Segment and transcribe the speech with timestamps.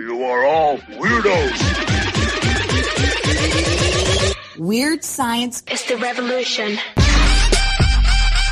[0.00, 1.60] You are all weirdos.
[4.58, 6.78] Weird science is the revolution.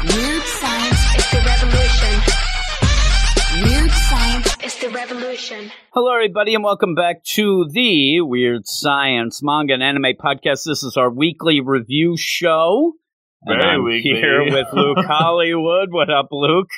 [0.04, 2.20] Weird science is the revolution.
[3.64, 5.72] Weird science is the revolution.
[5.94, 10.66] Hello, everybody, and welcome back to the Weird Science Manga and Anime Podcast.
[10.66, 12.92] This is our weekly review show.
[13.50, 14.10] And Very I'm weekly.
[14.12, 15.88] here with Luke Hollywood.
[15.90, 16.68] What up, Luke?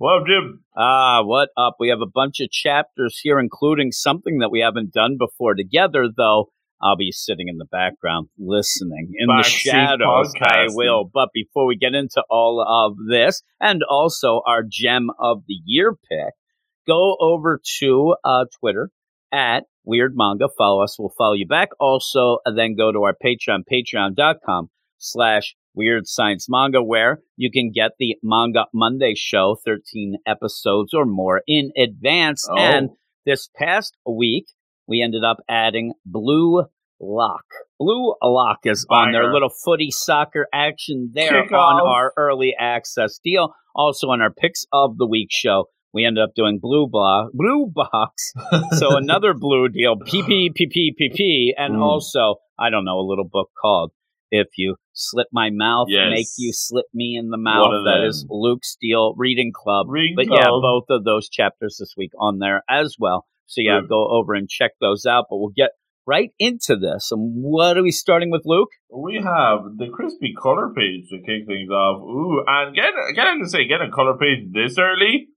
[0.00, 1.76] Well, Jim, Ah, what up?
[1.78, 6.08] We have a bunch of chapters here, including something that we haven't done before together,
[6.14, 6.50] though.
[6.82, 10.32] I'll be sitting in the background listening in the shadows.
[10.40, 11.08] I will.
[11.12, 15.92] But before we get into all of this and also our gem of the year
[16.08, 16.34] pick,
[16.86, 18.90] go over to uh, Twitter
[19.32, 20.48] at Weird Manga.
[20.56, 20.96] Follow us.
[20.98, 21.68] We'll follow you back.
[21.80, 27.70] Also, uh, then go to our Patreon, patreon.com slash Weird Science Manga, where you can
[27.72, 32.44] get the Manga Monday show, 13 episodes or more in advance.
[32.50, 32.56] Oh.
[32.58, 32.90] And
[33.24, 34.46] this past week,
[34.88, 36.64] we ended up adding Blue
[37.00, 37.44] Lock.
[37.78, 41.86] Blue Lock is on their little footy soccer action there Kick on off.
[41.86, 43.54] our early access deal.
[43.74, 47.70] Also on our picks of the week show, we ended up doing Blue Block, Blue
[47.72, 48.32] Box.
[48.72, 51.82] so another blue deal, PP, PP, PP, and Mm.
[51.82, 53.92] also I don't know a little book called
[54.30, 56.10] "If You Slip My Mouth, Yes.
[56.10, 59.86] Make You Slip Me in the Mouth." That is Luke Steele Reading Club.
[59.88, 63.26] Reading But yeah, both of those chapters this week on there as well.
[63.46, 65.26] So yeah, go over and check those out.
[65.30, 65.70] But we'll get
[66.06, 67.08] right into this.
[67.12, 68.70] And what are we starting with, Luke?
[68.90, 72.00] we have the crispy color page to kick things off.
[72.02, 75.28] Ooh, and get get to say get a color page this early.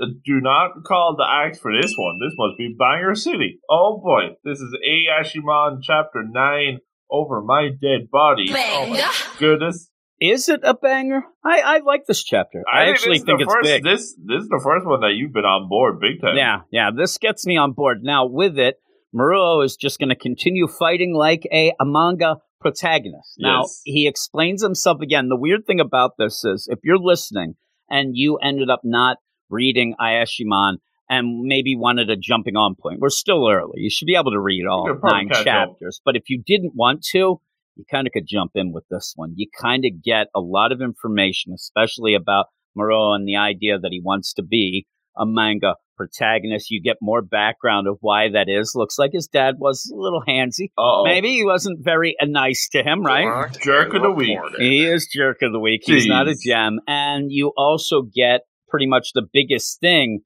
[0.00, 2.18] uh, Do not call the axe for this one.
[2.20, 3.58] This must be Banger City.
[3.68, 6.78] Oh boy, this is A Ashiman chapter nine.
[7.10, 8.46] Over my dead body.
[8.54, 9.90] Oh my goodness!
[10.20, 11.22] Is it a banger?
[11.44, 12.62] I, I like this chapter.
[12.72, 13.84] I, actually this is think the it's first, big.
[13.84, 16.36] This this is the first one that you've been on board big time.
[16.36, 16.90] Yeah, yeah.
[16.96, 17.98] This gets me on board.
[18.02, 18.76] Now, with it,
[19.14, 23.36] Maruo is just going to continue fighting like a, a manga protagonist.
[23.38, 23.80] Now, Yes.
[23.84, 25.28] he explains himself again.
[25.28, 27.54] The weird thing about this is if you're listening
[27.88, 29.16] and you ended up not
[29.48, 30.74] reading Ayashimon
[31.10, 33.80] and maybe wanted a jumping on point, we're still early.
[33.80, 35.44] You should be able to read all nine catch up.
[35.44, 36.00] chapters.
[36.04, 37.40] But if you didn't want to,
[37.76, 39.32] you kind of could jump in with this one.
[39.36, 42.46] You kind of get a lot of information, especially about
[42.78, 44.86] Maruo and the idea that he wants to be
[45.18, 46.70] a manga protagonist.
[46.70, 48.72] You get more background of why that is.
[48.76, 50.70] Looks like his dad was a little handsy.
[50.78, 51.04] Uh-oh.
[51.04, 53.50] Maybe he wasn't very uh, nice to him, right?
[53.60, 54.38] Jerk of the week.
[54.58, 55.82] He is jerk of the week.
[55.84, 56.78] He's not a gem.
[56.86, 60.20] And you also get pretty much the biggest thing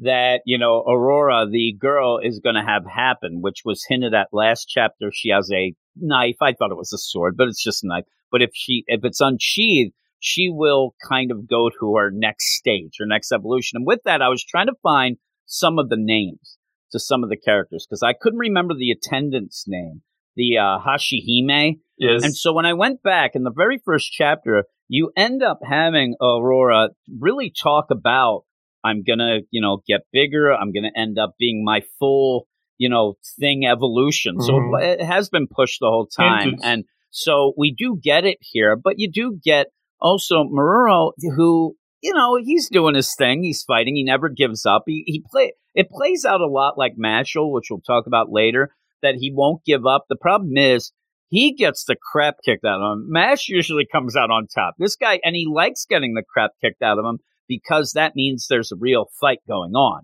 [0.00, 4.28] that, you know, Aurora, the girl, is going to have happen, which was hinted at
[4.32, 5.10] last chapter.
[5.12, 6.36] She has a knife.
[6.40, 8.04] I thought it was a sword, but it's just a knife.
[8.30, 12.96] But if she, if it's unsheathed, she will kind of go to her next stage,
[12.98, 13.76] her next evolution.
[13.76, 15.16] And with that, I was trying to find
[15.46, 16.58] some of the names
[16.92, 20.02] to some of the characters because I couldn't remember the attendant's name,
[20.36, 21.80] the uh, Hashihime.
[21.98, 22.24] Yes.
[22.24, 26.14] And so when I went back in the very first chapter, you end up having
[26.20, 28.44] Aurora really talk about
[28.84, 30.52] I'm gonna, you know, get bigger.
[30.52, 32.46] I'm gonna end up being my full,
[32.78, 34.40] you know, thing evolution.
[34.40, 34.82] So Mhm.
[34.82, 38.76] it has been pushed the whole time, and so we do get it here.
[38.76, 39.68] But you do get
[40.00, 43.42] also Maruo, who you know he's doing his thing.
[43.42, 43.96] He's fighting.
[43.96, 44.84] He never gives up.
[44.86, 45.52] He he play.
[45.74, 48.74] It plays out a lot like Mashle, which we'll talk about later.
[49.02, 50.06] That he won't give up.
[50.08, 50.92] The problem is
[51.28, 53.06] he gets the crap kicked out of him.
[53.10, 54.74] Mash usually comes out on top.
[54.78, 57.18] This guy, and he likes getting the crap kicked out of him
[57.48, 60.02] because that means there's a real fight going on.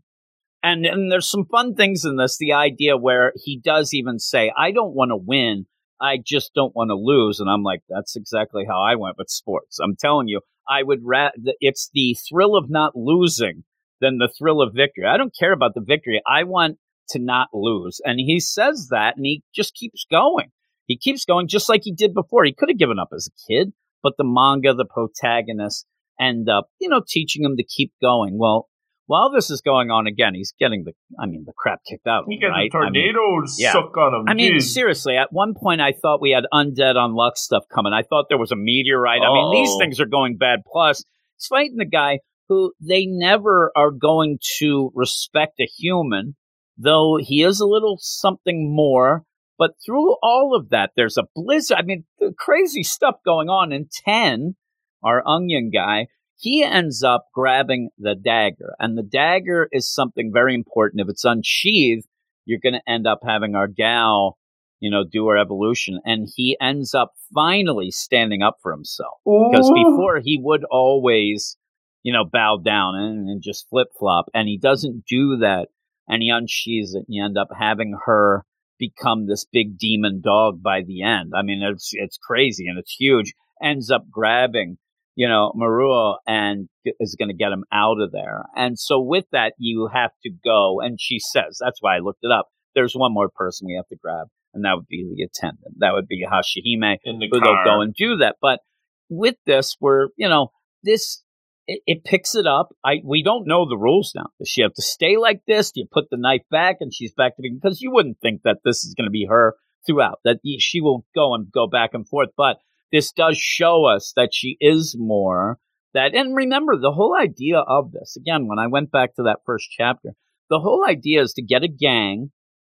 [0.62, 2.38] And, and there's some fun things in this.
[2.38, 5.66] The idea where he does even say, I don't want to win.
[6.00, 7.38] I just don't want to lose.
[7.38, 9.78] And I'm like, that's exactly how I went with sports.
[9.78, 13.64] I'm telling you, I would rather, it's the thrill of not losing
[14.00, 15.04] than the thrill of victory.
[15.06, 16.22] I don't care about the victory.
[16.26, 16.78] I want
[17.10, 18.00] to not lose.
[18.04, 20.48] And he says that and he just keeps going.
[20.86, 22.44] He keeps going just like he did before.
[22.44, 23.72] He could have given up as a kid,
[24.02, 25.86] but the manga, the protagonists
[26.20, 28.38] end up, you know, teaching him to keep going.
[28.38, 28.68] Well,
[29.06, 32.20] while this is going on again, he's getting the, I mean, the crap kicked out
[32.20, 32.70] of he right?
[32.72, 33.72] the I mean, tornadoes yeah.
[33.72, 34.24] suck on him.
[34.28, 37.92] I mean, seriously, at one point I thought we had Undead Unluck stuff coming.
[37.92, 39.20] I thought there was a meteorite.
[39.22, 39.78] I mean, these oh.
[39.78, 40.60] things are going bad.
[40.70, 41.04] Plus,
[41.36, 46.36] he's fighting the guy who they never are going to respect a human,
[46.78, 49.22] though he is a little something more.
[49.56, 51.76] But through all of that, there's a blizzard.
[51.78, 52.04] I mean,
[52.38, 54.56] crazy stuff going on in 10,
[55.04, 56.06] our onion guy,
[56.36, 58.74] he ends up grabbing the dagger.
[58.78, 61.00] And the dagger is something very important.
[61.00, 62.06] If it's unsheathed,
[62.44, 64.38] you're going to end up having our gal,
[64.80, 66.00] you know, do her evolution.
[66.04, 69.18] And he ends up finally standing up for himself.
[69.24, 71.56] Because before he would always,
[72.02, 74.26] you know, bow down and, and just flip flop.
[74.34, 75.68] And he doesn't do that
[76.08, 78.44] and he unsheathes it, and you end up having her
[78.78, 81.32] become this big demon dog by the end.
[81.34, 83.32] I mean, it's it's crazy and it's huge.
[83.62, 84.78] Ends up grabbing,
[85.16, 86.68] you know, Maruo and
[87.00, 88.44] is going to get him out of there.
[88.56, 90.80] And so with that, you have to go.
[90.80, 92.48] And she says, that's why I looked it up.
[92.74, 95.76] There's one more person we have to grab, and that would be the attendant.
[95.78, 97.64] That would be Hashihime, In the who car.
[97.64, 98.36] they'll go and do that.
[98.40, 98.60] But
[99.08, 100.50] with this, we're you know
[100.82, 101.22] this
[101.66, 102.74] it, it picks it up.
[102.84, 104.26] I we don't know the rules now.
[104.38, 105.70] Does she have to stay like this?
[105.70, 108.42] Do you put the knife back and she's back to being because you wouldn't think
[108.42, 109.54] that this is going to be her
[109.86, 110.18] throughout.
[110.24, 112.30] That she will go and go back and forth.
[112.36, 112.56] But
[112.94, 115.58] this does show us that she is more
[115.94, 116.14] that.
[116.14, 118.46] And remember the whole idea of this again.
[118.46, 120.10] When I went back to that first chapter,
[120.48, 122.30] the whole idea is to get a gang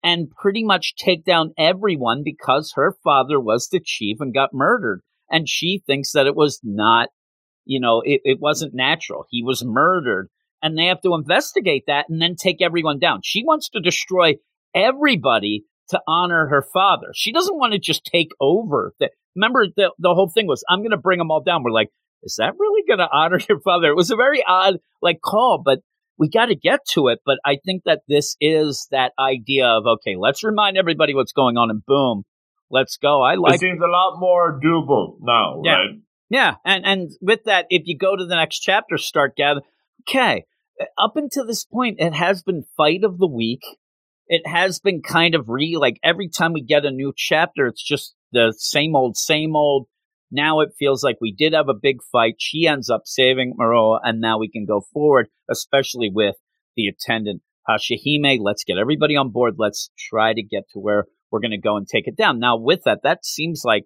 [0.04, 5.02] and pretty much take down everyone because her father was the chief and got murdered.
[5.30, 7.10] And she thinks that it was not,
[7.66, 9.26] you know, it, it wasn't natural.
[9.30, 10.30] He was murdered.
[10.64, 13.20] And they have to investigate that and then take everyone down.
[13.24, 14.36] She wants to destroy
[14.74, 17.08] everybody to honor her father.
[17.14, 18.94] She doesn't want to just take over.
[19.38, 21.64] Remember, the, the whole thing was, I'm going to bring them all down.
[21.64, 21.90] We're like,
[22.24, 23.88] is that really going to honor your father?
[23.88, 25.80] It was a very odd, like, call, but
[26.18, 27.20] we got to get to it.
[27.26, 31.56] But I think that this is that idea of, okay, let's remind everybody what's going
[31.58, 32.24] on and boom,
[32.72, 33.22] let's go.
[33.22, 35.72] I like it seems a lot more doable now, Yeah.
[35.74, 35.90] right?
[36.30, 39.62] yeah, and and with that, if you go to the next chapter, start gather.
[40.10, 40.46] Okay,
[40.82, 43.62] uh, up until this point, it has been fight of the week.
[44.28, 47.84] It has been kind of re like every time we get a new chapter, it's
[47.84, 49.88] just the same old, same old.
[50.30, 52.36] Now it feels like we did have a big fight.
[52.38, 56.36] She ends up saving Maruo, and now we can go forward, especially with
[56.76, 58.40] the attendant Hashihime.
[58.42, 59.56] Let's get everybody on board.
[59.58, 62.40] Let's try to get to where we're going to go and take it down.
[62.40, 63.84] Now, with that, that seems like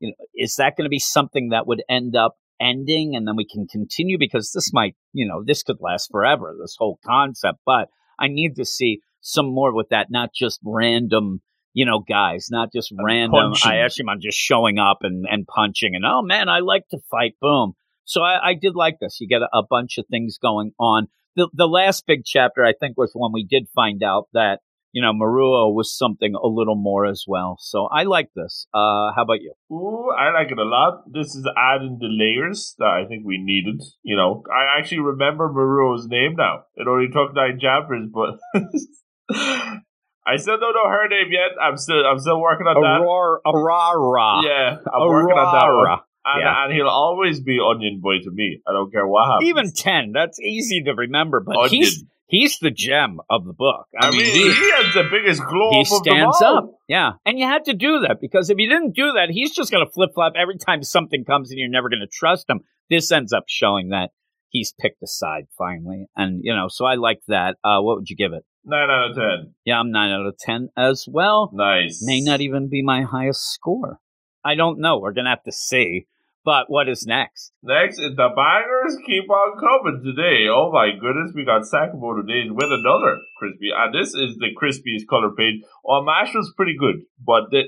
[0.00, 3.36] you know, is that going to be something that would end up ending and then
[3.36, 7.58] we can continue because this might, you know, this could last forever, this whole concept.
[7.66, 7.88] But
[8.18, 11.40] I need to see some more with that, not just random,
[11.74, 13.70] you know, guys, not just random punching.
[13.70, 17.34] Ayashimon just showing up and, and punching and, oh man, I like to fight.
[17.40, 17.74] Boom.
[18.04, 19.18] So I, I did like this.
[19.20, 21.08] You get a, a bunch of things going on.
[21.36, 24.60] The, the last big chapter, I think, was when we did find out that,
[24.92, 27.56] you know, Maruo was something a little more as well.
[27.58, 28.68] So I like this.
[28.72, 29.52] Uh, how about you?
[29.72, 31.02] Ooh, I like it a lot.
[31.12, 33.82] This is adding the layers that I think we needed.
[34.04, 36.66] You know, I actually remember Maruo's name now.
[36.76, 38.38] It only took nine chapters, but
[40.26, 41.52] I still don't know her name yet.
[41.60, 43.02] I'm still, I'm still working on that.
[43.04, 44.40] Aurora, Aurora.
[44.44, 46.00] Yeah, I'm working on that one.
[46.26, 46.64] And, Yeah.
[46.64, 48.60] and he'll always be Onion Boy to me.
[48.66, 49.48] I don't care what happens.
[49.48, 50.12] Even 10.
[50.12, 51.70] That's easy to remember, but Onion.
[51.70, 53.86] he's he's the gem of the book.
[54.00, 56.42] I, I mean, mean, he, he has the biggest glow he up of them stands
[56.42, 56.70] up.
[56.88, 57.12] Yeah.
[57.26, 59.84] And you had to do that because if you didn't do that, he's just going
[59.84, 62.60] to flip flop every time something comes and you're never going to trust him.
[62.88, 64.10] This ends up showing that
[64.48, 66.06] he's picked a side finally.
[66.16, 67.56] And, you know, so I like that.
[67.62, 68.44] Uh, what would you give it?
[68.64, 69.54] Nine out of ten.
[69.64, 71.50] Yeah, I'm 9 out of 10 as well.
[71.52, 72.02] Nice.
[72.02, 74.00] May not even be my highest score.
[74.42, 74.98] I don't know.
[74.98, 76.06] We're going to have to see.
[76.44, 77.52] But what is next?
[77.62, 80.46] Next is the bangers keep on coming today.
[80.50, 85.06] Oh my goodness, we got Sakamoto Days with another crispy, and this is the crispiest
[85.08, 85.62] color page.
[85.86, 87.62] Oh, Mash was pretty good, but the,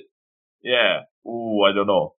[0.63, 2.17] yeah, ooh, I don't know.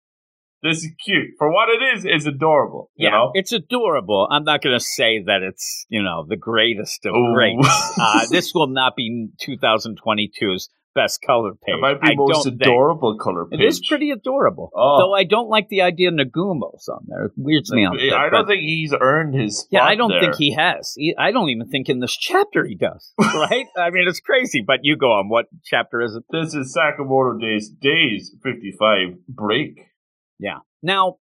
[0.64, 2.06] This is cute for what it is.
[2.06, 2.90] It's adorable.
[2.96, 4.28] You know, it's adorable.
[4.30, 7.34] I'm not going to say that it's you know the greatest of Ooh.
[7.34, 7.68] greats.
[8.00, 11.76] Uh, this will not be 2022's best color page.
[11.76, 12.62] it might be I most don't think.
[12.64, 13.60] adorable color page.
[13.60, 14.72] It is pretty adorable.
[14.76, 14.98] Oh.
[15.00, 17.26] Though I don't like the idea of Nagumo's on there.
[17.26, 18.00] It weirds me out.
[18.00, 19.60] I don't think he's earned his.
[19.60, 20.22] Spot Yeah, I don't there.
[20.22, 20.94] think he has.
[20.98, 23.14] He, I don't even think in this chapter he does.
[23.22, 23.68] Right?
[23.78, 24.64] I mean, it's crazy.
[24.66, 25.30] But you go on.
[25.30, 26.24] What chapter is it?
[26.32, 29.80] This is Sakamoto Days, Days 55 break.
[30.40, 30.60] Yeah.
[30.82, 31.16] Now,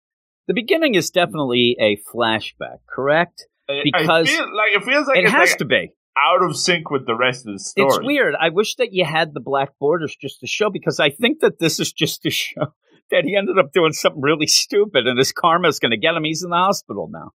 [0.46, 3.46] the beginning is definitely a flashback, correct?
[3.82, 5.92] Because I feel like it feels like it has like to be.
[6.16, 7.88] out of sync with the rest of the story.
[7.88, 8.34] It's weird.
[8.40, 11.58] I wish that you had the black borders just to show because I think that
[11.58, 12.74] this is just to show
[13.10, 16.14] that he ended up doing something really stupid and his karma is going to get
[16.14, 16.24] him.
[16.24, 17.30] He's in the hospital now.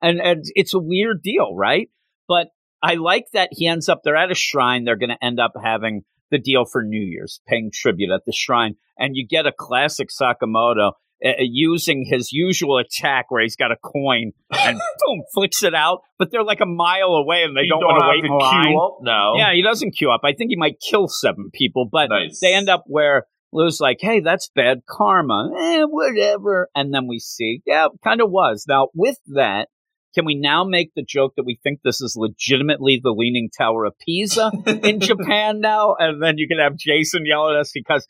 [0.00, 1.88] And, and it's a weird deal, right?
[2.26, 2.48] But
[2.82, 4.84] I like that he ends up, they're at a shrine.
[4.84, 8.32] They're going to end up having the deal for New Year's, paying tribute at the
[8.32, 8.76] shrine.
[8.96, 10.92] And you get a classic Sakamoto
[11.24, 16.00] uh, using his usual attack where he's got a coin and boom, flicks it out.
[16.18, 18.64] But they're like a mile away and they You don't, want to wait in line.
[18.66, 19.36] queue up now.
[19.36, 20.20] Yeah, he doesn't queue up.
[20.24, 22.40] I think he might kill seven people, but nice.
[22.40, 25.50] they end up where Lou's like, hey, that's bad karma.
[25.58, 26.68] Eh, whatever.
[26.74, 28.64] And then we see, yeah, kind of was.
[28.68, 29.68] Now, with that,
[30.14, 33.84] can we now make the joke that we think this is legitimately the Leaning Tower
[33.84, 34.50] of Pisa
[34.82, 35.96] in Japan now?
[35.98, 38.06] And then you can have Jason yell at us because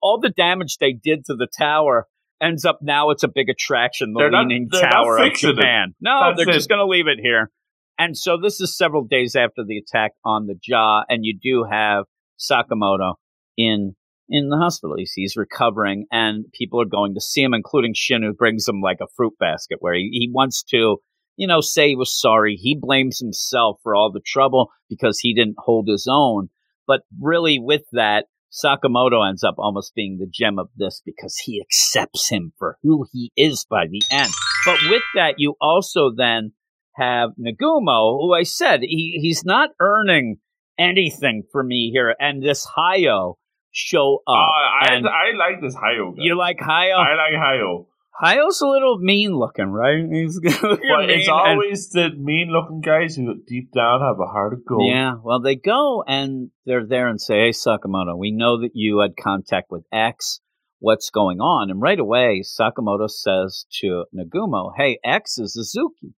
[0.00, 2.06] all the damage they did to the tower
[2.44, 5.94] ends up now it's a big attraction, the They're Leaning not Tower of fixing it.
[6.00, 6.56] No, That's they're it.
[6.56, 7.50] just going to leave it here.
[7.98, 11.64] And so this is several days after the attack on the jaw, and you do
[11.70, 12.04] have
[12.38, 13.14] Sakamoto
[13.56, 13.94] in
[14.28, 14.96] in the hospital.
[14.96, 18.80] He's, he's recovering, and people are going to see him, including Shin, who brings him
[18.80, 20.96] like a fruit basket where he, he wants to,
[21.36, 22.56] you know, say he was sorry.
[22.56, 26.48] He blames himself for all the trouble because he didn't hold his own.
[26.86, 31.60] But really, with that, Sakamoto ends up almost being the gem of this because he
[31.60, 34.30] accepts him for who he is by the end.
[34.64, 36.52] But with that, you also then
[36.94, 40.36] have Nagumo, who I said he, he's not earning
[40.78, 43.34] anything for me here, and this Hayo
[43.72, 44.48] show Uh, up.
[44.82, 46.22] I, and I like this Hayo guy.
[46.22, 46.94] you like Hayo?
[46.96, 47.86] I like Hayo.
[48.20, 50.04] Hayo's a little mean looking, right?
[50.12, 54.64] He's But it's always the mean looking guys who deep down have a heart of
[54.64, 54.90] gold.
[54.92, 59.00] Yeah, well, they go and they're there and say, "Hey, Sakamoto, we know that you
[59.00, 60.40] had contact with X.
[60.78, 66.14] What's going on?" And right away, Sakamoto says to Nagumo, "Hey, X is Suzuki."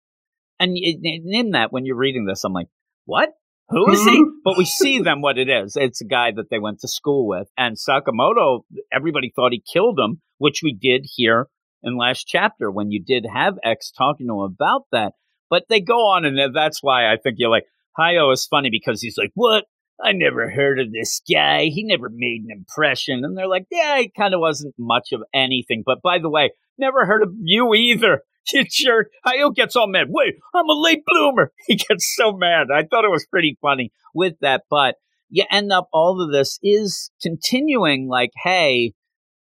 [0.60, 2.68] And and in that, when you're reading this, I'm like,
[3.06, 3.30] "What?
[3.70, 5.76] Who is he?" but we see them what it is.
[5.76, 8.64] It's a guy that they went to school with, and Sakamoto.
[8.92, 11.48] Everybody thought he killed him, which we did here
[11.83, 15.12] in last chapter when you did have X talking to him about that.
[15.49, 17.66] But they go on, and that's why I think you're like.
[17.99, 19.64] Hayo is funny because he's like, What?
[20.02, 21.66] I never heard of this guy.
[21.66, 23.25] He never made an impression.
[23.25, 25.83] And they're like, Yeah, he kind of wasn't much of anything.
[25.85, 28.23] But by the way, never heard of you either.
[28.52, 29.09] You jerk.
[29.26, 30.06] Hayo gets all mad.
[30.09, 31.50] Wait, I'm a late bloomer.
[31.66, 32.68] He gets so mad.
[32.73, 34.62] I thought it was pretty funny with that.
[34.71, 34.95] But
[35.28, 38.92] you end up, all of this is continuing like, Hey,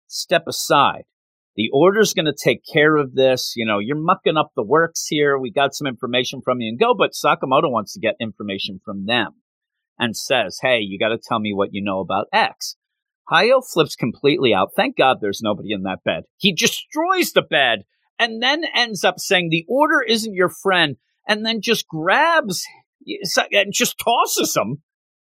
[0.08, 1.04] step aside.
[1.60, 3.52] The order's going to take care of this.
[3.58, 5.38] You know, you're mucking up the works here.
[5.38, 9.08] We got some information from you and go, but Sakamoto wants to get information from
[9.08, 9.34] them
[10.00, 12.78] and says, Hey, you got to tell me what you know about X.
[13.30, 14.70] Hayo flips completely out.
[14.74, 16.24] Thank God there's nobody in that bed.
[16.38, 17.80] He destroys the bed
[18.18, 20.96] and then ends up saying the order isn't your friend
[21.28, 22.64] and then just grabs
[23.06, 24.82] eh, and just tosses him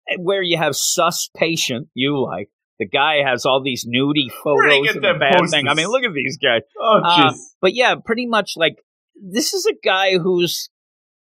[0.08, 2.48] eh, where you have sus patient, you like.
[2.78, 5.68] The guy has all these nudie Where do you photos of the bad thing.
[5.68, 6.62] I mean, look at these guys.
[6.80, 8.76] Oh, Uh, but yeah, pretty much like
[9.14, 10.68] this is a guy who's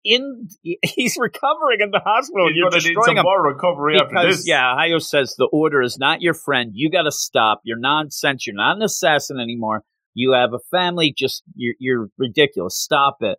[0.06, 0.48] in.
[0.84, 2.48] He's recovering in the hospital.
[2.48, 4.48] and You're You're going to need destroying some him more recovery after this.
[4.48, 6.72] yeah, Hayo says the order is not your friend.
[6.74, 7.62] You got to stop.
[7.64, 8.48] You're nonsense.
[8.48, 9.84] You're not an assassin anymore.
[10.14, 11.14] You have a family.
[11.18, 12.78] Just you're, you're ridiculous.
[12.78, 13.38] Stop it.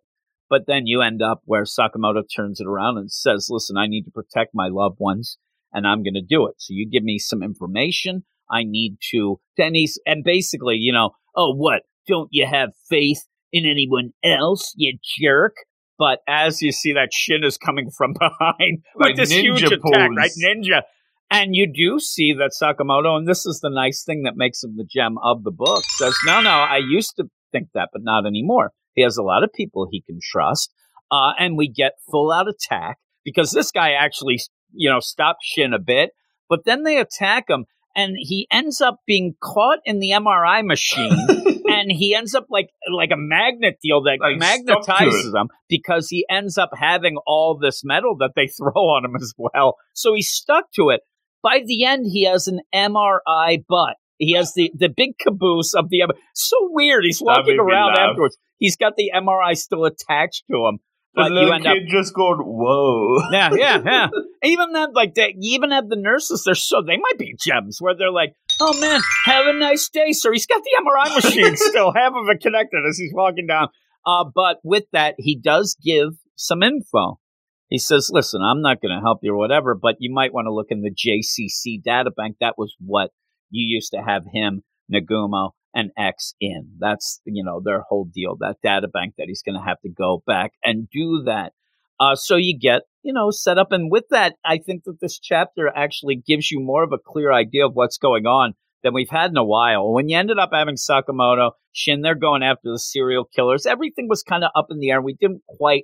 [0.49, 4.03] But then you end up where Sakamoto turns it around and says, "Listen, I need
[4.03, 5.37] to protect my loved ones,
[5.73, 6.55] and I'm going to do it.
[6.57, 8.23] So you give me some information.
[8.49, 11.83] I need to." And he's and basically, you know, oh, what?
[12.07, 15.55] Don't you have faith in anyone else, you jerk?
[15.97, 20.09] But as you see that Shin is coming from behind Like with this huge attack,
[20.15, 20.31] right?
[20.43, 20.81] Ninja.
[21.29, 24.75] And you do see that Sakamoto, and this is the nice thing that makes him
[24.75, 28.25] the gem of the book, says, no, no, I used to think that, but not
[28.25, 28.71] anymore.
[28.95, 30.73] He has a lot of people he can trust.
[31.09, 34.39] Uh, and we get full out attack because this guy actually,
[34.73, 36.11] you know, stop Shin a bit,
[36.49, 41.11] but then they attack him and he ends up being caught in the MRI machine
[41.67, 46.25] and he ends up like like a magnet deal that Like, magnetizes him because he
[46.29, 49.75] ends up having all this metal that they throw on him as well.
[49.93, 51.01] So he's stuck to it.
[51.43, 53.95] By the end, he has an MRI butt.
[54.17, 56.03] He has the, the big caboose of the
[56.35, 57.03] so weird.
[57.03, 58.37] He's walking around afterwards.
[58.59, 60.79] He's got the MRI still attached to him.
[61.13, 63.19] The But you little end up just going, whoa.
[63.31, 64.07] yeah, yeah, yeah.
[64.43, 66.43] Even that, like, they, you even have the nurses.
[66.45, 70.13] They're so they might be gems where they're like, "Oh man, have a nice day,
[70.13, 73.67] sir." He's got the MRI machine still, half of it connected as he's walking down.
[74.05, 77.19] Uh, but with that, he does give some info.
[77.67, 80.45] He says, "Listen, I'm not going to help you or whatever, but you might want
[80.45, 82.37] to look in the JCC data bank.
[82.39, 83.11] That was what
[83.51, 86.69] you used to have him, Nagumo, and X in.
[86.79, 88.35] That's you know their whole deal.
[88.39, 91.53] That data bank that he's going to have to go back and do that."
[91.99, 93.71] Uh, so you get, you know, set up.
[93.71, 97.31] And with that, I think that this chapter actually gives you more of a clear
[97.31, 99.93] idea of what's going on than we've had in a while.
[99.93, 103.67] When you ended up having Sakamoto, Shin, they're going after the serial killers.
[103.67, 104.99] Everything was kind of up in the air.
[104.99, 105.83] We didn't quite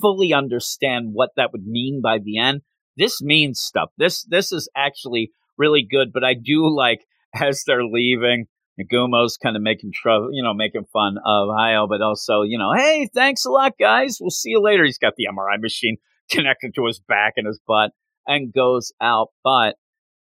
[0.00, 2.62] fully understand what that would mean by the end.
[2.96, 3.90] This means stuff.
[3.96, 6.12] This this is actually really good.
[6.12, 7.06] But I do like
[7.40, 8.46] as they're leaving,
[8.80, 12.72] Nagumo's kind of making trouble, you know, making fun of Hayo, but also, you know,
[12.74, 14.18] hey, thanks a lot, guys.
[14.20, 14.84] We'll see you later.
[14.84, 15.98] He's got the MRI machine
[16.30, 17.92] connected to his back and his butt
[18.26, 19.28] and goes out.
[19.44, 19.76] But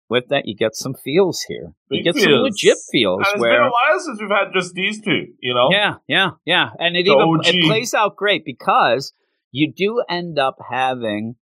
[0.09, 1.73] with that, you get some feels here.
[1.89, 2.41] You get some feels.
[2.43, 3.51] legit feels And it's where.
[3.53, 5.69] been a while since we've had just these two, you know?
[5.71, 6.69] Yeah, yeah, yeah.
[6.77, 7.45] And it The even OG.
[7.47, 9.13] it plays out great because
[9.51, 11.35] you do end up having,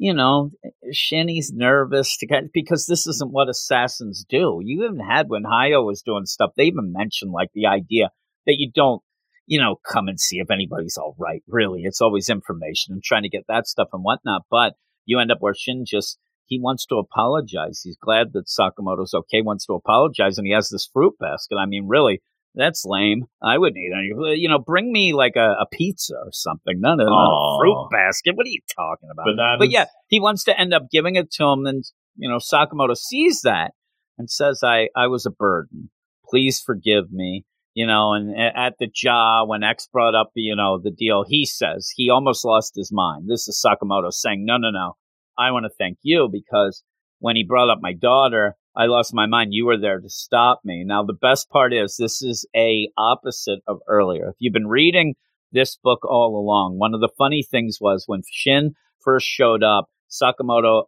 [0.00, 0.50] you know,
[0.94, 4.60] Shinny's nervous to get because this isn't what assassins do.
[4.64, 8.10] You even had when Hayo was doing stuff, they even mentioned like the idea
[8.46, 9.02] that you don't
[9.46, 11.42] you know, come and see if anybody's all right.
[11.48, 14.42] Really, it's always information and trying to get that stuff and whatnot.
[14.48, 14.74] But
[15.06, 17.80] you end up where Shin just he wants to apologize.
[17.82, 19.42] He's glad that Sakamoto's okay.
[19.42, 21.56] Wants to apologize, and he has this fruit basket.
[21.56, 22.22] I mean, really,
[22.54, 23.24] that's lame.
[23.42, 24.40] I wouldn't eat any.
[24.40, 26.80] You know, bring me like a, a pizza or something.
[26.80, 28.36] None of not a fruit basket.
[28.36, 29.26] What are you talking about?
[29.26, 29.58] Bananas.
[29.58, 31.84] But yeah, he wants to end up giving it to him, and
[32.16, 33.72] you know, Sakamoto sees that
[34.18, 35.90] and says, "I I was a burden.
[36.28, 40.80] Please forgive me." You know, and at the jaw when X brought up, you know,
[40.82, 43.28] the deal, he says he almost lost his mind.
[43.28, 44.96] This is Sakamoto saying, "No, no, no.
[45.38, 46.82] I want to thank you because
[47.20, 49.52] when he brought up my daughter, I lost my mind.
[49.52, 53.60] You were there to stop me." Now, the best part is this is a opposite
[53.66, 54.28] of earlier.
[54.28, 55.14] If you've been reading
[55.52, 59.86] this book all along, one of the funny things was when Shin first showed up,
[60.08, 60.84] Sakamoto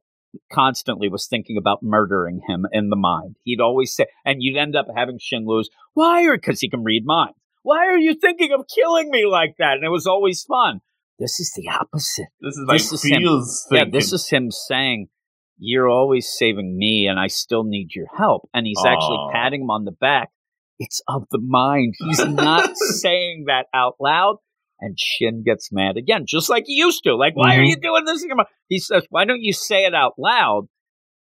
[0.53, 3.37] constantly was thinking about murdering him in the mind.
[3.45, 5.69] He'd always say, and you'd end up having Shin lose.
[5.95, 6.27] Why?
[6.31, 7.37] Because he can read minds.
[7.63, 9.75] Why are you thinking of killing me like that?
[9.75, 10.81] And it was always fun.
[11.19, 12.27] This is the opposite.
[12.41, 13.23] This is like This is him.
[13.23, 15.09] feels Yeah, this is him saying,
[15.59, 18.49] You're always saving me and I still need your help.
[18.53, 20.31] And he's actually patting him on the back.
[20.79, 21.95] It's of the mind.
[21.99, 24.37] He's not saying that out loud.
[24.81, 27.15] And Shin gets mad again, just like he used to.
[27.15, 27.69] Like, why are Mhm.
[27.69, 28.27] you doing this?
[28.69, 30.65] He says, Why don't you say it out loud?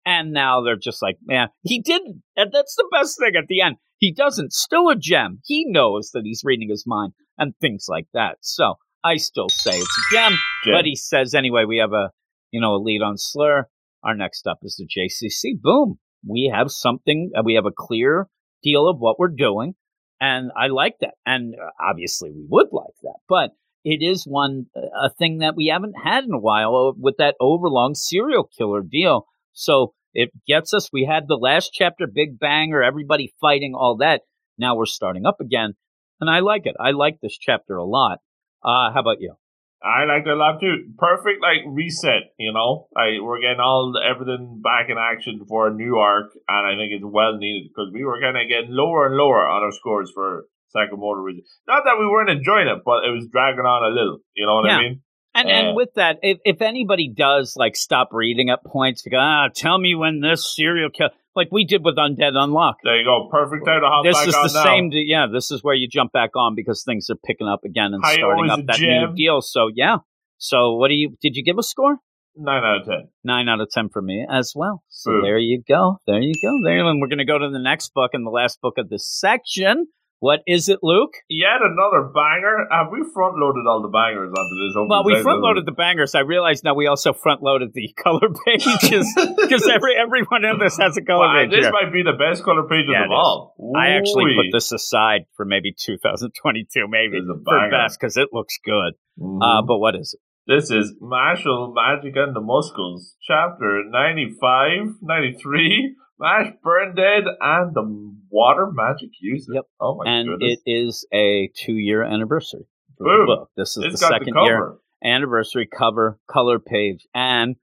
[0.06, 2.22] And now they're just like, Man, he didn't.
[2.36, 3.76] And that's the best thing at the end.
[3.98, 4.54] He doesn't.
[4.54, 5.42] Still a gem.
[5.44, 8.38] He knows that he's reading his mind and things like that.
[8.40, 10.32] So I still say it's a gem.
[10.64, 10.72] Jen.
[10.74, 12.12] But he says anyway, we have a
[12.52, 13.68] you know a lead on Slur.
[14.02, 15.60] Our next up is the JCC.
[15.60, 17.30] Boom, we have something.
[17.36, 18.28] uh, We have a clear
[18.62, 19.74] deal of what we're doing,
[20.20, 21.14] and I like that.
[21.26, 23.50] And uh, obviously, we would like that, but
[23.84, 27.36] it is one uh, a thing that we haven't had in a while with that
[27.40, 29.26] overlong serial killer deal.
[29.52, 30.90] So it gets us.
[30.92, 34.22] We had the last chapter, big banger, everybody fighting, all that.
[34.58, 35.74] Now we're starting up again,
[36.20, 36.76] and I like it.
[36.78, 38.18] I like this chapter a lot.
[38.62, 39.34] Uh, how about you?
[39.82, 40.92] I like that a lot too.
[40.98, 42.36] Perfect, like reset.
[42.38, 46.66] You know, like we're getting all everything back in action for a new arc, and
[46.66, 49.62] I think it's well needed because we were kind of getting lower and lower on
[49.62, 50.44] our scores for
[50.76, 51.44] Sakamoto reason.
[51.66, 54.18] Not that we weren't enjoying it, but it was dragging on a little.
[54.36, 54.76] You know what Yeah.
[54.76, 55.02] I mean?
[55.34, 59.10] And Uh, and with that, if, if anybody does like stop reading at points, to
[59.10, 62.74] go, ah, tell me when this serial kill, like we did with Undead Unluck.
[62.84, 63.28] There you go.
[63.30, 64.64] Perfect time to hop This is the now.
[64.64, 64.90] same.
[64.92, 68.02] Yeah, this is where you jump back on because things are picking up again and
[68.04, 68.88] Hi-yo starting up that gem.
[69.10, 69.40] new deal.
[69.40, 69.98] So yeah.
[70.38, 71.16] So what do you?
[71.20, 71.96] Did you give a score?
[72.36, 73.08] Nine out of ten.
[73.24, 74.82] Nine out of ten for me as well.
[74.88, 75.22] So Boom.
[75.22, 75.98] there you go.
[76.06, 76.50] There you go.
[76.64, 78.88] There, and we're going to go to the next book and the last book of
[78.88, 79.86] this section.
[80.20, 81.14] What is it, Luke?
[81.30, 82.68] Yet another banger.
[82.70, 84.76] Have we front loaded all the bangers onto this?
[84.86, 86.14] Well, we front loaded the bangers.
[86.14, 90.76] I realize now we also front loaded the color pages because every everyone in this
[90.76, 91.50] has a color Wow, page.
[91.50, 91.72] this here.
[91.72, 93.54] might be the best color pages Yeah, of all.
[93.74, 98.92] I actually put this aside for maybe 2022, maybe for best because it looks good.
[99.18, 99.40] Mhm.
[99.40, 100.20] Uh, but what is it?
[100.46, 108.68] This is Mashle Magic and the Muscles, chapter 95, 93, Mash Burnedead and the Water
[108.72, 109.54] Magic User.
[109.54, 109.64] Yep.
[109.80, 110.58] Oh my and goodness.
[110.66, 112.66] it is a two-year anniversary
[112.98, 113.20] for Boom.
[113.20, 113.50] the book.
[113.56, 117.56] This is it's the second the year anniversary cover, color page, and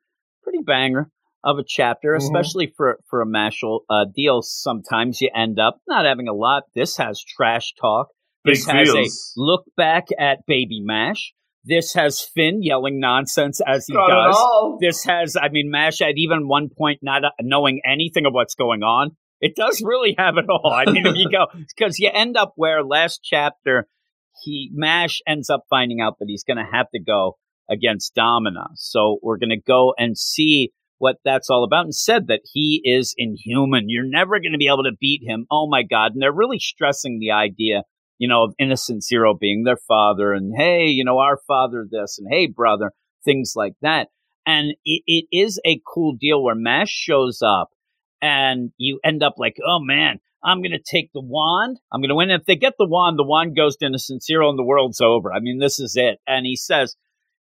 [0.43, 1.12] pretty banger
[1.43, 2.17] of a chapter, Mhm.
[2.17, 4.41] especially for for a Mashle uh, deal.
[4.41, 6.63] Sometimes you end up not having a lot.
[6.76, 8.08] This has trash talk.
[8.43, 9.06] This has a
[9.39, 11.34] look back at Baby Mash.
[11.68, 14.78] This has Finn yelling nonsense as he it does.
[14.80, 18.56] This has, I mean, Mash at even one point not uh, knowing anything of what's
[18.56, 19.12] going on.
[19.42, 20.74] It does really have it all.
[20.74, 21.46] I mean, if you go,
[21.78, 23.88] because you end up where last chapter,
[24.44, 27.38] he, Mash ends up finding out that he's going to have to go
[27.70, 28.68] against Domina.
[28.76, 32.82] So we're going to go and see what that's all about and said that he
[32.84, 33.86] is inhuman.
[33.88, 35.46] You're never going to be able to beat him.
[35.52, 36.14] Oh my God.
[36.14, 37.84] And they're really stressing the idea,
[38.18, 42.18] you know, of Innocent Zero being their father and hey, you know, our father this
[42.20, 42.92] and hey, brother,
[43.24, 44.10] things like that.
[44.46, 47.70] And it, it is a cool deal where Mash shows up
[48.22, 51.80] and you end up like, oh man, I'm going to take the wand.
[51.92, 52.32] I'm going to win.
[52.32, 55.34] If they get the wand, the wand goes to Innocent Zero and the world's over.
[55.34, 56.20] I mean, this is it.
[56.26, 56.96] And he says,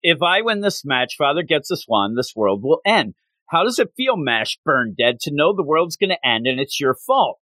[0.03, 3.15] if I win this match, Father gets this wand, this world will end.
[3.47, 6.79] How does it feel, Mash Burnedead, to know the world's going to end and it's
[6.79, 7.39] your fault?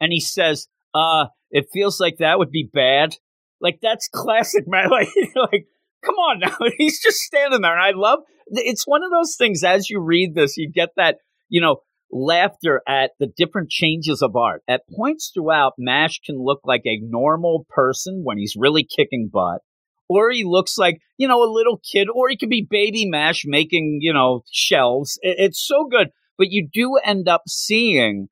[0.00, 3.16] And he says, uh, it feels like that would be bad.
[3.62, 4.88] Like, that's classic, man.
[4.90, 5.66] Like, like,
[6.04, 6.56] come on now.
[6.78, 7.72] He's just standing there.
[7.72, 11.16] And I love, it's one of those things as you read this, you get that,
[11.48, 11.78] you know,
[12.12, 14.62] laughter at the different changes of art.
[14.68, 19.60] At points throughout, Mash can look like a normal person when he's really kicking butt.
[20.08, 23.44] Or he looks like, you know, a little kid, or he could be baby Mash
[23.46, 25.18] making, you know, shells.
[25.22, 26.08] It- It's so good.
[26.36, 28.28] But you do end up seeing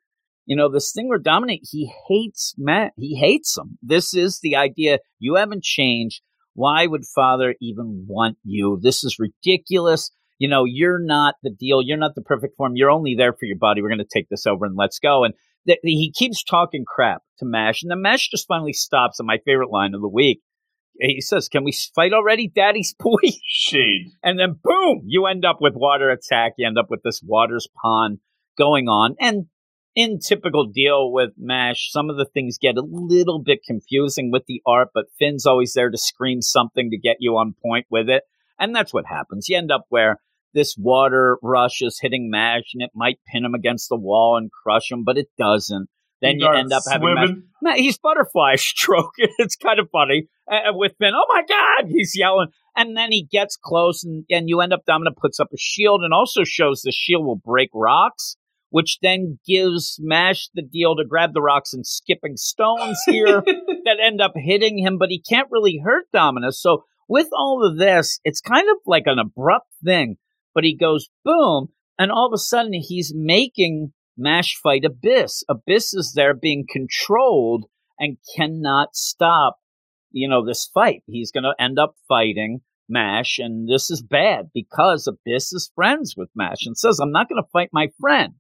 [0.47, 2.93] you know, this thing where Dominic, he hates Matt.
[2.97, 3.79] He hates him.
[3.83, 4.99] This is the idea.
[5.19, 6.23] You haven't changed.
[6.55, 8.79] Why would father even want you?
[8.83, 10.11] This is ridiculous.
[10.39, 11.81] You know, you're not the deal.
[11.83, 12.73] You're not the perfect form.
[12.75, 13.81] You're only there for your body.
[13.81, 15.25] We're going to take this over and let's go.
[15.25, 15.35] And
[15.67, 17.83] th- he keeps talking crap to Mash.
[17.83, 20.41] And the Mash just finally stops at my favorite line of the week.
[21.01, 23.31] He says, Can we fight already, Daddy's boy?
[23.47, 24.11] Shade.
[24.23, 26.55] And then boom, you end up with water attack.
[26.59, 28.19] You end up with this waters pond
[28.59, 29.15] going on.
[29.21, 29.47] And
[29.95, 34.45] in typical deal with MASH, some of the things get a little bit confusing with
[34.47, 38.09] the art, but Finn's always there to scream something to get you on point with
[38.09, 38.23] it.
[38.59, 39.49] And that's what happens.
[39.49, 40.19] You end up where
[40.55, 44.51] this water rush is hitting MASH and it might pin him against the wall and
[44.51, 45.89] crush him, but it doesn't.
[46.21, 47.79] Then He you end up starts having MASH.
[47.79, 49.15] he's butterfly stroke.
[49.19, 51.13] It's kind of funny uh, with Finn.
[51.15, 52.49] Oh my God, he's yelling.
[52.77, 56.03] And then he gets close, and, and you end up, Domina puts up a shield
[56.03, 58.37] and also shows the shield will break rocks,
[58.73, 63.43] which then gives Mash the deal to grab the rocks and skipping stones here
[63.85, 66.61] that end up hitting him, but he can't really hurt Dominus.
[66.61, 70.17] So with all of this, it's kind of like an abrupt thing,
[70.55, 75.45] but he goes boom, and all of a sudden he's making Mash fight Abyss.
[75.51, 77.67] Abyss is there being controlled
[77.99, 79.59] and cannot stop,
[80.13, 81.03] you know, this fight.
[81.07, 86.15] He's going to end up fighting Mash, and this is bad because Abyss is friends
[86.17, 88.33] with Mash and says, I'm not going to fight my friend.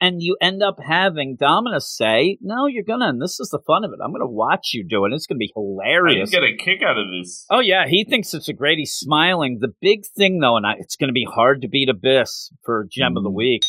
[0.00, 3.84] And you end up having Dominus say, No, you're to, and this is the fun
[3.84, 3.98] of it.
[4.04, 5.12] I'm to watch you do it.
[5.12, 6.30] It's to be I hilarious.
[6.30, 7.46] get a kick out of this.
[7.50, 8.78] Oh yeah, he thinks it's a great.
[8.78, 9.58] He's smiling.
[9.60, 13.16] The big thing though, and I, it's to be hard to beat Abyss for Gem
[13.16, 13.36] of the mm.
[13.36, 13.62] Week.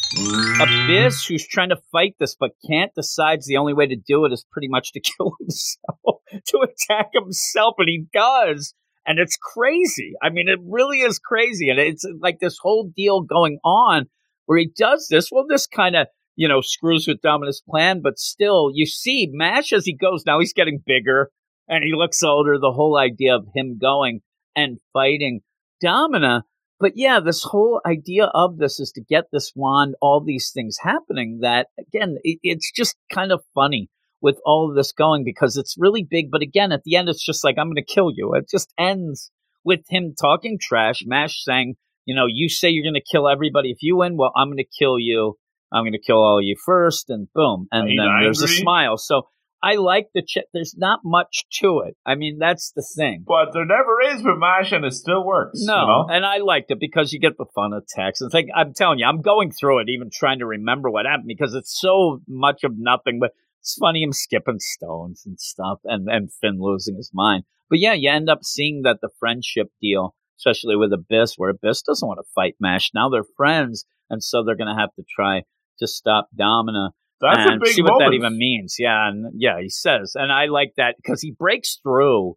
[0.62, 4.34] Abyss, who's trying to fight this but can't, decides the only way to do it
[4.34, 8.74] is pretty much to kill himself, to attack himself, and he does.
[9.06, 10.13] And it's crazy.
[10.22, 11.70] I mean, it really is crazy.
[11.70, 14.08] And it's like this whole deal going on
[14.48, 15.30] where he does this.
[15.32, 19.73] Well, this kind of, you know, screws with Dominus' plan, but still, you see Mash
[19.73, 20.23] as he goes.
[20.26, 21.32] Now he's getting bigger
[21.67, 22.58] and he looks older.
[22.58, 24.21] The whole idea of him going
[24.56, 25.41] and fighting
[25.82, 26.43] Domina.
[26.80, 30.78] But yeah, this whole idea of this is to get this wand, all these things
[30.80, 33.89] happening that again, it, it's just kind of funny
[34.21, 36.30] with all of this going because it's really big.
[36.32, 38.36] But again, at the end, it's just like, I'm going to kill you.
[38.36, 39.32] It just ends
[39.63, 43.71] with him talking trash, Mash saying, you know, you say you're going to kill everybody.
[43.71, 45.36] If you win, well, I'm going to kill you.
[45.71, 47.67] I'm going to kill all you first, and boom.
[47.71, 48.97] And then there's a smile.
[48.97, 49.27] So
[49.62, 51.95] I like the ch- There's not much to it.
[52.06, 53.23] I mean, that's the thing.
[53.27, 55.60] But there never is with MASH and it still works.
[55.63, 56.08] No, You know?
[56.12, 58.21] and I liked it because you get the fun of text.
[58.21, 61.27] It's like I'm telling you, I'm going through it, even trying to remember what happened
[61.27, 63.19] because it's so much of nothing.
[63.19, 67.43] But it's funny him skipping stones and stuff, and and Finn losing his mind.
[67.69, 71.82] But yeah, you end up seeing that the friendship deal, especially with Abyss, where Abyss
[71.82, 72.91] doesn't want to fight Mash.
[72.93, 75.41] Now they're friends, and so they're going to have to try
[75.80, 78.12] to stop Domina That's and a big see what moment.
[78.12, 78.76] that even means.
[78.80, 82.36] Yeah, and yeah, he says, and I like that because he breaks through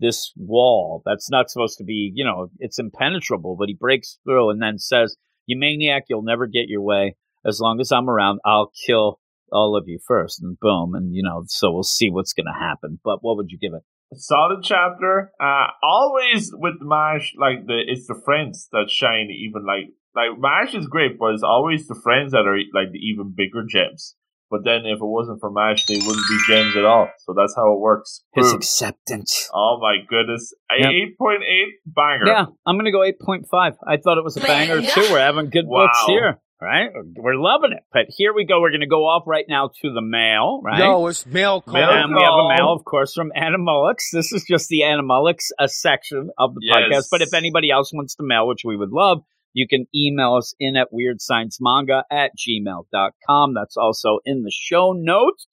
[0.00, 4.50] this wall that's not supposed to be, you know, it's impenetrable, but he breaks through
[4.50, 7.16] and then says, "You maniac, you'll never get your way.
[7.44, 9.20] As long as I'm around, I'll kill
[9.52, 10.42] all of you first.
[10.42, 13.00] And boom, and you know, so we'll see what's going to happen.
[13.04, 13.82] But what would you give it?
[14.14, 15.30] Solid chapter.
[15.40, 20.74] Uh, always with Mash, like the it's the friends that shine even like like Mash
[20.74, 24.16] is great, but it's always the friends that are like the even bigger gems.
[24.50, 27.08] But then if it wasn't for Mash, they wouldn't be gems at all.
[27.20, 28.24] So that's how it works.
[28.34, 28.56] His Boom.
[28.56, 29.48] acceptance.
[29.54, 30.90] oh my goodness, Yep.
[30.90, 32.26] eight point eight banger.
[32.26, 33.44] Yeah, I'm going to go 8.5.
[33.86, 35.06] I thought it was a banger too.
[35.12, 35.86] We're having good Wow.
[35.86, 36.40] books here.
[36.62, 36.90] Right?
[37.16, 37.82] We're loving it.
[37.90, 38.60] But here we go.
[38.60, 40.78] We're going to go off right now to the mail, right?
[40.78, 41.76] Yo, it's mail call.
[41.76, 42.54] And we have a call.
[42.54, 44.10] mail, of course, from Animalix.
[44.12, 46.76] This is just the Animalix uh, section of the Yes.
[46.76, 47.08] podcast.
[47.10, 49.22] But if anybody else wants to mail, which we would love,
[49.54, 53.54] you can email us in at weirdsciencemanga at gmail.com.
[53.54, 55.46] That's also in the show notes.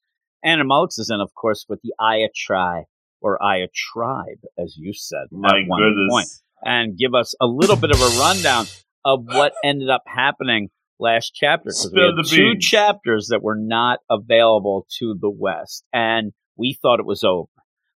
[0.44, 2.84] Animalix is in, of course, with the Aya Tri
[3.20, 6.10] or Aya Tribe, as you said My at one goodness.
[6.10, 6.28] point,
[6.64, 8.66] and give us a little bit of a rundown
[9.04, 10.68] of what ended up happening
[10.98, 11.66] last chapter.
[11.70, 12.64] 'cause we had the two beans.
[12.66, 17.48] chapters that were not available to the West, and we thought it was over.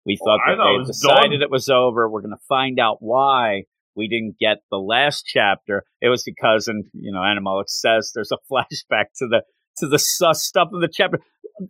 [0.05, 1.43] We oh, thought I that they it had was decided done.
[1.43, 2.09] it was over.
[2.11, 5.85] We're going to find out why we didn't get the last chapter.
[6.01, 9.43] It was because, and you know, Animalix says there's a flashback to the
[9.79, 11.19] to the sus stuff of the chapter.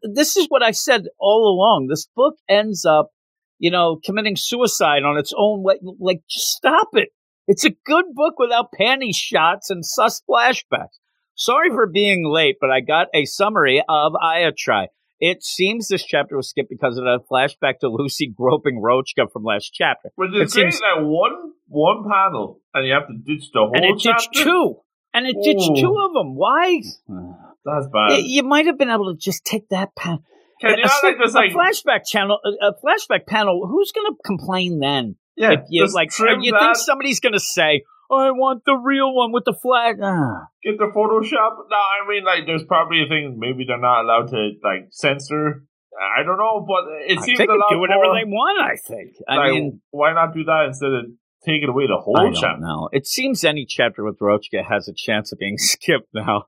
[0.02, 1.88] This is what I said all along.
[1.88, 3.10] This book ends up,
[3.58, 5.62] you know, committing suicide on its own.
[5.62, 7.08] Like, like just stop it.
[7.48, 10.98] It's a good book without panty shots and sus flashbacks.
[11.34, 14.86] Sorry for being late, but I got a summary of Ayatry.
[15.20, 19.44] It seems this chapter was skipped because of a flashback to Lucy groping Roachka from
[19.44, 20.10] last chapter.
[20.16, 23.84] Which It seems- like one one panel, and you have to ditch the whole and
[23.84, 24.26] it chapter.
[24.32, 24.76] ditched two.
[25.14, 26.34] And it ditched two of them.
[26.36, 26.82] Why?
[27.64, 28.08] That's bad.
[28.10, 30.22] Y- you might have been able to just take that panel.
[30.60, 33.66] Can you a, not like a flashback channel, a, a flashback panel.
[33.68, 35.16] Who's going to complain then?
[35.36, 39.14] yeah, if you like, you that, think somebody's going to say, "I want the real
[39.14, 39.96] one with the flag"?
[40.02, 40.48] Ah.
[40.62, 41.56] get the Photoshop?
[41.70, 45.64] No, I mean like there's probably a thing maybe they're not allowed to like censor.
[46.18, 48.60] I don't know, but it I seems a they lot do whatever more, they want.
[48.60, 49.14] I think.
[49.28, 51.04] I like, mean, why not do that instead of
[51.44, 52.60] taking away the whole I don't chapter?
[52.60, 52.88] know.
[52.92, 56.44] It seems any chapter with Roachka has a chance of being skipped now.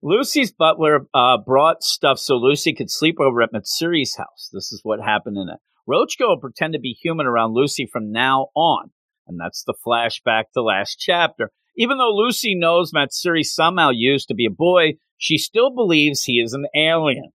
[0.00, 4.48] Lucy's butler uh, brought stuff so Lucy could sleep over at Matsuri's house.
[4.52, 5.58] This is what happened in it.
[5.88, 8.90] Roachka will pretend to be human around Lucy from now on.
[9.28, 11.50] And that's the flashback to last chapter.
[11.76, 16.40] Even though Lucy knows Matsuri somehow used to be a boy, she still believes he
[16.40, 17.30] is an alien,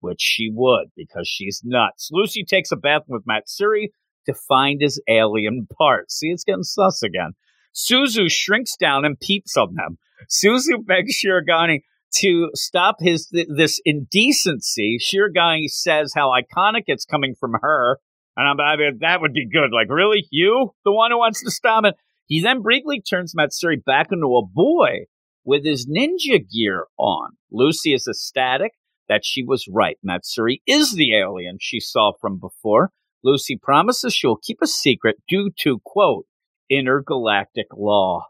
[0.00, 2.10] which she would because she's nuts.
[2.12, 3.92] Lucy takes a bath with Matsuri
[4.26, 6.18] to find his alien parts.
[6.18, 7.32] See, it's getting sus again.
[7.74, 9.98] Suzu shrinks down and peeps on them.
[10.28, 11.80] Suzu begs Shirogane
[12.16, 14.98] to stop his th- this indecency.
[15.00, 17.98] Shirogane says how iconic it's coming from her,
[18.38, 19.70] and I'm I mean, that would be good.
[19.72, 21.96] Like, really, you, the one who wants to stop it?
[22.26, 25.06] He then briefly turns Matsuri back into a boy
[25.44, 27.30] with his ninja gear on.
[27.50, 28.72] Lucy is ecstatic
[29.08, 29.96] that she was right.
[30.04, 32.90] Matsuri is the alien she saw from before.
[33.24, 36.26] Lucy promises she'll keep a secret due to, quote,
[36.70, 38.26] intergalactic law.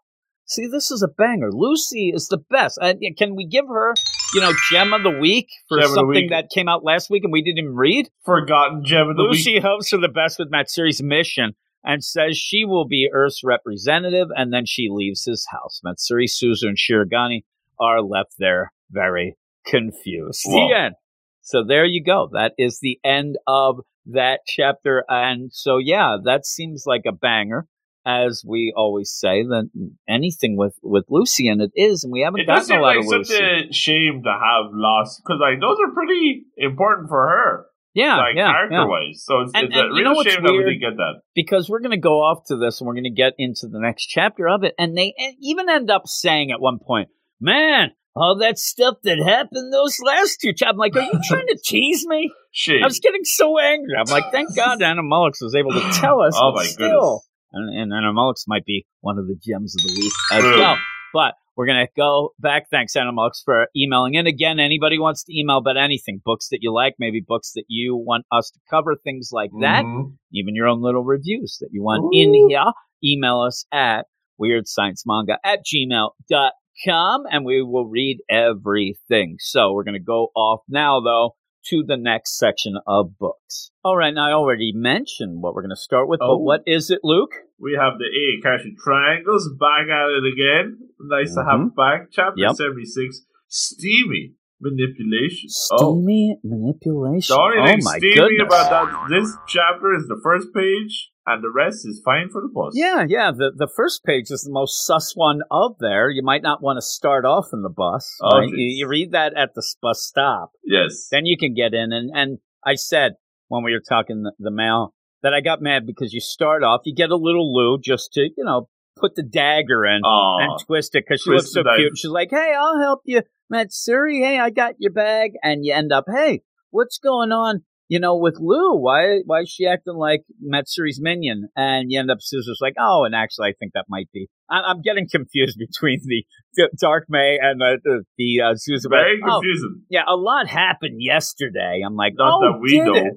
[0.47, 1.51] See, this is a banger.
[1.53, 2.79] Lucy is the best.
[2.81, 3.95] Uh, can we give her,
[4.35, 6.31] you know, gem of the week for Gem something week.
[6.31, 8.09] that came out last week and we didn't even read?
[8.25, 9.33] Forgotten gem of the week.
[9.33, 14.29] Lucy hopes for the best with Matsuri's mission and says she will be Earth's representative,
[14.37, 15.81] and then she leaves his house.
[15.83, 17.45] Matsuri, Suzu, and Shirogane
[17.81, 20.43] are left there very confused.
[20.47, 20.69] Wow.
[20.69, 20.95] The end.
[21.41, 22.29] So there you go.
[22.33, 25.05] That is the end of that chapter.
[25.09, 27.67] And so, yeah, that seems like a banger.
[28.07, 29.69] As we always say, that
[30.09, 32.99] anything with, with Lucy and it is, and we haven't It gotten a lot like
[33.21, 37.67] of such a shame to have lost because like those are pretty important for her,
[37.95, 38.85] yeah, like yeah, character yeah.
[38.87, 39.23] wise.
[39.25, 41.21] So it's, And- it's and a you real know shame that we didn't get that.
[41.35, 43.79] because we're going to go off to this and we're going to get into the
[43.81, 44.75] next chapter of it.
[44.79, 47.09] And they e- even end up saying at one point,
[47.41, 50.73] man, all that stuff that happened those last two chapters.
[50.73, 52.33] I'm like, are you trying to tease me?
[52.53, 52.83] Shame.
[52.83, 53.95] I was getting so angry.
[53.99, 56.35] I'm like, thank God Animalix was able to tell us.
[56.41, 56.89] Oh my still.
[56.89, 57.28] goodness.
[57.53, 60.77] And, and Mullix might be one of the gems of the week as well.
[61.15, 62.67] But we're going to go back.
[62.71, 63.11] Thanks, Anna
[63.45, 64.15] for emailing.
[64.15, 64.27] in.
[64.27, 67.97] again, anybody wants to email about anything, books that you like, maybe books that you
[67.97, 70.13] want us to cover, things like that Mhm.
[70.33, 72.11] even your own little reviews that you want Ooh.
[72.13, 72.65] in here,
[73.03, 74.07] email us at
[74.41, 79.37] weirdsciencemanga at gmail.com and we will read everything.
[79.41, 81.35] So we're going to go off now, though,
[81.71, 83.71] to the next section of books.
[83.85, 86.37] All right, now I already mentioned what we're going to start with, Oh.
[86.37, 87.31] but what is it, Luke?
[87.61, 90.79] We have the A Ayakashi Triangles back at it again.
[91.01, 91.75] Nice to have Mhm.
[91.75, 92.09] back.
[92.13, 92.53] Chapter Yep.
[92.55, 95.49] 76 Steamy Manipulation.
[95.73, 97.35] Oh, Steamy manipulation.
[97.37, 98.43] the only oh my steamy goodness.
[98.47, 102.49] about that this chapter is the first page, and the rest is fine for the
[102.49, 102.73] bus.
[102.75, 103.31] Yeah, yeah.
[103.31, 106.11] The the first page is the most sus one of there.
[106.11, 108.17] You might not want to start off in the bus.
[108.21, 108.49] Oh, right?
[108.49, 110.53] you, you read that at the bus stop.
[110.65, 111.09] Yes.
[111.11, 111.93] then you can get in.
[111.93, 113.13] And, and I said
[113.49, 116.83] when we were talking the, the mail that I got mad because you start off,
[116.85, 120.39] you get a little Lou just to, you know, put the dagger in Aw.
[120.41, 121.97] and twist it because she looks so cute.
[121.97, 124.21] She's like, hey, I'll help you, Matsuri.
[124.21, 125.33] Hey, I got your bag.
[125.43, 127.63] And you end up, hey, what's going on?
[127.89, 131.49] You know, with Lou, why why is she acting like Matsuri's minion?
[131.57, 134.29] And you end up Suzu's like, oh, and actually, I think that might be.
[134.51, 136.25] I, I'm getting confused between the,
[136.55, 138.91] the Dark May and the the, the uh, Suzu.
[138.91, 139.83] Very Oh, confusing.
[139.89, 141.81] yeah, a lot happened yesterday.
[141.85, 142.95] I'm like, Not oh, that we did know.
[142.95, 143.13] it?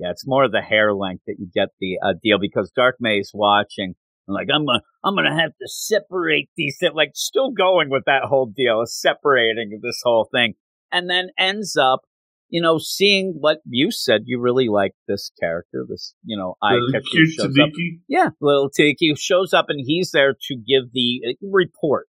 [0.00, 3.18] Yeah, it's more the hair length that you get the uh, deal because Dark May
[3.18, 3.94] is watching.
[4.28, 6.76] I'm like, I'm gonna, I'm gonna have to separate these.
[6.80, 10.54] thi- Like, still going with that whole deal, of separating this whole thing,
[10.92, 12.00] and then ends up,
[12.48, 14.22] you know, seeing what you said.
[14.24, 17.68] You really like this character, this, you know, eye The catcher cute shows up.
[18.08, 22.06] Yeah, little Tiki shows up and he's there to give the uh, report.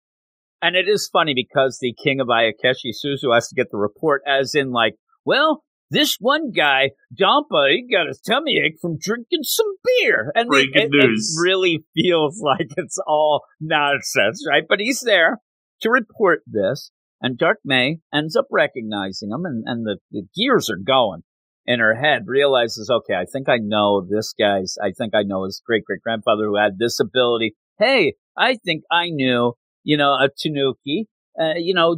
[0.62, 4.22] And it is funny because the king of Ayakashi, Suzu, has to get the report
[4.26, 4.94] as in like,
[5.24, 10.32] well, this one guy, Dampa, he got his tummy ache from drinking some beer.
[10.34, 14.64] And the- Breaking it, it really feels like it's all nonsense, right?
[14.68, 15.38] But he's there
[15.82, 16.90] to report this.
[17.20, 21.22] And Dark May ends up recognizing him and, and the, the gears are going
[21.66, 25.44] in her head, realizes, okay, I think I know this guy's, I think I know
[25.44, 27.56] his great great grandfather who had this ability.
[27.78, 31.08] Hey, I think I knew, you know, a Tanuki,
[31.40, 31.96] uh, you know,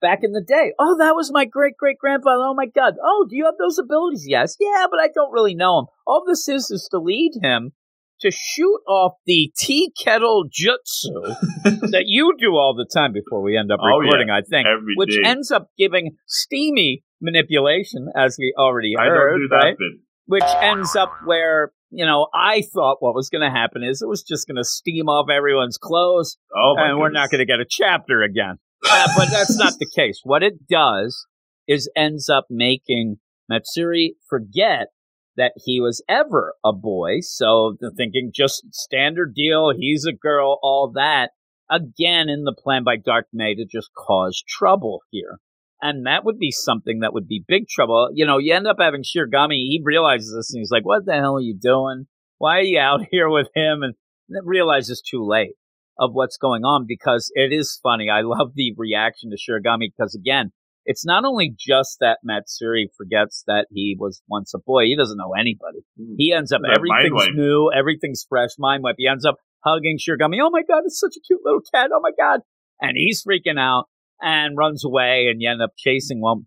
[0.00, 0.72] back in the day.
[0.78, 2.44] Oh, that was my great great grandfather.
[2.44, 2.94] Oh my God.
[3.02, 4.26] Oh, do you have those abilities?
[4.26, 4.56] Yes.
[4.60, 5.86] Yeah, but I don't really know him.
[6.06, 7.72] All this is is to lead him
[8.22, 11.34] to shoot off the tea kettle jutsu
[11.90, 13.96] that you do all the time before we end up Oh, yeah.
[14.04, 15.28] recording, I think, Every which day.
[15.28, 19.76] ends up giving steamy manipulation, as we already I heard, do that right?
[19.78, 20.00] bit.
[20.26, 24.08] Which ends up where, you know, I thought what was going to happen is it
[24.08, 27.58] was just going to steam off everyone's clothes Oh and we're not going to get
[27.60, 28.56] a chapter again.
[28.88, 30.20] Uh, but that's not the case.
[30.22, 31.26] What it does
[31.66, 33.16] is ends up making
[33.48, 34.88] Matsuri forget
[35.36, 37.20] that he was ever a boy.
[37.20, 41.30] So thinking just standard deal, he's a girl, all that.
[41.70, 45.38] Again, in the plan by Dark May to just cause trouble here.
[45.80, 48.10] And that would be something that would be big trouble.
[48.12, 51.14] You know, you end up having Shiragami, he realizes this and he's like, what the
[51.14, 52.06] hell are you doing?
[52.38, 53.82] Why are you out here with him?
[53.82, 53.94] And
[54.28, 55.54] then realizes too late
[55.98, 58.08] of what's going on because it is funny.
[58.10, 60.52] I love the reaction to Shiragami because again,
[60.84, 64.84] it's not only just that Matsuri forgets that he was once a boy.
[64.84, 65.80] He doesn't know anybody.
[66.16, 68.96] He ends up everything's new, everything's fresh, mind wipe.
[68.98, 70.38] He ends up hugging Shiragami.
[70.42, 71.90] Oh my god, it's such a cute little cat.
[71.94, 72.40] Oh my god,
[72.80, 73.84] and he's freaking out
[74.20, 76.20] and runs away, and you end up chasing.
[76.20, 76.42] Well,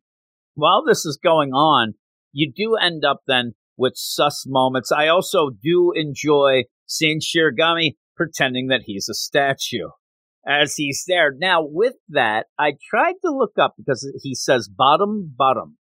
[0.55, 1.93] while this is going on,
[2.31, 4.91] you do end up then with sus moments.
[4.91, 9.89] I also do enjoy seeing Shiragami pretending that he's a statue
[10.45, 11.33] as he's there.
[11.37, 15.77] Now, with that, I tried to look up because he says bottom, bottom.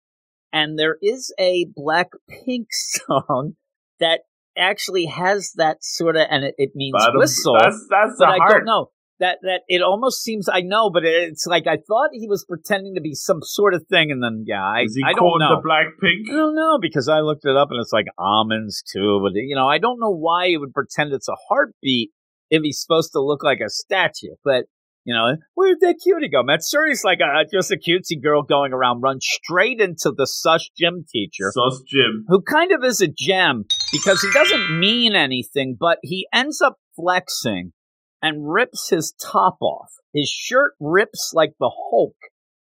[0.52, 3.54] And there is a Black Pink song
[4.00, 4.20] that
[4.56, 7.54] actually has that sort of, and it, it means Bottom- whistle.
[7.58, 8.50] That's that's but the I heart.
[8.52, 8.90] don't know.
[9.18, 12.96] That, that it almost seems I know, but it's like I thought he was pretending
[12.96, 15.40] to be some sort of thing, and then yeah, I Is he I don't called
[15.40, 15.56] know.
[15.56, 16.28] the Black Pink?
[16.30, 19.56] I don't know because I looked it up and it's like almonds too, but you
[19.56, 22.10] know, I don't know why he would pretend it's a heartbeat
[22.50, 24.34] if he's supposed to look like a statue.
[24.44, 24.64] But
[25.04, 26.42] you know, where'd that cutie go?
[26.42, 31.04] Matsuri's like a, just a cutesy girl going around, run straight into the sush gym
[31.08, 32.24] teacher, Sus gym.
[32.26, 36.78] who kind of is a gem because he doesn't mean anything, but he ends up
[36.96, 37.72] flexing
[38.20, 39.92] and rips his top off.
[40.12, 42.16] His shirt rips like the Hulk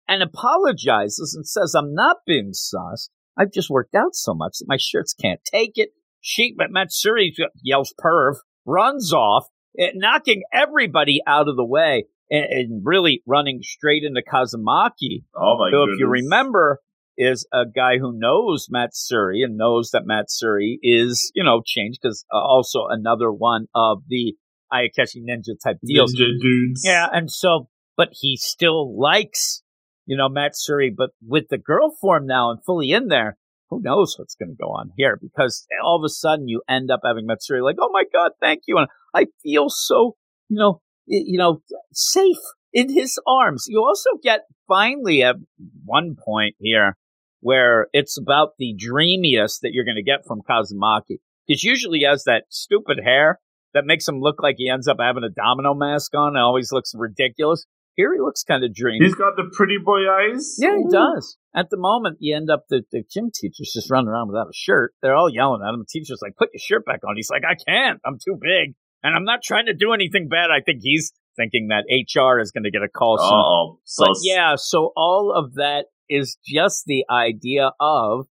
[0.09, 3.09] and apologizes and says, I'm not being sus.
[3.39, 5.91] I've just worked out so much that my shirts can't take it.
[6.21, 12.83] She, but Matsuri yells perv, runs off, knocking everybody out of the way and, and
[12.85, 15.95] really running straight into Kazumaki, Oh my who, goodness.
[15.95, 16.79] if you remember,
[17.19, 22.25] is a guy who knows Matsuri and knows that Matsuri is, you know, changed because
[22.33, 24.35] uh, also another one of the
[24.73, 26.15] Ayakashi Ninja type deals.
[26.15, 26.83] Ninja dudes.
[26.85, 29.63] Yeah, and so, but he still likes,
[30.07, 33.37] you know, Matsuri, but with the girl form now and fully in there,
[33.73, 35.19] who knows what's going to go on here?
[35.21, 38.63] Because all of a sudden you end up having Matsuri like, oh my god, thank
[38.67, 40.17] you, and I feel so,
[40.49, 42.37] you know, you know, safe
[42.73, 43.65] in his arms.
[43.69, 45.37] You also get finally at
[45.85, 46.97] one point here
[47.41, 51.19] where it's about the dreamiest that you're going to get from Kazumaki.
[51.47, 53.41] Because usually he has that stupid hair
[53.75, 56.71] that makes him look like he ends up having a domino mask on and always
[56.71, 57.67] looks ridiculous.
[57.95, 59.05] Here he looks kind of dreamy.
[59.05, 60.57] He's got the pretty boy eyes.
[60.59, 60.91] yeah, he Ooh.
[60.91, 61.37] does.
[61.55, 64.55] At the moment, you end up the, the gym teacher's just running around without a
[64.55, 64.95] shirt.
[65.03, 65.81] They're all yelling at him.
[65.81, 68.01] The teacher's like, "Put your shirt back on." He's like, "I can't.
[68.07, 71.69] I'm too big, and I'm not trying to do anything bad." I think he's thinking
[71.69, 73.29] that HR is going to get a call soon.
[73.33, 78.27] Oh, But yeah, so all of that is just the idea of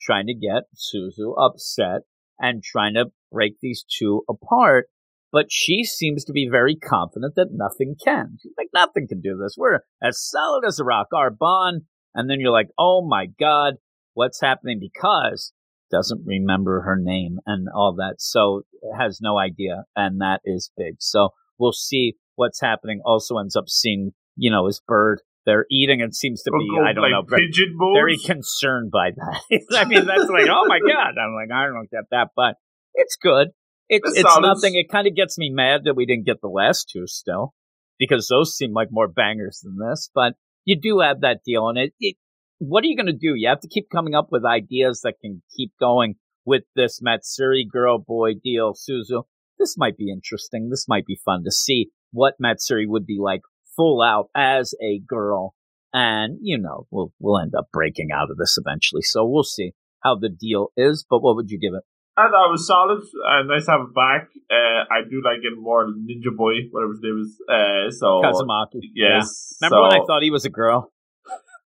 [0.00, 2.02] trying to get Suzu upset
[2.38, 4.88] and trying to break these two apart.
[5.36, 8.38] But she seems to be very confident that nothing can.
[8.40, 9.54] She's like, nothing can do this.
[9.58, 11.82] We're as solid as a rock, our bond.
[12.14, 13.74] And then you're like, oh my God,
[14.14, 14.80] what's happening?
[14.80, 15.52] Because
[15.90, 18.14] doesn't remember her name and all that.
[18.16, 18.62] So
[18.98, 19.84] has no idea.
[19.94, 20.94] And that is big.
[21.00, 23.02] So we'll see what's happening.
[23.04, 25.20] Also ends up seeing, you know, his bird.
[25.44, 27.52] They're eating and seems to be, I don't like know, very,
[27.94, 29.60] very concerned by that.
[29.76, 31.12] I mean, that's like, oh my God.
[31.20, 32.54] I'm like, I don't get that, but
[32.94, 33.48] it's good.
[33.88, 34.74] It's, It's it's nothing.
[34.74, 37.54] It kind of gets me mad that we didn't get the last two still
[37.98, 41.78] because those seem like more bangers than this, but you do have that deal and
[41.78, 42.16] it, it
[42.58, 43.34] what are you going to do?
[43.34, 47.66] You have to keep coming up with ideas that can keep going with this Matsuri
[47.70, 49.24] girl boy deal, Suzu.
[49.58, 50.70] This might be interesting.
[50.70, 53.42] This might be fun to see what Matsuri would be like
[53.74, 55.54] full out as a girl.
[55.92, 59.02] And, you know, we'll, we'll end up breaking out of this eventually.
[59.02, 59.72] So we'll see
[60.02, 61.04] how the deal is.
[61.08, 61.84] But what would you give it?
[62.18, 63.00] I thought was solid.
[63.02, 64.28] Uh, nice to have it back.
[64.50, 67.38] Uh, I do like it more Ninja Boy, whatever his name is.
[67.48, 68.80] Uh, so Kazumaki.
[68.94, 69.56] yes.
[69.60, 70.92] Remember when I thought he was a girl?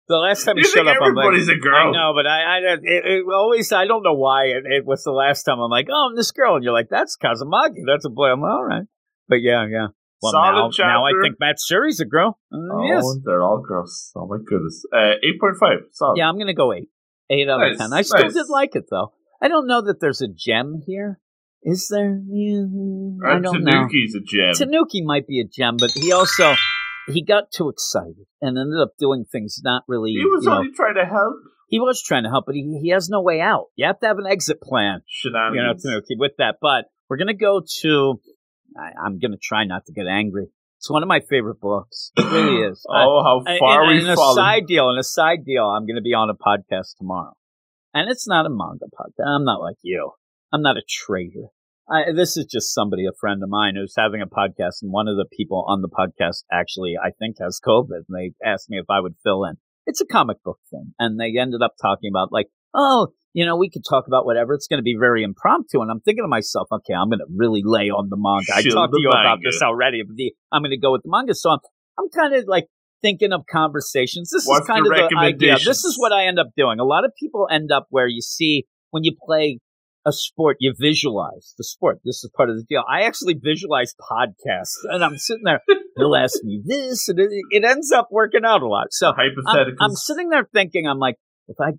[0.09, 1.77] The last time he You showed up, I'm like, everybody's a girl?
[1.89, 4.47] I know, but I, I it, it always, I don't know why.
[4.47, 6.89] It, it was the last time I'm like, oh, I'm this girl, and you're like,
[6.91, 8.27] that's Kazumaki, that's a boy.
[8.33, 8.83] I'm like, all right,
[9.29, 9.87] but yeah, yeah.
[10.21, 10.89] Well, Solid now, chapter.
[10.93, 12.41] now I think Matsuri's a girl.
[12.53, 13.05] Uh, Oh, yes.
[13.25, 14.11] they're all girls.
[14.17, 14.85] Oh my goodness.
[14.93, 15.79] Uh, eight point five.
[15.93, 16.17] Solid.
[16.19, 16.89] Yeah, I'm gonna go eight.
[17.31, 17.93] Eight out Nice, of ten.
[17.93, 18.35] I still nice.
[18.35, 19.13] did like it though.
[19.41, 21.21] I don't know that there's a gem here.
[21.63, 22.21] Is there?
[22.29, 22.65] Yeah,
[23.27, 23.71] I uh, don't know.
[23.71, 24.55] Tanuki's a gem.
[24.55, 26.55] Tanuki might be a gem, but he also
[27.09, 30.13] he got too excited and ended up doing things not really.
[30.13, 31.35] he was you know, only trying to help.
[31.69, 33.67] he was trying to help, but he, he has no way out.
[33.77, 35.01] You have to have an exit plan.
[35.55, 36.57] You know, Tanuki, with that.
[36.63, 38.21] But we're gonna go to.
[38.77, 40.47] I, I'm gonna try not to get angry.
[40.79, 42.11] It's one of my favorite books.
[42.17, 42.87] It really is.
[42.91, 45.65] I- oh, how and- far and, we've and a side deal, and a side deal.
[45.65, 47.35] I'm going to be on a podcast tomorrow,
[47.95, 49.27] and it's not a manga podcast.
[49.27, 50.13] I'm not like you.
[50.53, 51.49] I'm not a traitor.
[51.89, 55.09] I, this is just somebody, a friend of mine, who's having a podcast, and one
[55.09, 58.79] of the people on the podcast actually, I think, has COVID, and they asked me
[58.79, 59.55] if I would fill in.
[59.87, 63.57] It's a comic book thing, and they ended up talking about like, oh, you know,
[63.57, 64.55] we could talk about whatever.
[64.55, 67.27] It's going to be very impromptu, and I'm thinking to myself, okay, I'm going to
[67.35, 68.55] really lay on the manga.
[68.55, 71.11] I talked to you about this already, but the, I'm going to go with the
[71.11, 71.35] manga.
[71.35, 71.59] So I'm,
[71.99, 72.67] I'm kind of like
[73.03, 74.31] thinking of conversations.
[74.31, 75.55] This What's is kind the of the idea.
[75.55, 76.79] This is what I end up doing.
[76.81, 79.61] A lot of people end up where you see when you play
[80.07, 82.01] a sport, you visualize the sport.
[82.05, 82.83] This is part of the deal.
[82.89, 85.61] I actually visualize podcasts, and I'm sitting there.
[85.97, 88.89] He'll ask me this, and it, it ends up working out a lot.
[88.91, 89.13] So
[89.47, 91.17] I'm, I'm sitting there thinking, I'm like,
[91.49, 91.73] if I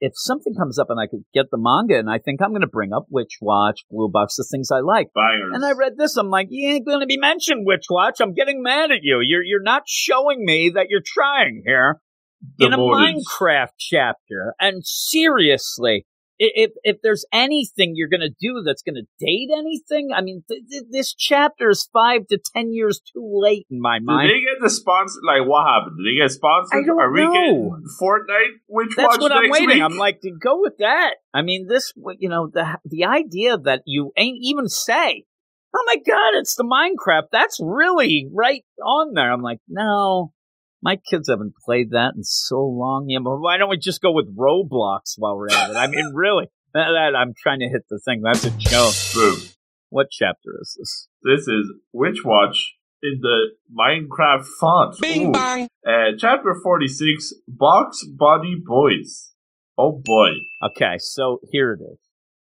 [0.00, 2.62] if something comes up and I could get the manga, and I think I'm going
[2.62, 5.08] to bring up Witch Watch, Blue Box, the things I like.
[5.54, 6.16] And I read this.
[6.16, 8.20] I'm like, you ain't going to be mentioned, Witch Watch.
[8.20, 9.20] I'm getting mad at you.
[9.22, 12.00] You're you're not showing me that you're trying here
[12.58, 14.54] in a Minecraft chapter.
[14.60, 16.06] And seriously,
[16.38, 20.44] if if there's anything you're going to do that's going to date anything, I mean,
[20.48, 24.06] th- th- this chapter is five to ten years too late in my mind.
[24.06, 24.30] Did mind.
[24.30, 25.20] they get the sponsor?
[25.26, 25.96] Like, what happened?
[25.98, 26.78] Did they get sponsored?
[26.78, 27.32] I don't Are we know.
[27.32, 28.52] getting Fortnite?
[28.68, 29.68] Which That's watch what I'm waiting.
[29.68, 29.82] week?
[29.82, 31.14] I'm like, to go with that.
[31.34, 35.24] I mean, this, you know, the the idea that you ain't even say,
[35.74, 39.32] "Oh my God, it's the Minecraft." That's really right on there.
[39.32, 40.32] I'm like, no,
[40.82, 43.06] my kids haven't played that in so long.
[43.08, 45.76] Yeah, but why don't we just go with Roblox while we're at it?
[45.76, 48.22] I mean, really, that, that- I'm trying to hit the thing.
[48.22, 48.94] That's a joke.
[49.14, 49.38] Boom.
[49.90, 51.08] What chapter is this?
[51.22, 55.00] This is Witch Watch in the Minecraft font.
[55.00, 55.68] Bing bang.
[55.86, 59.32] Uh, chapter 46 Box Body Boys.
[59.78, 60.30] Oh boy.
[60.62, 61.98] Okay, so here it is.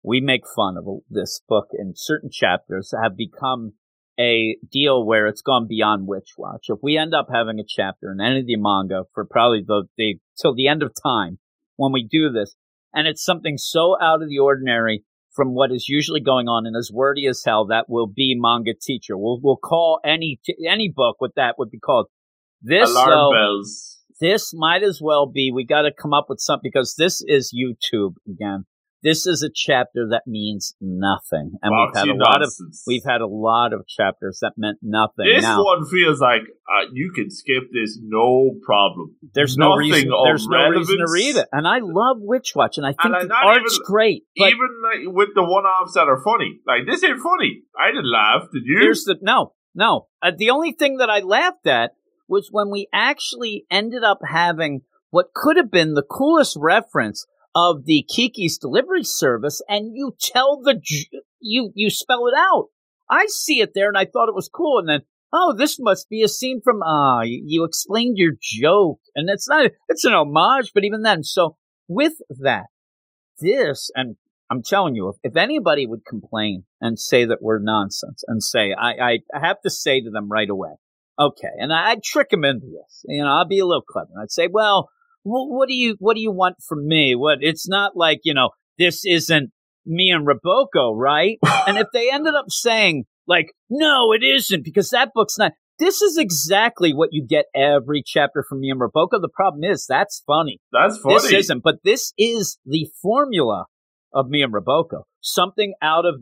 [0.04, 3.74] We make fun of this book, and certain chapters have become
[4.20, 6.66] a deal where it's gone beyond Witch Watch.
[6.70, 9.84] If we end up having a chapter in any of the manga for probably the,
[9.98, 11.40] the till the end of time
[11.78, 12.56] when we do this,
[12.94, 16.76] and it's something so out of the ordinary from what is usually going on and
[16.76, 19.18] as wordy as hell, that will be manga teacher.
[19.18, 22.08] We'll we'll call any any book what that would be called.
[22.62, 24.00] This Alarm though, bells.
[24.20, 27.56] this might as well be we got to come up with something because this is
[27.56, 28.66] YouTube again.
[29.04, 32.54] This is a chapter that means nothing, and we've had a lot of
[32.86, 35.26] we've had a lot of chapters that meant nothing.
[35.26, 39.16] This now one feels like uh, you can skip this no problem.
[39.34, 42.86] there's no reason there's no reason to read it, and I love Witch Watch, and
[42.86, 44.24] I think And the art's even- great.
[44.38, 46.60] But Even like, with the one-offs that are funny.
[46.68, 47.64] Like, this ain't funny.
[47.80, 48.44] I didn't laugh.
[48.54, 48.80] Did you?
[48.82, 50.08] Here's the no, no.
[50.22, 51.94] Uh, the only thing that I laughed at
[52.28, 57.26] was when we actually ended up having what could have been the coolest reference
[57.56, 60.82] of the Kiki's delivery service, and you tell the
[61.40, 62.68] you you spell it out.
[63.10, 65.02] I see it there, and I thought it was cool, and then
[65.34, 69.48] oh, this must be a scene from ah, you, you explained your joke, and it's
[69.48, 72.68] not it's an homage, but even then, so with that,
[73.40, 74.16] this and
[74.52, 78.74] I'm telling you, if, if anybody would complain and say that we're nonsense and say,
[78.74, 80.72] I, I, I have to say to them right away,
[81.18, 83.06] okay, and I, I'd trick them into this.
[83.08, 84.10] You know, I'll be a little clever.
[84.22, 84.90] I'd say, well,
[85.24, 87.16] wh- what do you, what do you want from me?
[87.16, 89.52] What, it's not like, you know, this isn't
[89.86, 91.38] me and Roboco, right?
[91.68, 96.02] and if they ended up saying, like, no, it isn't because that book's not, this
[96.02, 99.20] is exactly what you get every chapter from me and Roboco.
[99.20, 100.60] The problem is that's funny.
[100.72, 101.16] That's funny.
[101.16, 103.66] This isn't, but this is the formula
[104.14, 105.04] of me and Roboco.
[105.22, 106.16] Something out of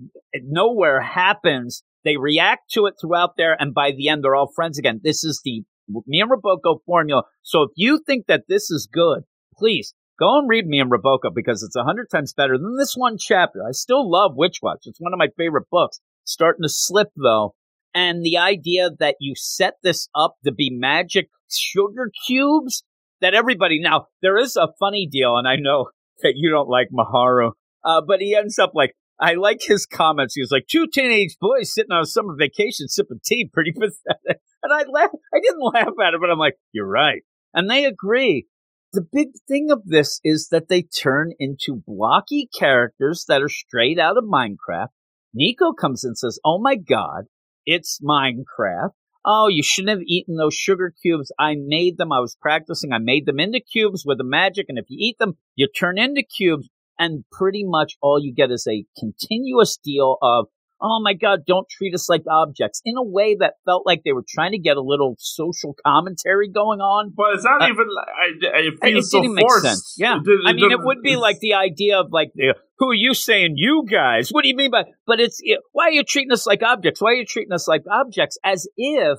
[0.43, 1.83] nowhere happens.
[2.05, 5.01] They react to it throughout there, and by the end, they're all friends again.
[5.03, 5.63] This is the
[6.05, 7.23] me and Roboco formula.
[7.41, 9.23] So if you think that this is good,
[9.57, 12.95] please go and read me and Roboco because it's a hundred times better than this
[12.95, 13.61] one chapter.
[13.67, 14.83] I still love Witch Watch.
[14.83, 15.99] It's one of my favorite books.
[16.23, 17.55] Starting to slip though.
[17.93, 22.83] And the idea that you set this up to be magic sugar cubes
[23.21, 25.89] that everybody now there is a funny deal, and I know
[26.21, 27.51] that you don't like Maharu,
[27.83, 30.35] uh, but he ends up like I like his comments.
[30.35, 34.41] He was like two teenage boys sitting on a summer vacation sipping tea, pretty pathetic.
[34.63, 35.11] And I laugh.
[35.33, 38.47] I didn't laugh at it, but I'm like, you're right, and they agree.
[38.91, 43.99] The big thing of this is that they turn into blocky characters that are straight
[43.99, 44.87] out of Minecraft.
[45.31, 47.25] Nico comes in and says, "Oh my god,
[47.65, 48.93] it's Minecraft."
[49.25, 51.31] Oh, you shouldn't have eaten those sugar cubes.
[51.37, 52.11] I made them.
[52.11, 52.93] I was practicing.
[52.93, 54.67] I made them into cubes with the magic.
[54.69, 56.69] And if you eat them, you turn into cubes.
[56.99, 60.45] And pretty much all you get is a continuous deal of,
[60.81, 64.11] oh my God, don't treat us like objects in a way that felt like they
[64.13, 67.11] were trying to get a little social commentary going on.
[67.15, 67.87] But it's not Uh, even.
[67.97, 69.65] I, I it It feels so didn't make forced.
[69.65, 69.95] sense.
[69.97, 70.19] Yeah.
[70.23, 72.93] The- I mean, the- it would be like the idea of like, the, who are
[72.93, 74.29] you saying, you guys?
[74.29, 74.85] What do you mean by?
[75.05, 77.01] But it's it, why are you treating us like objects?
[77.01, 78.37] Why are you treating us like objects?
[78.43, 79.17] As if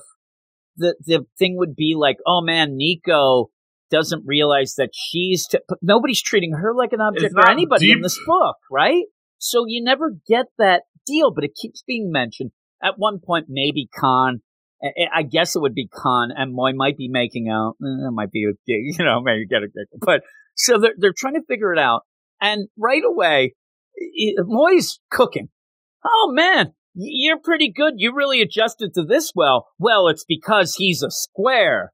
[0.77, 3.51] the the thing would be like, oh man, Nico
[3.91, 5.45] doesn't realize that she's.
[5.47, 9.03] T- nobody's treating her like an object or anybody in this book, right?
[9.37, 12.51] So you never get that deal, but it keeps being mentioned.
[12.83, 14.41] At one point, maybe Khan.
[15.13, 17.75] I- guess it would be Khan and Moy might be making out.
[17.83, 19.99] Eh, It might be a gig, you know, maybe get a giggle.
[20.01, 20.23] But
[20.55, 22.01] so they're they're trying to figure it out,
[22.41, 23.53] and right away,
[24.39, 25.49] Moy's cooking.
[26.03, 27.93] Oh man, you're pretty good.
[27.97, 29.67] You really adjusted to this well.
[29.77, 31.91] Well, it's because he's a square,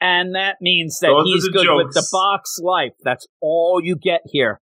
[0.00, 2.92] and that means that Those he's good with the box life.
[3.02, 4.60] That's all you get here.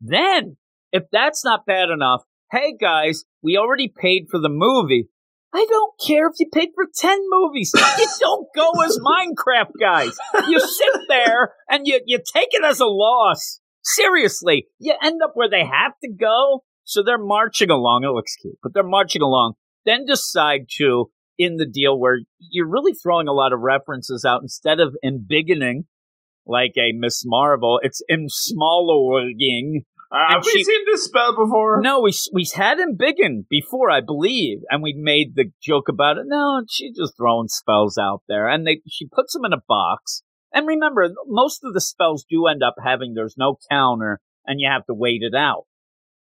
[0.00, 0.56] Then,
[0.92, 5.08] if that's not bad enough, hey guys, we already paid for the movie.
[5.52, 7.72] I don't care if you paid for 10 movies.
[7.74, 10.16] You don't go as Minecraft guys.
[10.46, 13.60] You sit there and you, you take it as a loss.
[13.82, 16.64] Seriously, you end up where they have to go.
[16.84, 18.04] So they're marching along.
[18.04, 19.54] It looks cute, but they're marching along.
[19.84, 24.42] Then decide to, in the deal where you're really throwing a lot of references out
[24.42, 25.84] instead of embiggening
[26.46, 29.84] like a Miss Marvel, it's ensmallowing.
[30.10, 31.80] Uh, have and we seen this spell before?
[31.82, 36.16] No, we we had him biggin before, I believe, and we made the joke about
[36.16, 36.24] it.
[36.26, 40.22] No, she's just throwing spells out there, and they she puts them in a box.
[40.52, 44.68] And remember, most of the spells do end up having there's no counter, and you
[44.70, 45.66] have to wait it out.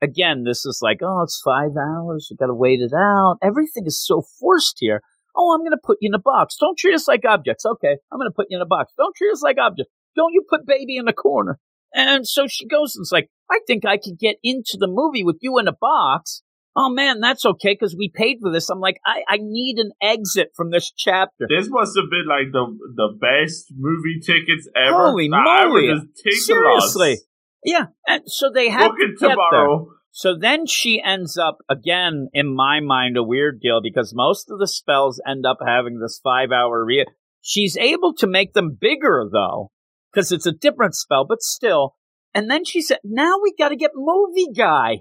[0.01, 2.27] Again, this is like, oh, it's five hours.
[2.29, 3.37] You got to wait it out.
[3.43, 5.01] Everything is so forced here.
[5.35, 6.55] Oh, I'm going to put you in a box.
[6.59, 7.65] Don't treat us like objects.
[7.65, 8.93] Okay, I'm going to put you in a box.
[8.97, 9.91] Don't treat us like objects.
[10.15, 11.59] Don't you put baby in the corner.
[11.93, 15.23] And so she goes and it's like, I think I could get into the movie
[15.23, 16.43] with you in a box.
[16.75, 18.69] Oh man, that's okay because we paid for this.
[18.69, 21.47] I'm like, I, I need an exit from this chapter.
[21.49, 25.07] This must have been like the the best movie tickets ever.
[25.07, 25.93] Holy Nah, I would moly.
[25.93, 27.17] just take the Seriously.
[27.63, 27.87] Yeah.
[28.07, 29.67] And so they have Book to get there.
[30.11, 34.59] So then she ends up again, in my mind, a weird deal because most of
[34.59, 37.05] the spells end up having this five hour re.
[37.41, 39.71] She's able to make them bigger though,
[40.11, 41.95] because it's a different spell, but still.
[42.33, 44.99] And then she said, now we got to get movie guy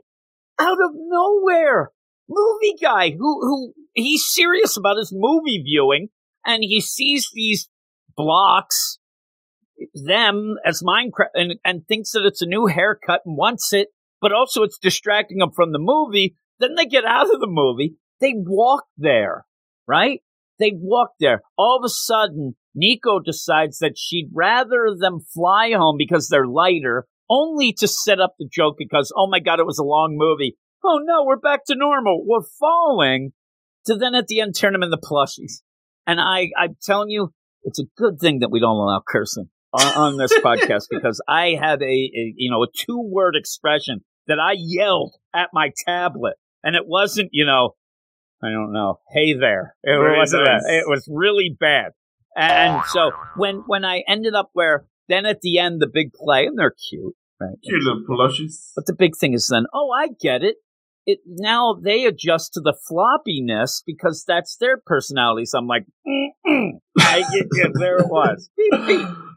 [0.58, 1.90] out of nowhere.
[2.28, 6.08] Movie guy who, who he's serious about his movie viewing
[6.44, 7.68] and he sees these
[8.16, 8.97] blocks,
[9.94, 13.88] them as Minecraft and, and thinks that it's a new haircut and wants it
[14.20, 16.36] but also it's distracting them from the movie.
[16.58, 17.96] Then they get out of the movie.
[18.20, 19.46] They walk there,
[19.86, 20.20] right?
[20.58, 21.42] They walk there.
[21.56, 27.06] All of a sudden, Nico decides that she'd rather them fly home because they're lighter,
[27.30, 30.56] only to set up the joke because, oh my God, it was a long movie.
[30.84, 32.24] Oh no, we're back to normal.
[32.26, 33.32] We're falling.
[33.86, 35.62] To then at the end turn them into plushies.
[36.06, 39.86] And I, I'm telling you, it's a good thing that we don't allow cursing on,
[39.96, 44.38] on this podcast because I had a, a you know a two word expression that
[44.38, 47.74] I yelled at my tablet, and it wasn't you know
[48.42, 50.62] I don't know hey there it Very wasn't nice.
[50.62, 51.92] that it was really bad,
[52.36, 56.46] and so when when I ended up where then at the end the big play
[56.46, 58.72] and they're cute right Cute little plushies.
[58.74, 60.56] but the big thing is then, oh, I get it.
[61.06, 65.46] It now they adjust to the floppiness because that's their personality.
[65.46, 66.72] So I'm like, Mm-mm.
[66.98, 67.72] I get it.
[67.78, 68.50] There it was.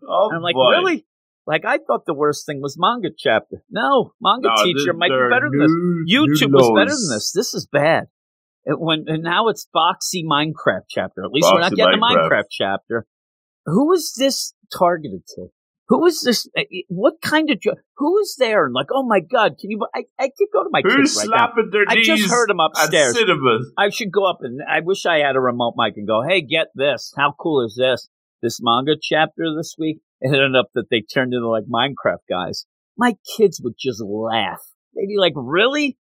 [0.07, 0.69] Oh, And I'm like, boy.
[0.71, 1.05] really?
[1.47, 3.63] Like I thought the worst thing was manga chapter.
[3.69, 6.15] No, manga No, teacher might be better than this.
[6.17, 7.31] YouTube was better than this.
[7.33, 8.05] This is bad.
[8.63, 11.23] It, when and now it's Boxy Minecraft chapter.
[11.25, 12.29] At least we're not getting Minecraft.
[12.29, 13.05] Minecraft chapter.
[13.65, 15.47] Who is this targeted to?
[15.87, 16.47] Who is this?
[16.55, 18.65] eh, eh, What kind of jo- who is there?
[18.65, 19.79] And like, oh my god, can you?
[19.95, 21.47] I I could go to my Who's kids right now.
[21.47, 23.17] slapping their I just heard him at upstairs.
[23.77, 26.41] I should go up and I wish I had a remote mic and go, hey,
[26.41, 27.13] get this.
[27.17, 28.07] How cool is this?
[28.41, 29.99] This manga chapter this week.
[30.19, 32.65] It ended up that they turned into like Minecraft guys.
[32.97, 34.61] My kids would just laugh.
[34.95, 35.97] They'd be like, really?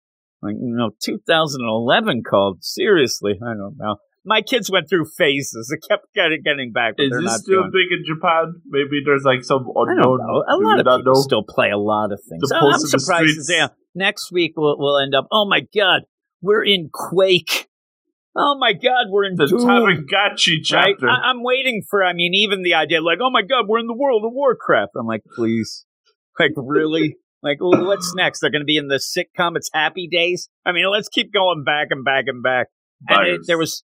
[0.43, 2.63] Like, you know, 2011 called.
[2.63, 3.97] Seriously, I don't know.
[4.27, 5.71] My kids went through phases.
[5.75, 7.73] It kept getting, getting back, but Is this not still doing.
[7.73, 8.55] big in Japan?
[8.67, 9.99] Maybe there's like some unknown.
[9.99, 10.45] I don't know.
[10.49, 11.21] A lot of people know?
[11.21, 12.49] still play a lot of things.
[12.49, 13.51] The I- pulse I'm surprised.
[13.51, 15.27] Yeah, next week we'll, we'll end up.
[15.31, 16.03] Oh my god,
[16.41, 17.69] we're in Quake.
[18.37, 19.61] Oh my god, we're in The Doom.
[19.61, 20.95] Tamagotchi Right?
[20.97, 21.09] chapter.
[21.09, 22.03] I, I'm waiting for.
[22.05, 24.93] I mean, even the idea, like, oh my god, we're in the world of Warcraft.
[24.99, 25.85] I'm like, please,
[26.39, 27.17] like, really?
[27.43, 28.41] Like, what's next?
[28.41, 29.57] They're going to be in the sitcom.
[29.57, 30.49] It's Happy Days.
[30.67, 32.69] I mean, let's keep going back and back and back.
[33.09, 33.85] And it, there was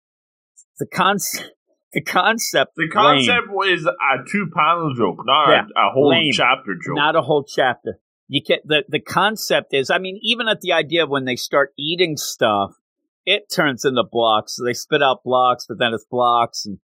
[0.78, 1.50] the concept.
[1.92, 2.72] The concept.
[2.76, 2.90] the lame.
[2.92, 6.30] concept was a two panel joke, not Yeah, a, a whole lame.
[6.32, 6.94] chapter joke.
[6.96, 7.98] not a whole chapter.
[8.28, 11.34] you get the the concept is, I mean, even at the idea of when they
[11.36, 12.76] start eating stuff,
[13.34, 14.56] it turns into blocks.
[14.56, 16.78] So they spit out blocks, but then it's blocks, and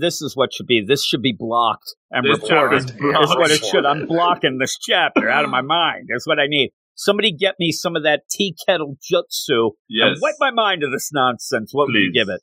[0.00, 0.84] this is what should be.
[0.86, 2.90] This should be blocked and This reported.
[2.90, 2.96] is
[3.36, 3.84] what it should.
[3.86, 6.08] I'm blocking this chapter out of my mind.
[6.10, 6.70] That's what I need.
[6.94, 10.06] Somebody get me some of that tea kettle jutsu Yes.
[10.12, 11.70] and wipe my mind of this nonsense.
[11.72, 12.40] What would you give it?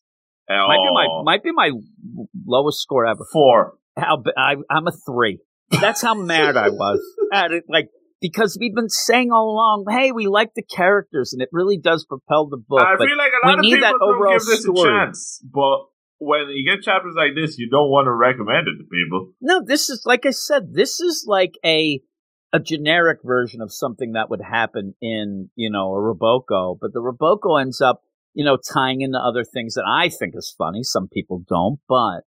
[0.50, 1.24] Oh, Might be my oh.
[1.24, 1.72] might be my
[2.46, 3.26] lowest score ever.
[3.34, 3.74] four.
[3.98, 5.40] How I, I'm a three.
[5.72, 7.00] That's how mad I was
[7.34, 7.64] at it.
[7.68, 7.88] Like
[8.24, 12.06] because we've been saying all along, hey, we like the characters, and it really does
[12.06, 12.82] propel the book.
[12.82, 14.90] I but feel like a lot we of need people that don't give this story.
[14.90, 15.80] a chance, but
[16.20, 19.34] when you get chapters like this, you don't want to recommend it to people.
[19.42, 22.00] no, this is like I said, this is like a
[22.54, 27.02] a generic version of something that would happen in you know a Roboco, but the
[27.02, 28.04] Roboco ends up
[28.34, 30.84] you know tying into other things that I think is funny.
[30.84, 32.22] Some people don't, but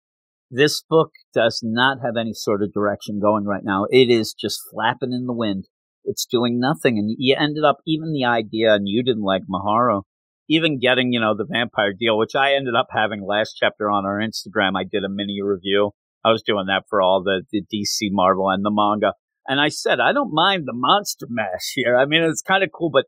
[0.52, 3.86] this book does not have any sort of direction going right now.
[3.90, 5.70] It is just flapping in the wind.
[6.06, 10.04] It's doing nothing, and you ended up even the idea, and you didn't like Maharo,
[10.48, 14.06] even getting you know the vampire deal, which I ended up having last chapter on
[14.06, 14.78] our Instagram.
[14.78, 15.92] I did a mini review.
[16.24, 19.14] I was doing that for all the, the DC Marvel and the manga,
[19.48, 21.98] and I said I don't mind the monster mash here.
[21.98, 23.06] I mean, it's kind of cool, but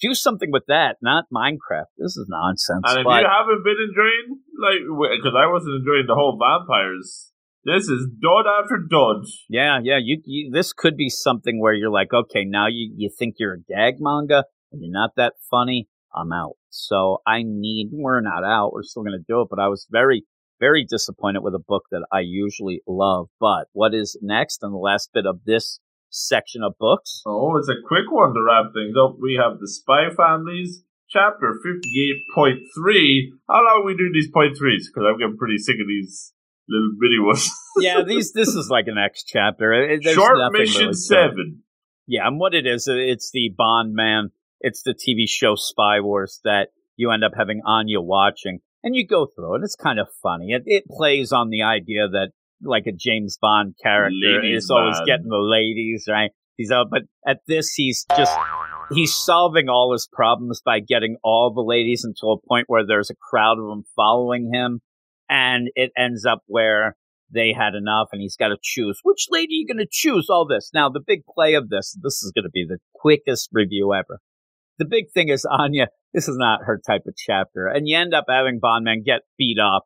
[0.00, 1.92] do something with that, not Minecraft.
[1.96, 2.84] This is nonsense.
[2.84, 4.82] And if but- you haven't been enjoying, like,
[5.18, 7.32] because I wasn't enjoying the whole vampires,
[7.66, 9.26] this is dud after dud.
[9.48, 9.98] Yeah, yeah.
[10.00, 13.54] You, you this could be something where you're like, okay, now you, you think you're
[13.54, 15.88] a gag manga and you're not that funny.
[16.14, 16.54] I'm out.
[16.70, 17.90] So I need.
[17.92, 18.72] We're not out.
[18.72, 19.48] We're still gonna do it.
[19.50, 20.24] But I was very,
[20.60, 23.28] very disappointed with a book that I usually love.
[23.40, 27.22] But what is next and the last bit of this section of books?
[27.26, 29.16] Oh, it's a quick one to wrap things up.
[29.20, 33.30] We have the Spy Families, chapter 58.3.
[33.48, 34.88] How long we do these point threes?
[34.88, 36.32] Because I'm getting pretty sick of these
[36.68, 37.50] little bitty ones.
[37.78, 38.32] yeah, these.
[38.32, 39.98] This is like an X chapter.
[40.02, 40.92] There's Short nothing Mission really.
[40.94, 41.62] 7.
[42.06, 44.30] Yeah, and what it is, uh, it's the Bond man.
[44.60, 49.06] It's the TV show Spy Wars that you end up having Anya watching, and you
[49.06, 49.60] go through it.
[49.64, 50.52] It's kind of funny.
[50.52, 52.30] It it plays on the idea that
[52.62, 56.30] like a James Bond character Ladies is always getting the ladies, right?
[56.56, 58.34] He's out, but at this, he's just
[58.90, 63.10] he's solving all his problems by getting all the ladies until a point where there's
[63.10, 64.80] a crowd of them following him,
[65.28, 66.96] and it ends up where
[67.32, 70.28] they had enough and he's got to choose which lady are you going to choose?
[70.30, 70.70] All this.
[70.72, 74.20] Now the big play of this this is going to be the quickest review ever.
[74.78, 78.14] The big thing is anya this is not her type of chapter and you end
[78.14, 79.84] up having bondman get beat up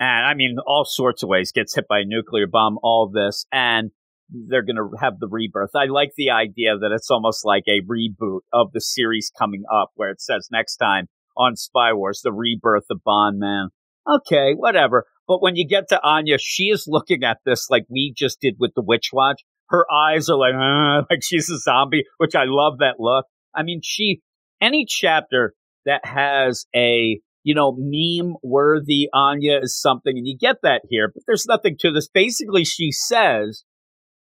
[0.00, 3.46] and i mean all sorts of ways gets hit by a nuclear bomb all this
[3.52, 3.90] and
[4.30, 5.70] they're going to have the rebirth.
[5.74, 9.90] I like the idea that it's almost like a reboot of the series coming up
[9.94, 11.06] where it says next time
[11.36, 13.68] on spy wars the rebirth of bondman
[14.08, 18.12] okay whatever but when you get to Anya, she is looking at this like we
[18.16, 19.42] just did with the Witch Watch.
[19.68, 23.26] Her eyes are like, uh, like she's a zombie, which I love that look.
[23.54, 24.20] I mean, she,
[24.60, 25.54] any chapter
[25.84, 31.10] that has a, you know, meme worthy Anya is something, and you get that here,
[31.12, 32.08] but there's nothing to this.
[32.08, 33.64] Basically, she says,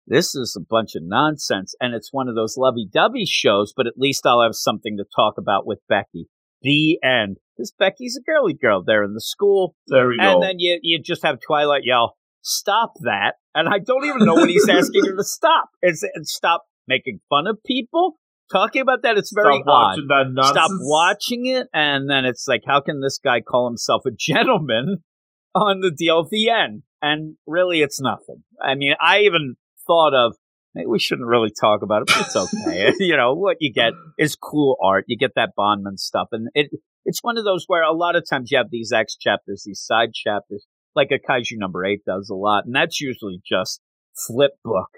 [0.06, 3.86] this is a bunch of nonsense, and it's one of those lovey dovey shows, but
[3.86, 6.26] at least I'll have something to talk about with Becky.
[6.62, 7.38] The end.
[7.56, 9.74] Because Becky's a girly girl there in the school.
[9.86, 10.24] There we go.
[10.24, 14.34] And then you you just have Twilight yell, "Stop that!" And I don't even know
[14.34, 15.68] what he's asking her to stop.
[15.82, 18.16] It's, it's stop making fun of people.
[18.50, 19.88] Talking about that, it's very Stop odd.
[19.88, 20.56] watching that nonsense.
[20.56, 24.98] Stop watching it, and then it's like, how can this guy call himself a gentleman
[25.54, 26.82] on the deal at the end?
[27.00, 28.44] And really, it's nothing.
[28.62, 30.36] I mean, I even thought of
[30.74, 32.92] maybe we shouldn't really talk about it, but it's okay.
[33.04, 35.04] you know, what you get is cool art.
[35.08, 36.70] You get that Bondman stuff, and it
[37.04, 39.80] it's one of those where a lot of times you have these X chapters, these
[39.80, 43.80] side chapters, like a Kaiju number eight does a lot, and that's usually just
[44.14, 44.90] flip book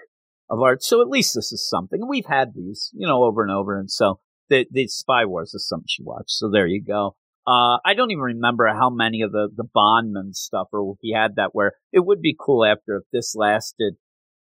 [0.49, 0.83] of art.
[0.83, 2.07] So at least this is something.
[2.07, 5.67] We've had these, you know, over and over, and so the the Spy Wars is
[5.67, 6.31] something she watched.
[6.31, 7.15] So there you go.
[7.47, 11.13] Uh, I don't even remember how many of the the Bondman stuff, or if he
[11.13, 11.49] had that.
[11.53, 13.95] Where it would be cool after if this lasted,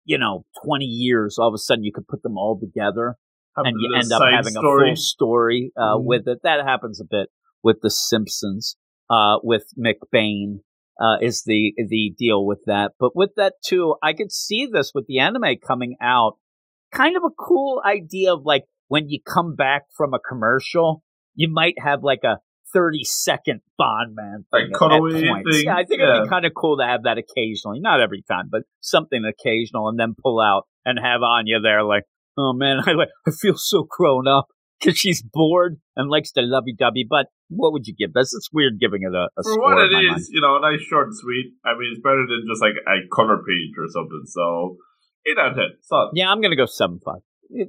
[0.05, 1.37] you know, twenty years.
[1.39, 3.17] All of a sudden, you could put them all together
[3.57, 4.91] Have and you end up having story.
[4.91, 6.05] a full story uh, Mhm.
[6.05, 6.39] with it.
[6.45, 7.29] That happens a bit
[7.63, 8.77] with The Simpsons,
[9.09, 10.61] uh, with McBain.
[11.01, 12.93] Uh, is the the deal with that?
[13.01, 16.35] But with that too, I could see this with the anime coming out.
[16.93, 21.03] Kind of a cool idea of like when you come back from a commercial,
[21.35, 22.37] you might have like a
[22.75, 25.57] thirty second Bondman Like thing at- at cutaway points.
[25.57, 27.81] thing, Yeah, I think it'd be kind of cool to have that occasionally.
[27.81, 32.05] Not every time, but something occasional, and then pull out and have Anya there like,
[32.37, 34.49] oh man, I like I feel so grown up
[34.79, 37.07] because she's bored and likes to lovey dovey.
[37.09, 38.33] But what would you give this?
[38.33, 40.23] It's weird giving it a, a For what it is, mind.
[40.31, 41.53] you know, a nice, short, and sweet.
[41.65, 44.23] I mean, it's better than just like a color page or something.
[44.27, 44.77] So,
[45.27, 45.65] 8 out of 10.
[45.83, 46.11] Solid.
[46.15, 47.21] Yeah, I'm gonna go seven five.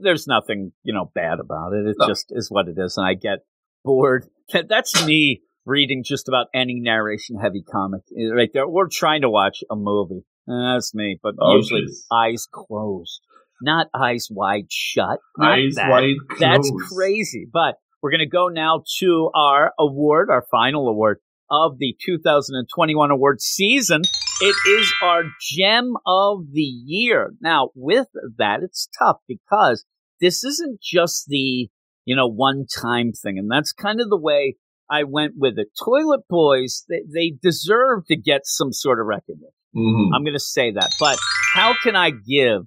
[0.01, 1.85] there's nothing you know bad about it.
[1.87, 2.07] It No.
[2.07, 3.39] just is what it is, and I get
[3.83, 4.25] bored.
[4.53, 8.65] That's me reading just about any narration heavy comic eh, right there.
[8.65, 10.23] Or trying to watch a movie.
[10.49, 12.05] Eh, That's me, but Oh, usually jeez.
[12.11, 13.21] eyes closed,
[13.61, 15.19] not eyes wide shut.
[15.37, 15.89] Not Eyes that.
[15.89, 17.47] wide That's crazy.
[17.51, 23.11] But we're going to go now to our award, our final award of the 2021
[23.11, 24.01] award season.
[24.41, 27.33] It is our gem of the year.
[27.41, 29.85] Now, with that, it's tough because
[30.19, 31.69] this isn't just the,
[32.05, 33.37] you know, one time thing.
[33.37, 34.55] And that's kind of the way
[34.89, 35.67] I went with it.
[35.83, 39.53] Toilet Boys, they, they deserve to get some sort of recognition.
[39.75, 40.09] Mhm.
[40.13, 40.91] I'm going to say that.
[40.99, 41.17] But
[41.53, 42.63] how can I give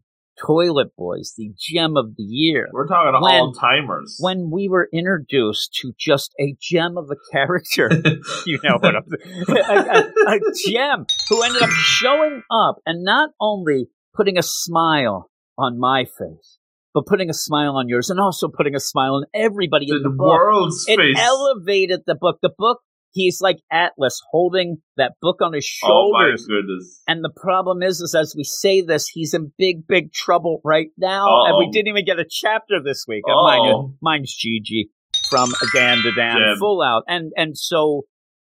[0.47, 2.69] Toilet Boys the gem of the year?
[2.73, 4.17] We're talking When- all timers.
[4.21, 7.89] when we were introduced to just a gem of a character,
[8.47, 9.05] you know what I'm
[9.49, 15.31] a, a, a gem who ended up showing up and not only putting a smile
[15.59, 16.59] on my face,
[16.93, 20.03] but putting a smile on yours and also putting a smile on everybody to in
[20.03, 20.29] the the book.
[20.29, 22.39] world's It elevated the book.
[22.43, 22.81] The book,
[23.15, 26.47] he's like Atlas holding that book on his oh shoulders.
[26.47, 27.03] goodness.
[27.09, 30.89] And the problem is, is as we say this, he's in big, big trouble right
[30.99, 31.47] now.
[31.47, 33.23] And we didn't even get a chapter this week.
[33.27, 33.95] You, Uh-oh.
[34.03, 34.91] mine's Gigi
[35.31, 36.59] from Dandadan, Jim.
[36.59, 37.05] full out.
[37.09, 38.03] And and so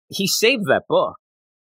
[0.08, 1.16] he saved that book.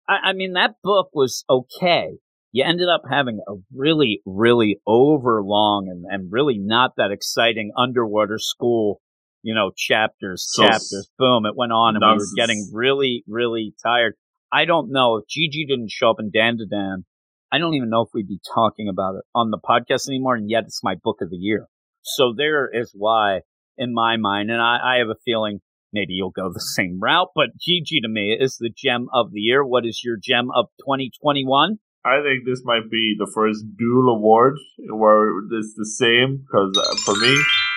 [0.07, 2.17] I, I mean, that book was okay.
[2.51, 8.37] You ended up having a really, really overlong and, and really not that exciting underwater
[8.39, 9.01] school,
[9.45, 11.07] you know, chapters, So chapters.
[11.19, 12.33] Boom, it went on and nonsense.
[12.35, 14.15] we were getting really, really tired.
[14.51, 17.03] I don't know if Gigi didn't show up in Dandadan.
[17.51, 20.49] I don't even know if we'd be talking about it on the podcast anymore, and
[20.49, 21.67] yet it's my book of the year.
[22.01, 23.41] So there is why,
[23.77, 25.59] in my mind, and I, I have a feeling
[25.93, 29.41] maybe you'll go the same route, but Gigi to me is the gem of the
[29.41, 29.63] year.
[29.63, 31.77] What is your gem of 2021?
[32.03, 34.57] I think this might be the first dual award
[34.89, 37.35] where it's the same because uh, for me,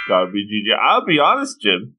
[0.08, 0.74] gotta be GG.
[0.74, 1.94] I'll be honest, Jim,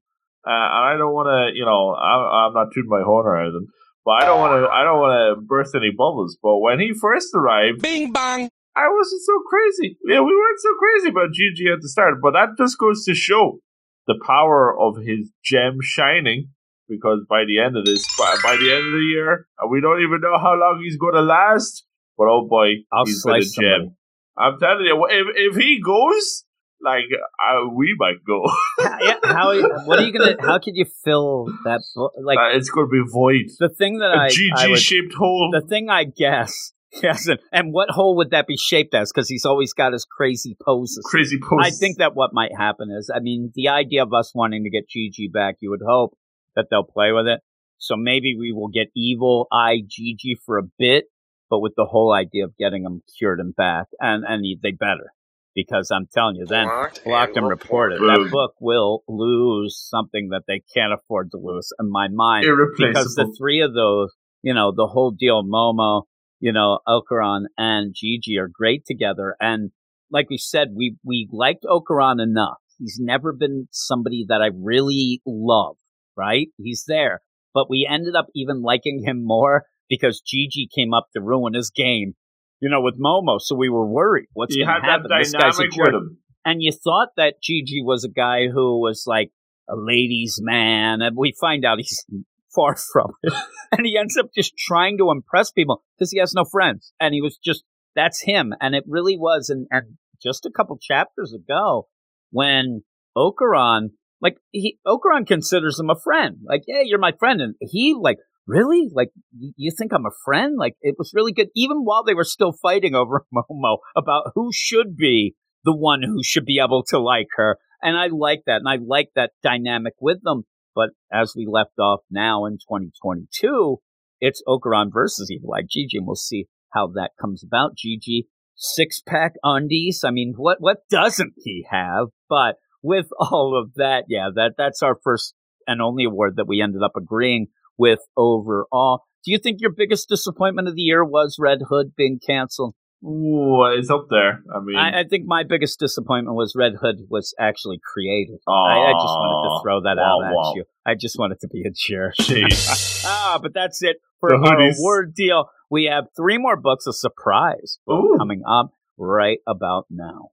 [0.46, 3.40] uh, and I don't want to, you know, I'm, I'm not tooting my horn or
[3.40, 3.68] anything,
[4.04, 6.36] but I don't want to, I don't want to burst any bubbles.
[6.42, 8.50] But when he first arrived, Bing bang.
[8.76, 9.98] I wasn't so crazy.
[10.04, 13.14] Yeah, we weren't so crazy about GG at the start, but that just goes to
[13.14, 13.58] show
[14.06, 16.50] the power of his gem shining.
[16.88, 20.02] Because by the end of this, by, by the end of the year, we don't
[20.02, 21.84] even know how long he's going to last.
[22.18, 23.84] But oh boy, I'll he's been a slice somebody.
[23.84, 23.96] gem.
[24.36, 26.44] I'm telling you, if if he goes,
[26.82, 28.42] like uh, we might go.
[28.80, 30.36] how, yeah, how what are you gonna?
[30.40, 32.12] How could you fill that book?
[32.22, 33.50] Like Uh, it's going to be void.
[33.58, 35.50] the thing that A I, I GG would, shaped hole.
[35.52, 36.72] the thing I guess.
[37.04, 39.12] Yes, and, and what hole would that be shaped as?
[39.12, 41.06] Because he's always got his crazy poses.
[41.08, 41.64] Crazy post.
[41.64, 44.70] I think that what might happen is, I mean, the idea of us wanting to
[44.70, 46.18] get Gigi back, you would hope
[46.56, 47.42] that they'll play with it.
[47.78, 51.04] So maybe we will get evil eye Gigi for a bit,
[51.48, 55.12] but with the whole idea of getting him cured and back, and and they better
[55.54, 56.66] because I'm telling you, then
[57.04, 58.00] blocked and reported.
[58.00, 62.44] That book will lose something that they can't afford to lose in my mind
[62.76, 66.02] because the three of those, you know, the whole deal, Momo,
[66.40, 69.36] you know, Okaran and Gigi are great together.
[69.40, 69.70] And
[70.10, 72.58] like we said, we, we liked Okaran enough.
[72.78, 75.76] He's never been somebody that I really love,
[76.16, 76.48] right?
[76.56, 77.20] He's there,
[77.52, 81.70] but we ended up even liking him more because Gigi came up to ruin his
[81.70, 82.14] game,
[82.60, 83.40] you know, with Momo.
[83.40, 84.26] So we were worried.
[84.32, 85.06] What's he going to happen?
[85.18, 89.04] This guy's a jerk with and you thought that Gigi was a guy who was
[89.06, 89.30] like
[89.68, 92.04] a ladies' man, and we find out he's
[92.54, 93.32] far from it.
[93.72, 97.14] and he ends up just trying to impress people because he has no friends, and
[97.14, 99.48] he was just that's him, and it really was.
[99.48, 101.88] And, and just a couple chapters ago,
[102.30, 102.82] when
[103.16, 103.90] Okaran,
[104.20, 108.18] like he Okaran considers him a friend, like yeah, you're my friend, and he like.
[108.46, 108.88] Really?
[108.92, 110.56] Like, you think I'm a friend?
[110.58, 111.48] Like, it was really good.
[111.54, 115.34] Even while they were still fighting over Momo about who should be
[115.64, 117.58] the one who should be able to like her.
[117.82, 118.56] And I like that.
[118.56, 120.44] And I like that dynamic with them.
[120.74, 123.78] But as we left off now in 2022,
[124.20, 127.76] it's Okaran versus Evil Eye Gigi, and we'll see how that comes about.
[127.76, 130.04] Gigi, six pack undies.
[130.04, 132.08] I mean, what, what doesn't he have?
[132.28, 135.34] But with all of that, yeah, that, that's our first
[135.66, 137.48] and only award that we ended up agreeing
[137.80, 139.04] with overall.
[139.24, 142.74] Do you think your biggest disappointment of the year was Red Hood being canceled?
[143.02, 144.42] Ooh, it's up there.
[144.54, 148.38] I mean, I, I think my biggest disappointment was Red Hood was actually created.
[148.46, 150.52] I, I just wanted to throw that wow, out at wow.
[150.54, 150.64] you.
[150.84, 152.14] I just wanted to be a jerk.
[152.20, 153.02] Jeez.
[153.06, 154.78] ah, but that's it for The our hoodies.
[154.78, 155.46] award deal.
[155.70, 158.18] We have three more books, a surprise book Ooh.
[158.18, 160.28] coming up right about now.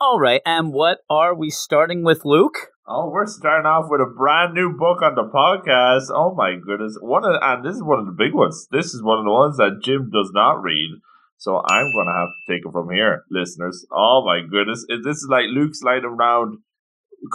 [0.00, 2.71] All right, and what are we starting with, Luke?
[2.86, 6.10] Oh, we're starting off with a brand new book on the podcast.
[6.10, 6.98] Oh my goodness!
[7.00, 8.66] One of and this is one of the big ones.
[8.72, 10.90] This is one of the ones that Jim does not read.
[11.38, 13.84] So I'm going to have to take it from here, listeners.
[13.92, 14.84] Oh my goodness.
[14.88, 16.58] This is like Luke sliding around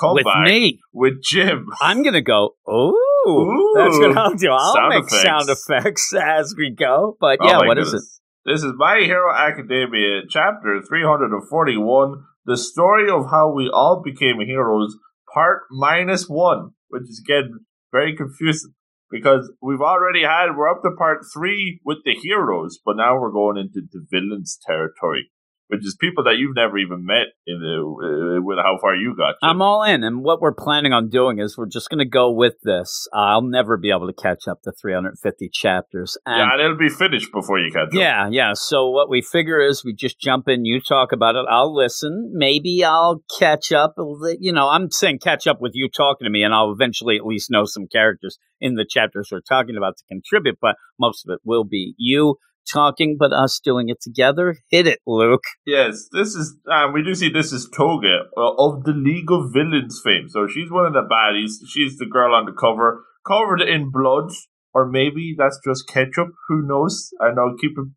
[0.01, 1.67] With me, with Jim.
[1.81, 2.55] I'm gonna go.
[2.69, 2.93] Ooh,
[3.29, 3.73] Ooh.
[3.75, 4.51] that's what I'll do.
[4.51, 5.21] I'll Sound make effects.
[5.23, 7.15] sound effects as we go.
[7.21, 8.03] But Oh yeah, my what is it?
[8.45, 14.95] This is My Hero Academia, chapter 341, The Story of How We All Became Heroes,
[15.37, 17.51] part minus one, which is again
[17.91, 18.73] very confusing
[19.11, 23.31] because we've already had, we're up to part three with the heroes, but now we're
[23.31, 25.29] going into the villains territory,
[25.67, 29.15] which is people that you've never even met in the, uh, with how far you
[29.17, 29.35] got.
[29.41, 29.49] Jim.
[29.49, 32.31] I'm all in, and what we're planning on doing is we're just going to go
[32.31, 33.07] with this.
[33.13, 36.89] I'll never be able to catch up to 350 chapters, and yeah, and it'll be
[36.89, 37.93] finished before you catch up.
[37.93, 38.53] Yeah, yeah.
[38.53, 42.31] So what we figure is we just jump in, you talk about it, I'll listen.
[42.33, 43.95] Maybe I'll catch up.
[44.39, 47.25] You know, I'm saying catch up with you talking to me, and I'll eventually at
[47.25, 51.33] least know some characters in the chapters we're talking about to contribute, but most of
[51.33, 52.37] it will be you
[52.71, 54.57] talking, but us doing it together.
[54.69, 55.43] Hit it, Luke.
[55.65, 56.55] Yes, this is.
[56.71, 60.29] Um, we do see this is Toga of the League of Villains fame.
[60.29, 61.67] So she's one of the baddies.
[61.67, 64.31] She's the girl on the cover, covered in blood,
[64.73, 66.29] or maybe that's just ketchup.
[66.47, 67.09] Who knows?
[67.21, 67.55] I know.
[67.59, 67.87] Keep it,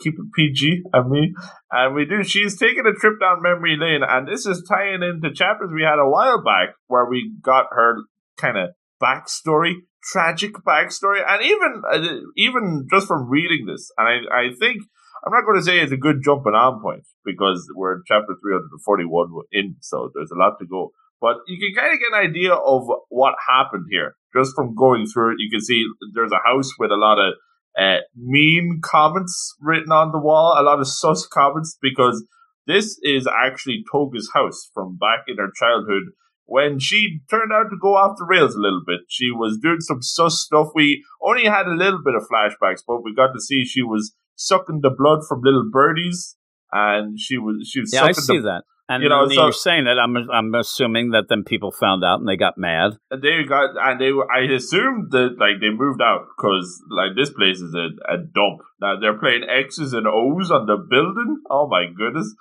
[0.00, 0.82] keep it PG.
[0.92, 1.34] I mean,
[1.70, 2.24] and we do.
[2.24, 5.98] She's taking a trip down memory lane, and this is tying into chapters we had
[5.98, 7.98] a while back where we got her
[8.36, 8.70] kind of
[9.02, 9.74] backstory,
[10.12, 14.82] tragic backstory, and even uh, even just from reading this, and I, I think
[15.24, 18.34] I'm not going to say it's a good jumping on point because we're in chapter
[18.40, 20.92] 341 in, so there's a lot to go.
[21.20, 25.06] But you can kind of get an idea of what happened here just from going
[25.06, 25.36] through it.
[25.38, 27.34] You can see there's a house with a lot of
[27.78, 32.26] uh, mean comments written on the wall, a lot of sus comments because
[32.66, 36.12] this is actually Toga's house from back in her childhood
[36.46, 39.00] when she turned out to go off the rails a little bit.
[39.08, 40.68] She was doing some sus stuff.
[40.74, 44.14] We only had a little bit of flashbacks, but we got to see she was
[44.36, 46.36] sucking the blood from little birdies,
[46.72, 48.64] and she was she was Yeah, I see the, that.
[48.88, 52.20] And you know, so- you're saying that, I'm I'm assuming that then people found out
[52.20, 52.98] and they got mad.
[53.10, 57.16] And they got and they were- I assumed that like they moved out because like
[57.16, 58.60] this place is a, a dump.
[58.82, 61.38] Now they're playing X's and O's on the building.
[61.48, 62.34] Oh my goodness.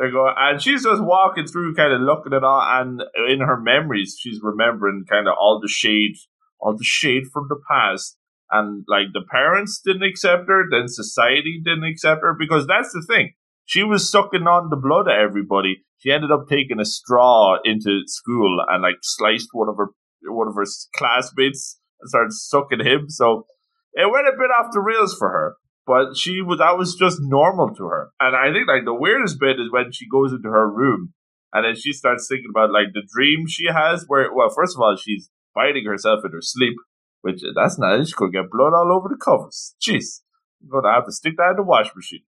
[0.00, 3.60] They're going and she's just walking through kind of looking at all and in her
[3.60, 6.16] memories she's remembering kind of all the shade
[6.60, 8.16] all the shade from the past.
[8.50, 13.04] And like the parents didn't accept her, then society didn't accept her because that's the
[13.06, 13.34] thing.
[13.64, 15.84] She was sucking on the blood of everybody.
[15.98, 19.88] She ended up taking a straw into school and like sliced one of her
[20.24, 20.64] one of her
[20.96, 23.08] classmates and started sucking him.
[23.08, 23.46] So
[23.92, 25.56] it went a bit off the rails for her.
[25.90, 28.12] But she was that was just normal to her.
[28.20, 31.14] And I think like the weirdest bit is when she goes into her room
[31.52, 34.82] and then she starts thinking about like the dream she has where well, first of
[34.82, 36.76] all, she's biting herself in her sleep,
[37.22, 39.74] which that's not she could get blood all over the covers.
[39.82, 40.22] Jeez.
[40.60, 42.22] You're gonna have to stick that in the wash machine.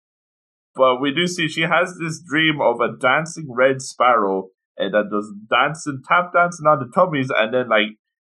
[0.74, 5.08] But we do see she has this dream of a dancing red sparrow and that
[5.08, 7.94] does dancing, tap dancing on the tummies, and then like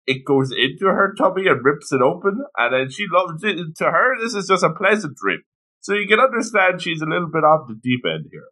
[0.07, 3.57] it goes into her tummy and rips it open, and then she loves it.
[3.77, 5.41] To her, this is just a pleasant dream.
[5.81, 8.49] So you can understand she's a little bit off the deep end here.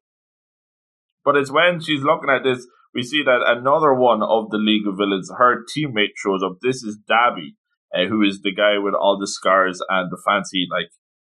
[1.25, 4.87] But it's when she's looking at this, we see that another one of the League
[4.87, 6.57] of Villains, her teammate shows up.
[6.61, 7.55] This is Dabi,
[7.93, 10.89] uh, who is the guy with all the scars and the fancy like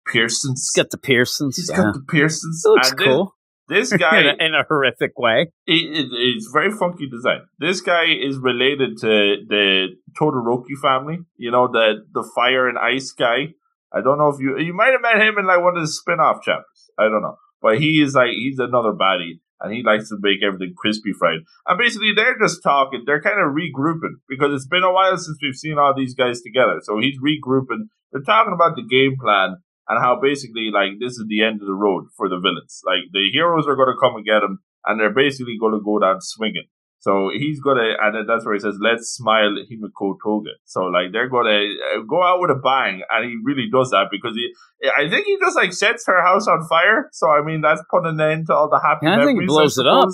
[0.06, 0.70] piercings.
[0.74, 1.56] He's got the Pearsons.
[1.56, 1.76] He's yeah.
[1.76, 2.62] got the piercings.
[2.64, 3.35] It looks And cool
[3.68, 5.52] This, guy in, a, in a horrific way.
[5.66, 7.42] it, it, it's very funky design.
[7.58, 9.88] This guy is related to the
[10.18, 11.18] Todoroki family.
[11.36, 13.54] You know, the the fire and ice guy.
[13.92, 15.88] I don't know if you you might have met him in like one of the
[15.88, 16.90] spin-off chapters.
[16.98, 17.36] I don't know.
[17.60, 21.40] But he is like he's another baddie and he likes to make everything crispy fried.
[21.66, 25.38] And basically they're just talking, they're kind of regrouping because it's been a while since
[25.42, 26.80] we've seen all these guys together.
[26.82, 27.88] So he's regrouping.
[28.12, 29.56] They're talking about the game plan
[29.88, 32.80] and how basically like this is the end of the road for the villains.
[32.86, 35.84] Like the heroes are going to come and get them, and they're basically going to
[35.84, 36.66] go down swinging.
[36.98, 41.28] So he's gonna, and that's where he says, "Let's smile, Himiko Toga." So like they're
[41.28, 41.62] gonna
[41.94, 44.50] uh, go out with a bang, and he really does that because he,
[44.90, 47.08] I think he just like sets her house on fire.
[47.12, 49.46] So I mean, that's putting an end to all the happy Yeah, I think he
[49.46, 50.08] blows it up.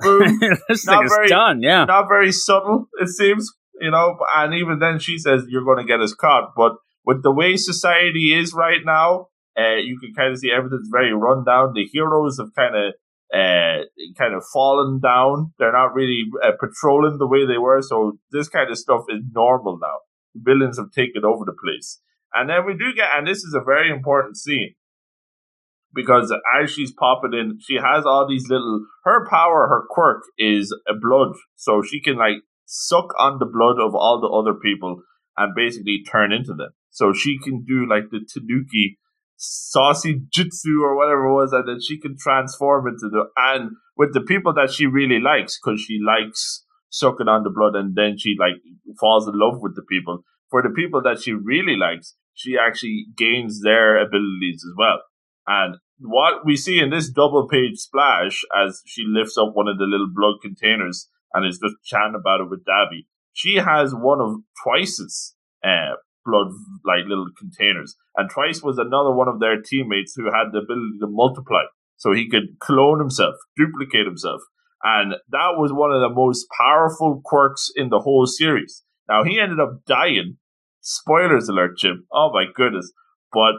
[0.68, 1.62] this Not thing is very- done.
[1.62, 1.84] Yeah.
[1.84, 3.50] not very subtle, it seems,
[3.80, 4.18] you know.
[4.36, 6.52] And even then, she says you're going to get us caught.
[6.56, 6.72] But
[7.04, 9.28] with the way society is right now,
[9.58, 11.72] uh, you can kind of see everything's very run down.
[11.74, 12.94] The heroes have kind of
[13.32, 13.84] uh,
[14.18, 15.52] kind of fallen down.
[15.58, 17.82] They're not really uh, patrolling the way they were.
[17.82, 19.98] So this kind of stuff is normal now.
[20.34, 22.00] Villains have taken over the place.
[22.32, 24.74] And then we do get, and this is a very important scene
[25.94, 28.84] because as she's popping in, she has all these little.
[29.04, 33.78] Her power, her quirk is a blood, so she can like suck on the blood
[33.80, 35.02] of all the other people
[35.36, 36.70] and basically turn into them.
[36.94, 38.98] So she can do like the Tanuki
[39.36, 44.14] saucy jutsu or whatever it was, and then she can transform into the and with
[44.14, 48.16] the people that she really likes because she likes sucking on the blood, and then
[48.16, 48.62] she like
[49.00, 50.20] falls in love with the people.
[50.50, 55.00] For the people that she really likes, she actually gains their abilities as well.
[55.48, 59.78] And what we see in this double page splash as she lifts up one of
[59.78, 64.20] the little blood containers and is just chatting about it with Dabi, she has one
[64.20, 65.34] of Twice's
[65.64, 66.48] uh, blood
[66.84, 67.96] like little containers.
[68.16, 71.64] And Twice was another one of their teammates who had the ability to multiply.
[71.96, 74.42] So he could clone himself, duplicate himself.
[74.82, 78.82] And that was one of the most powerful quirks in the whole series.
[79.08, 80.36] Now he ended up dying.
[80.80, 82.06] Spoilers alert, Jim.
[82.12, 82.92] Oh my goodness.
[83.32, 83.54] But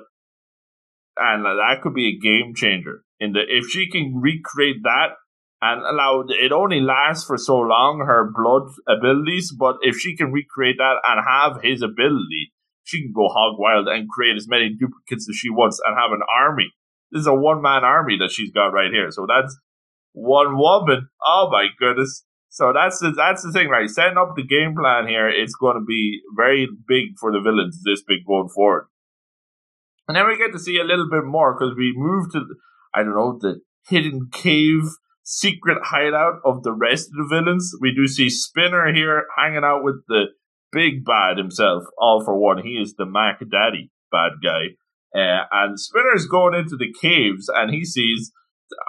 [1.17, 3.03] and that could be a game changer.
[3.19, 5.15] In the if she can recreate that
[5.61, 10.31] and allow it only lasts for so long her blood abilities, but if she can
[10.31, 12.51] recreate that and have his ability,
[12.85, 16.11] she can go hog wild and create as many duplicates as she wants and have
[16.11, 16.71] an army.
[17.11, 19.09] This is a one man army that she's got right here.
[19.11, 19.57] So that's
[20.13, 21.09] one woman.
[21.25, 22.23] Oh my goodness.
[22.49, 23.89] So that's the, that's the thing, right?
[23.89, 27.81] Setting up the game plan here, it's going to be very big for the villains
[27.83, 28.87] this big going forward.
[30.07, 32.45] And then we get to see a little bit more because we move to,
[32.93, 34.83] I don't know, the hidden cave
[35.23, 37.73] secret hideout of the rest of the villains.
[37.81, 40.25] We do see Spinner here hanging out with the
[40.75, 42.61] big bad himself, all for one.
[42.61, 44.75] He is the Mac Daddy bad guy.
[45.15, 48.31] Uh, and Spinner's going into the caves and he sees,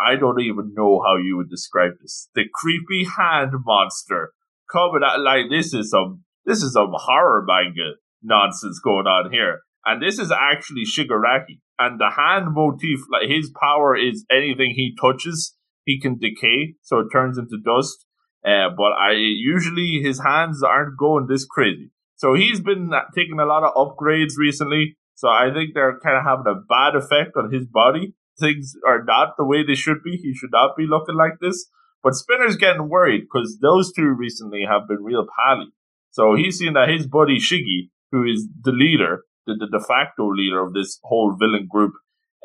[0.05, 4.33] I don't even know how you would describe this, the creepy hand monster
[4.71, 9.61] coming out like this is some, this is some horror manga nonsense going on here.
[9.85, 11.61] And this is actually Shigaraki.
[11.79, 16.99] And the hand motif, like his power is anything he touches, he can decay, so
[16.99, 18.06] it turns into dust.
[18.47, 21.91] Uh, but I usually his hands aren't going this crazy.
[22.15, 24.97] So he's been taking a lot of upgrades recently.
[25.17, 28.15] So I think they're kind of having a bad effect on his body.
[28.39, 30.17] Things are not the way they should be.
[30.17, 31.67] He should not be looking like this.
[32.03, 35.73] But Spinner's getting worried because those two recently have been real pally.
[36.11, 40.33] So he's seen that his buddy Shiggy, who is the leader, the, the de facto
[40.33, 41.95] leader of this whole villain group,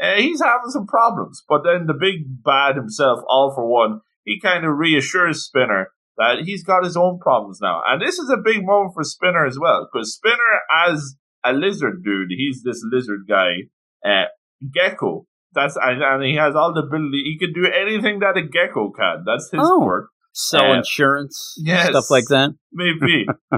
[0.02, 1.44] uh, he's having some problems.
[1.48, 6.40] But then the big bad himself, all for one, he kind of reassures Spinner that
[6.44, 7.82] he's got his own problems now.
[7.86, 12.04] And this is a big moment for Spinner as well, because Spinner, as a lizard
[12.04, 13.52] dude, he's this lizard guy,
[14.06, 14.26] uh,
[14.74, 15.26] Gecko.
[15.54, 17.24] That's and, and he has all the ability.
[17.26, 19.24] He can do anything that a gecko can.
[19.26, 19.84] That's his Oh.
[19.84, 20.10] work.
[20.34, 21.90] Sell Uh, insurance, yes.
[21.90, 22.52] stuff like that.
[22.72, 23.26] Maybe.
[23.52, 23.58] uh,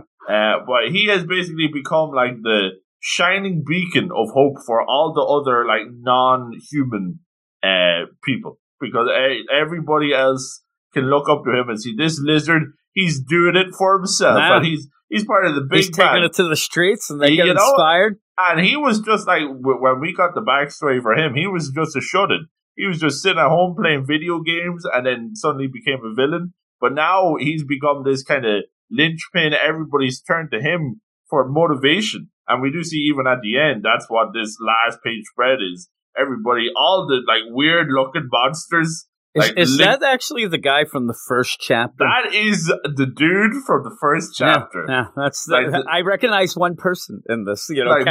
[0.65, 5.65] but he has basically become like the shining beacon of hope for all the other
[5.67, 7.19] like non-human
[7.61, 9.07] uh, people because
[9.51, 10.61] everybody else
[10.93, 12.73] can look up to him and see this lizard.
[12.93, 14.57] He's doing it for himself, Wow.
[14.57, 16.25] and he's he's part of the big He's taking band.
[16.25, 18.19] it to the streets, and they You get know- inspired.
[18.37, 21.95] And he was just like when we got the backstory for him, he was just
[21.95, 22.47] a shut-in.
[22.75, 26.53] He was just sitting at home playing video games, and then suddenly became a villain.
[26.81, 29.53] But now he's become this kind of linchpin.
[29.53, 34.09] Everybody's turned to him for motivation, and we do see even at the end that's
[34.09, 35.89] what this last page spread is.
[36.17, 39.07] Everybody, all the like weird-looking monsters.
[39.35, 41.95] Is, Like, is lit- that actually the guy from the first chapter?
[41.97, 44.85] That is the dude from the first chapter.
[44.87, 48.05] Yeah, that's the, Like the- I recognize one person in this, you know, Like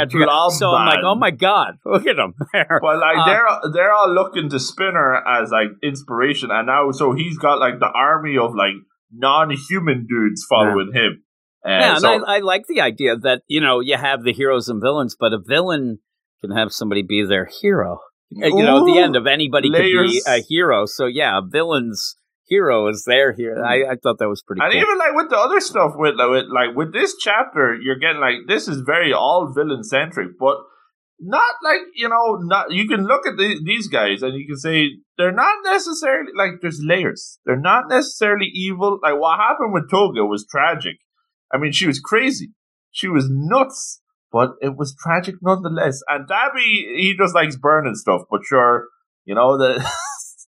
[0.51, 2.77] so I'm like, oh my god, look at him there.
[2.81, 7.13] But like Uh, they're they're all looking to Spinner as like inspiration, and now so
[7.13, 8.75] he's got like the army of like
[9.13, 11.23] non-human dudes following him.
[11.65, 14.33] Uh, yeah, so, and I, I like the idea that you know you have the
[14.33, 15.99] heroes and villains, but a villain
[16.43, 17.99] can have somebody be their hero.
[18.41, 20.85] Uh, you know, at the end of anybody could be a hero.
[20.85, 22.15] So yeah, a villain's
[22.47, 23.63] hero is their hero.
[23.63, 24.81] I, I thought that was pretty and cool.
[24.81, 28.21] even like with the other stuff with like, with like with this chapter, you're getting
[28.21, 30.57] like this is very all villain centric, but
[31.19, 34.57] not like you know not you can look at the, these guys and you can
[34.57, 37.39] say they're not necessarily like there's layers.
[37.45, 38.99] They're not necessarily evil.
[39.01, 40.97] Like what happened with Toga was tragic.
[41.53, 42.49] I mean, she was crazy.
[42.91, 44.01] She was nuts,
[44.33, 46.01] but it was tragic nonetheless.
[46.09, 48.87] And Dabi, he just likes burning stuff, but sure,
[49.23, 49.89] you know that.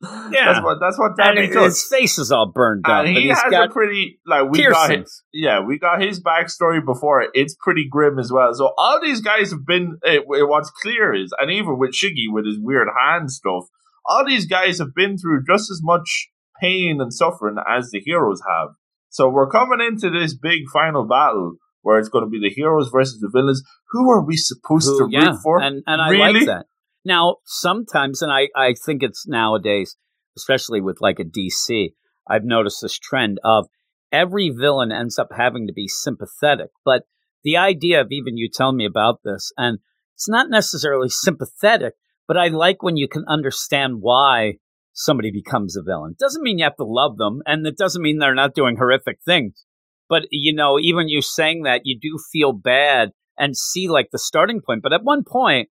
[0.03, 0.53] Yeah.
[0.53, 1.82] that's what that's what and Dabi his does.
[1.85, 5.22] face is all burned up, And and he has a pretty like we got his,
[5.32, 7.24] yeah we got his backstory before.
[7.32, 8.53] It's pretty grim as well.
[8.53, 9.99] So all these guys have been.
[10.05, 13.64] Eh, it, eh, what's clear is, and even with Shiggy with his weird hand stuff,
[14.05, 16.28] all these guys have been through just as much
[16.61, 18.70] pain and suffering as the heroes have.
[19.09, 21.55] So we're coming into this big final battle
[21.85, 23.62] where it's going to be the heroes versus the villains.
[23.93, 25.61] Who are we supposed Who- to yeah, root for?
[25.62, 26.32] and and I Really?
[26.41, 26.66] like that.
[27.05, 29.97] Now, sometimes, and I I think it's nowadays,
[30.37, 31.95] especially with like a DC,
[32.28, 33.66] I've noticed this trend of
[34.11, 36.70] every villain ends up having to be sympathetic.
[36.85, 37.03] But
[37.43, 39.78] the idea of even you telling me about this, and
[40.14, 41.95] it's not necessarily sympathetic,
[42.26, 44.55] but I like when you can understand why
[44.95, 46.14] somebody becomes a villain.
[46.18, 49.18] Doesn't mean you have to love them, and it doesn't mean they're not doing horrific
[49.26, 49.66] things.
[50.14, 54.18] But you know, even you saying that, you do feel bad and see like the
[54.20, 54.80] starting point.
[54.80, 55.70] But at one point,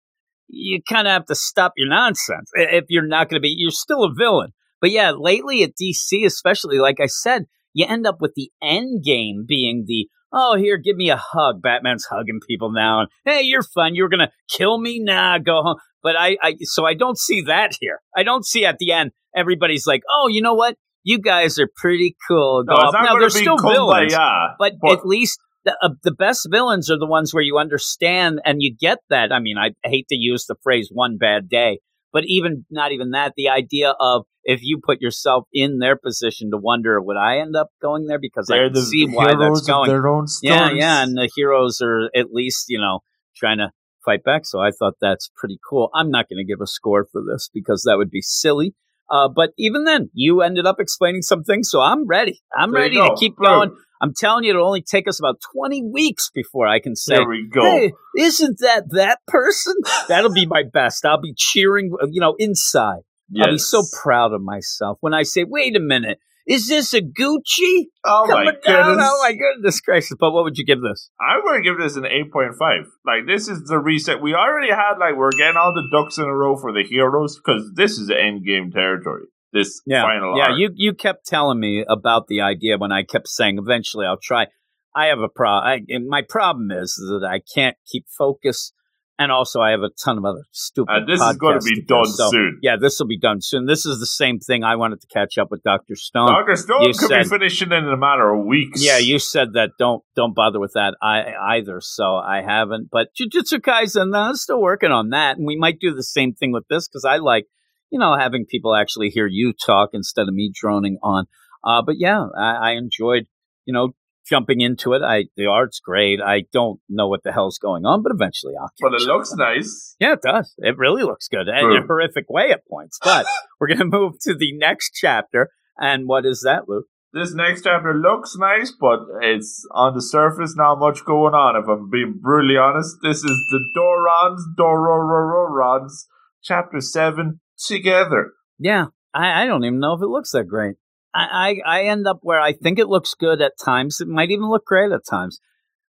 [0.50, 3.56] you kind of have to stop your nonsense if you're not going to be.
[3.58, 4.52] You're still a villain.
[4.82, 9.06] But yeah, lately at DC, especially, like I said, you end up with the end
[9.06, 11.62] game being the oh here, give me a hug.
[11.62, 13.96] Batman's hugging people now, and hey, you're fun.
[13.96, 15.38] You're gonna kill me now.
[15.38, 15.78] go home.
[16.02, 18.02] But I, I, so I don't see that here.
[18.14, 20.76] I don't see at the end everybody's like, oh, you know what?
[21.04, 22.64] You guys are pretty cool.
[22.66, 24.56] No, it's not Now they're still villains kumbaya.
[24.58, 28.42] but, But- at least the, uh, the best villains are the ones where you understand
[28.46, 29.32] and you get that.
[29.32, 31.80] I mean, I hate to use the phrase "one bad day,"
[32.12, 33.34] but even not even that.
[33.38, 37.56] The idea of if you put yourself in their position to wonder, would I end
[37.56, 38.20] up going there?
[38.20, 39.90] Because They're can the see why that's going.
[39.90, 43.00] their own yeah, yeah, and the heroes are at least you know
[43.36, 43.72] trying to
[44.06, 44.46] fight back.
[44.46, 45.90] So I thought that's pretty cool.
[45.94, 48.76] I'm not going to give a score for this because that would be silly.
[49.10, 52.42] Uh, but even then, you ended up explaining some things, so I'm ready.
[52.56, 53.46] I'm There ready to keep Boom.
[53.46, 53.78] going.
[54.02, 57.28] I'm telling you, it'll only take us about 20 weeks before I can say, There
[57.28, 57.62] we go.
[57.64, 59.76] "Hey, isn't that that person?"
[60.10, 61.06] That'll be my best.
[61.06, 63.02] I'll be cheering, you know, inside.
[63.40, 67.02] I'll be so proud of myself when I say, "Wait a minute, is this a
[67.02, 68.66] Gucci Oh my coming goodness!
[68.66, 70.16] down?" Oh my goodness gracious!
[70.20, 71.10] But what would you give this?
[71.20, 72.86] I'm going to give this an 8.5.
[73.06, 74.22] Like, this is the reset.
[74.22, 77.38] We already had, like, we're getting all the ducks in a row for the heroes
[77.38, 79.26] because this is end game territory.
[79.54, 80.48] This final yeah.
[80.50, 80.58] arc.
[80.58, 84.48] You you kept telling me about the idea when I kept saying eventually I'll try.
[84.96, 85.86] I have a problem.
[86.08, 88.74] My problem is that I can't keep focus,
[89.20, 90.92] and also I have a ton of other stupid.
[90.92, 92.60] And this is going to be do, done so, soon.
[92.62, 93.66] Yeah, this will be done soon.
[93.66, 96.28] This is the same thing I wanted to catch up with Doctor Stone.
[96.28, 96.56] Dr.
[96.56, 98.84] Stone you could said- be finishing in a matter of weeks.
[98.84, 99.72] Yeah, you said that.
[99.78, 101.80] Don't don't bother with that I, either.
[101.82, 102.90] So I haven't.
[102.92, 106.34] But Jujutsu Kaisen, uh, I'm still working on that, and we might do the same
[106.34, 107.46] thing with this because I like,
[107.92, 111.26] you know, having people actually hear you talk instead of me droning on.
[111.64, 113.26] Uh, but yeah, I, I enjoyed,
[113.66, 113.94] you know,
[114.28, 115.02] jumping into it.
[115.02, 116.20] I the art's great.
[116.22, 118.72] I don't know what the hell's going on, but eventually I'll.
[118.80, 119.08] But it up.
[119.08, 119.96] looks nice.
[120.00, 120.54] Yeah, it does.
[120.58, 123.00] It really looks good in a horrific way at points.
[123.04, 123.26] But
[123.60, 126.86] we're gonna move to the next chapter, and what is that, Luke?
[127.14, 131.56] This next chapter looks nice, but it's on the surface not much going on.
[131.56, 136.08] If I'm being brutally honest, this is the Dorons, Dorororons,
[136.44, 138.32] chapter seven together.
[138.58, 140.76] Yeah, I, I don't even know if it looks that great.
[141.16, 144.02] I, I, I end up where I think it looks good at times.
[144.02, 145.40] It might even look great at times.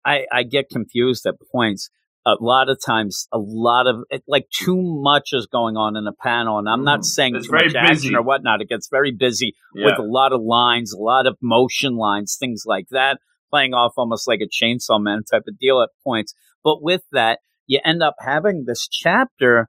[0.05, 1.89] I, I get confused at points.
[2.29, 6.09] A lot of times, a lot of it, like too much is going on in
[6.09, 7.05] a panel, and I'm not Mhm.
[7.05, 8.14] saying It's too much very action busy.
[8.17, 8.61] or whatnot.
[8.61, 9.87] It gets very busy Yeah.
[9.87, 13.93] with a lot of lines, a lot of motion lines, things like that, playing off
[13.97, 16.35] almost like a chainsaw man type of deal at points.
[16.64, 17.39] But with that,
[17.69, 19.69] you end up having this chapter.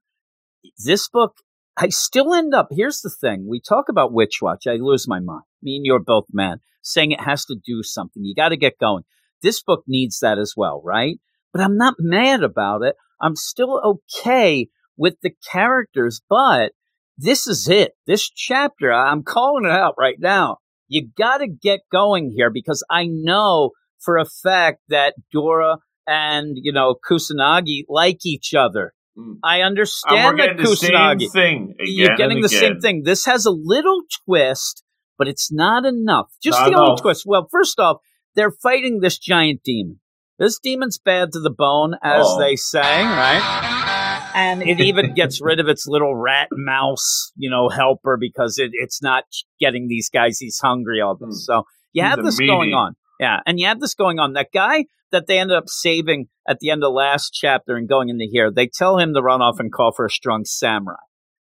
[0.83, 1.35] This book,
[1.77, 2.69] I still end up.
[2.71, 4.65] Here's the thing: we talk about Witch Watch.
[4.67, 5.43] I lose my mind.
[5.61, 8.23] Me and you're both mad, saying it has to do something.
[8.23, 9.03] You got to get going.
[9.41, 11.19] This book needs that as well, right?
[11.53, 12.95] But I'm not mad about it.
[13.21, 14.67] I'm still okay
[14.97, 16.71] with the characters, but
[17.17, 17.93] this is it.
[18.05, 20.57] This chapter, I'm calling it out right now.
[20.87, 26.57] You got to get going here because I know for a fact that Dora and,
[26.61, 28.93] you know, Kusanagi like each other.
[29.17, 29.37] Mm.
[29.43, 31.31] I understand that getting the same Kusanagi.
[31.31, 31.73] thing.
[31.79, 33.03] Again You're getting the same thing.
[33.03, 34.83] This has a little twist,
[35.17, 36.27] but it's not enough.
[36.43, 37.01] Just Not the only enough.
[37.01, 37.23] twist.
[37.25, 37.97] Well, first off,
[38.35, 39.99] they're fighting this giant demon.
[40.39, 42.39] This demon's bad to the bone, as Oh.
[42.39, 44.31] they say, right?
[44.35, 48.69] And it even gets rid of its little rat mouse, you know, helper because it,
[48.73, 49.23] it's not
[49.59, 50.37] getting these guys.
[50.37, 51.43] He's hungry all this.
[51.45, 52.95] So you He's have this going on.
[53.19, 53.39] Yeah.
[53.45, 54.33] And you have this going on.
[54.33, 58.09] That guy that they ended up saving at the end of last chapter and going
[58.09, 60.95] into here, they tell him to run off and call for a strong samurai.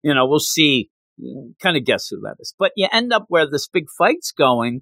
[0.04, 0.90] You know, we'll see,
[1.62, 2.54] kind of guess who that is.
[2.58, 4.82] But you end up where this big fight's going,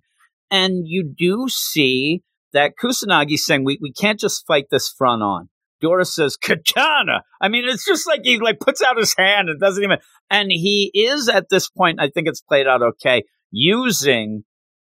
[0.51, 5.49] and you do see that Kusanagi's saying, we, we can't just fight this front on.
[5.81, 7.23] Dora says, Katana.
[7.41, 9.97] I mean, it's just like he like puts out his hand and doesn't even,
[10.29, 14.43] and he is at this point, I think it's played out okay, using,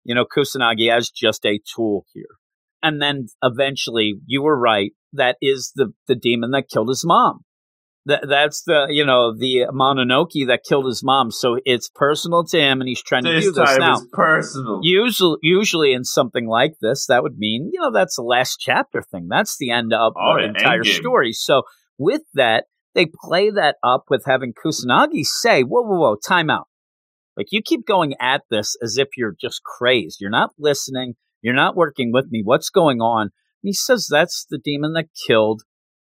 [0.04, 2.26] you know, Kusanagi as just a tool here.
[2.82, 4.92] And then eventually, you were right.
[5.14, 7.46] That is the the demon that killed his mom.
[8.06, 11.32] That that's the you know the Mononoke that killed his mom.
[11.32, 13.94] So it's personal to him, and he's trying to This do this now.
[13.94, 14.80] is personal.
[14.84, 19.02] Usually, usually in something like this, that would mean you know that's the last chapter
[19.02, 19.28] thing.
[19.30, 21.32] That's the end of Oh, the entire story.
[21.32, 21.64] So
[21.98, 26.68] with that, they play that up with having Kusanagi say, "Whoa, whoa, whoa, time out."
[27.38, 30.18] Like you keep going at this as if you're just crazed.
[30.22, 31.16] You're not listening.
[31.42, 32.42] You're not working with me.
[32.44, 33.22] What's going on?
[33.24, 33.32] And
[33.62, 35.64] he says that's the demon that killed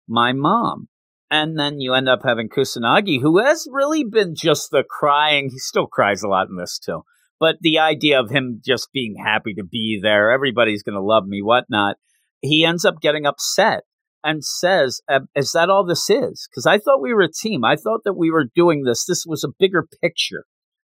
[0.08, 0.88] my mom.
[1.30, 5.50] And then you end up having Kusanagi, who has really been just the crying.
[5.50, 7.02] He still cries a lot in this too.
[7.38, 11.26] But the idea of him just being happy to be there, everybody's going to love
[11.26, 11.96] me, whatnot.
[12.40, 13.82] He ends up getting upset
[14.24, 15.00] and says,
[15.36, 16.48] Is that all this is?
[16.50, 17.64] Because I thought we were a team.
[17.64, 19.04] I thought that we were doing this.
[19.04, 20.44] This was a bigger picture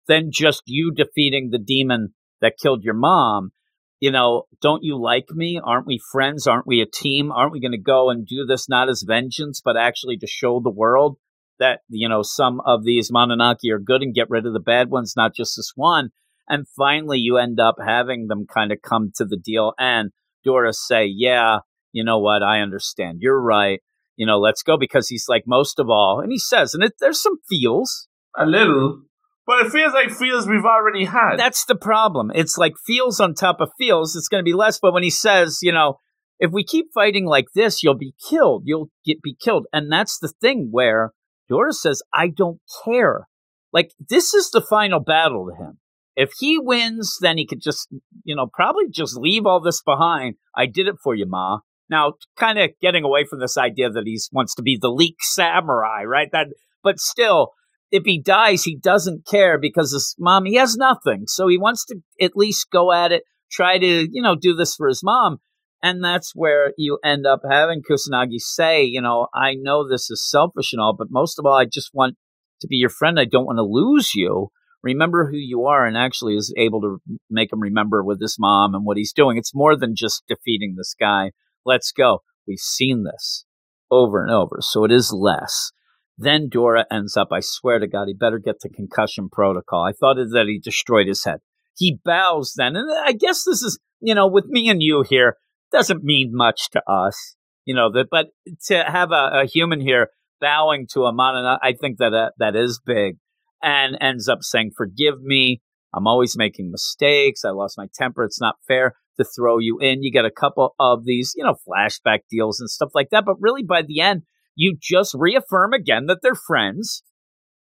[0.07, 3.52] than just you defeating the demon that killed your mom.
[3.99, 5.60] You know, don't you like me?
[5.64, 6.48] Aren't we friends?
[6.48, 7.32] Aren't we a team?
[7.32, 10.60] Aren't we going to go and do this not as vengeance, but actually to show
[10.60, 11.18] the world
[11.60, 14.90] that, you know, some of these Mononoke are good and get rid of the bad
[14.90, 16.10] ones, not just this one?
[16.48, 20.11] And finally, you end up having them kind of come to the deal and
[20.44, 21.60] Dora say, Yeah,
[21.91, 22.44] you know what?
[22.44, 23.19] I understand.
[23.22, 23.82] You're right.
[24.15, 26.94] You know, let's go because he's like, most of all, and he says, and it,
[26.99, 28.07] there's some feels.
[28.38, 29.02] A little.
[29.47, 31.38] But it feels like feels we've already had.
[31.38, 32.31] That's the problem.
[32.34, 34.15] It's like feels on top of feels.
[34.15, 34.80] It's going to be less.
[34.80, 35.99] But when he says, you know,
[36.39, 38.63] if we keep fighting like this, you'll be killed.
[38.65, 39.67] You'll get be killed.
[39.72, 41.11] And that's the thing where
[41.47, 43.27] Dora says, I don't care.
[43.72, 45.80] Like this is the final battle to him.
[46.15, 47.89] If he wins, then he could just,
[48.23, 50.35] you know, probably just leave all this behind.
[50.55, 51.59] I did it for you, Ma.
[51.89, 55.17] Now, kind of getting away from this idea that he wants to be the leak
[55.22, 56.30] samurai, right?
[56.31, 56.47] That,
[56.84, 57.51] but still,
[57.91, 61.24] if he dies, he doesn't care because his mom, he has nothing.
[61.28, 64.76] So he wants to at least go at it, try to, you know, do this
[64.76, 65.38] for his mom.
[65.82, 70.28] And that's where you end up having Kusanagi say, you know, I know this is
[70.28, 72.16] selfish and all, but most of all, I just want
[72.62, 73.20] to be your friend.
[73.20, 74.49] I don't want to lose you.
[74.82, 76.98] Remember who you are, and actually is able to
[77.30, 79.38] make him remember with his mom and what he's doing.
[79.38, 81.32] It's more than just defeating this guy.
[81.66, 82.20] Let's go.
[82.48, 83.45] We've seen this
[83.90, 85.72] over and over, so it is less.
[86.18, 89.84] Then Dora ends up, I swear to God, he better get the concussion protocol.
[89.84, 91.40] I thought that he destroyed his head.
[91.78, 95.36] He bows then, and I guess this is, you know, with me and you here,
[95.72, 97.36] doesn't mean much to us,
[97.66, 98.28] you know, that, but
[98.68, 100.08] to have a, a human here
[100.40, 103.18] bowing to a man, I think that uh, that is big,
[103.62, 105.62] and ends up saying, "Forgive me,
[105.94, 107.44] I'm always making mistakes.
[107.44, 108.24] I lost my temper.
[108.24, 110.04] It's not fair to throw you in.
[110.04, 113.36] You get a couple of these, you know, flashback deals and stuff like that, but
[113.40, 114.22] really by the end."
[114.56, 117.03] You just reaffirm again that they're friends,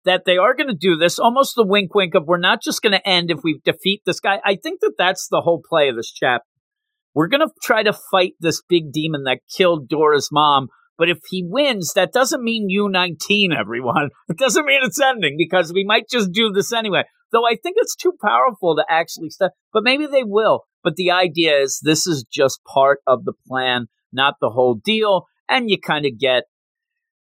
[0.04, 2.82] that they are going to do this, almost the wink wink of we're not just
[2.82, 4.40] going to end if we defeat this guy.
[4.44, 6.46] I think that that's the whole play of this chapter.
[7.14, 10.68] We're going to try to fight this big demon that killed Dora's mom.
[10.96, 14.10] But if he wins, that doesn't mean U19, everyone.
[14.28, 17.04] It doesn't mean it's ending because we might just do this anyway.
[17.30, 20.64] Though I think it's too powerful to actually stop, but maybe they will.
[20.82, 25.26] But the idea is this is just part of the plan, not the whole deal.
[25.48, 26.44] And you kind of get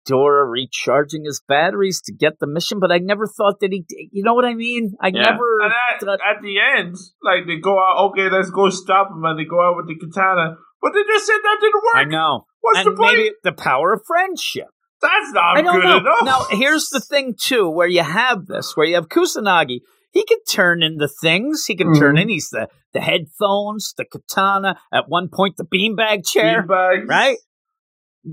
[0.06, 3.84] Dora recharging his batteries to get the mission, but I never thought that he.
[4.12, 4.94] You know what I mean?
[5.02, 5.24] I Yeah.
[5.32, 5.62] never.
[5.64, 9.24] And at, thought- at the end, like they go out, okay, let's go stop him,
[9.26, 10.58] and they go out with the katana.
[10.82, 11.96] But they just said that didn't work.
[11.96, 12.46] I know.
[12.62, 13.18] What's and the point?
[13.18, 14.68] maybe the power of friendship.
[15.02, 15.98] That's not I don't good know.
[15.98, 16.24] enough.
[16.24, 19.80] Now, here's the thing too, where you have this, where you have Kusanagi.
[20.14, 21.66] He can turn into things.
[21.66, 22.22] He can turn Mhm.
[22.22, 22.30] in.
[22.30, 24.80] He's the the headphones, the katana.
[24.94, 26.64] At one point, the beanbag chair.
[26.64, 27.08] Beanbags.
[27.10, 27.38] right?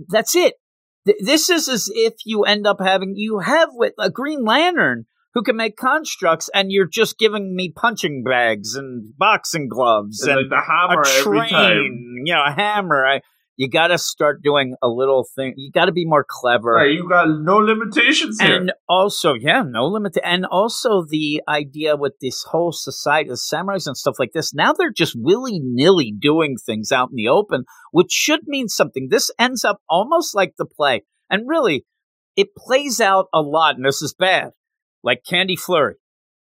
[0.09, 0.55] That's it.
[1.07, 5.07] Th- This is as if you end up having you have with a Green Lantern
[5.35, 10.29] who can make constructs, and you're just giving me punching bags and boxing gloves It's
[10.29, 11.73] and like the hammer a every time.
[11.75, 13.07] train, you know, a hammer.
[13.07, 13.21] I,
[13.57, 15.55] you got to start doing a little thing.
[15.57, 16.73] You got to be more clever.
[16.73, 18.57] Right, you got no limitations here.
[18.57, 20.17] And also, yeah, no limit.
[20.25, 24.73] And also the idea with this whole society, of samurais and stuff like this, now
[24.73, 29.09] they're just willy nilly doing things out in the open, which should mean something.
[29.11, 31.03] This ends up almost like the play.
[31.29, 31.85] And really,
[32.37, 34.51] it plays out a lot, and this is bad,
[35.03, 35.97] like Candy Flurry.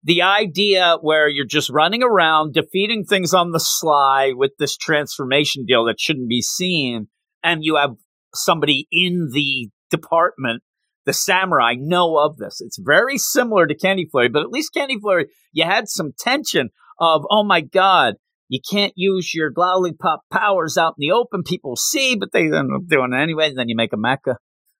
[0.03, 5.65] The idea where you're just running around defeating things on the sly with this transformation
[5.65, 7.07] deal that shouldn't be seen,
[7.41, 7.91] and you have
[8.33, 10.63] somebody in the department
[11.05, 12.61] the samurai know of this.
[12.61, 16.69] It's very similar to Candy Flurry, but at least Candy Flurry, you had some tension
[16.99, 18.15] of, oh my God,
[18.49, 21.43] you can't use your lollipop powers out in the open.
[21.43, 23.49] People see, but they end up doing it anyway.
[23.49, 24.35] And then you make a mecha,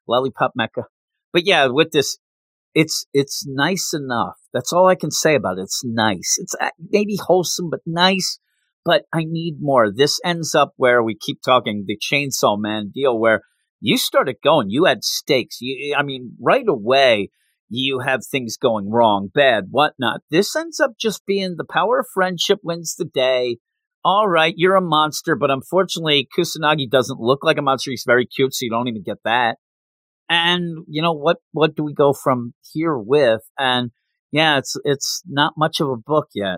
[0.07, 0.83] lollipop mecha.
[1.31, 2.17] But yeah, with this,
[2.73, 4.35] it's it's nice enough.
[4.53, 5.63] That's all I can say about it.
[5.63, 6.37] It's nice.
[6.39, 8.39] It's uh, maybe wholesome, but nice.
[8.85, 9.91] But I need more.
[9.93, 13.41] This ends up where we keep talking the Chainsaw Man deal, where
[13.79, 14.69] you started going.
[14.69, 15.57] You had stakes.
[15.61, 17.29] You, I mean, right away,
[17.69, 20.21] you have things going wrong, bad, whatnot.
[20.29, 23.57] This ends up just being the power of friendship wins the day.
[24.05, 27.89] All right, you're a monster, but unfortunately, Kusanagi doesn't look like a monster.
[27.89, 29.57] He's very cute, so you don't even get that.
[30.33, 31.37] And you know what?
[31.51, 33.41] What do we go from here with?
[33.59, 33.91] And
[34.31, 36.57] yeah, it's it's not much of a book yet.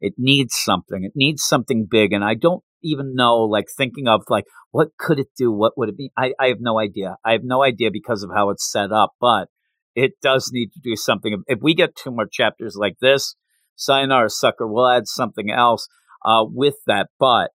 [0.00, 1.02] It needs something.
[1.02, 5.18] It needs something big, and I don't even know, like thinking of like what could
[5.18, 5.50] it do?
[5.50, 6.12] What would it be?
[6.16, 7.16] I, I have no idea.
[7.24, 9.48] I have no idea because of how it's set up, but
[9.96, 11.42] it does need to do something.
[11.48, 13.34] If we get two more chapters like this,
[13.74, 15.88] sayonara sucker, we'll add something else
[16.24, 17.08] uh, with that.
[17.18, 17.50] But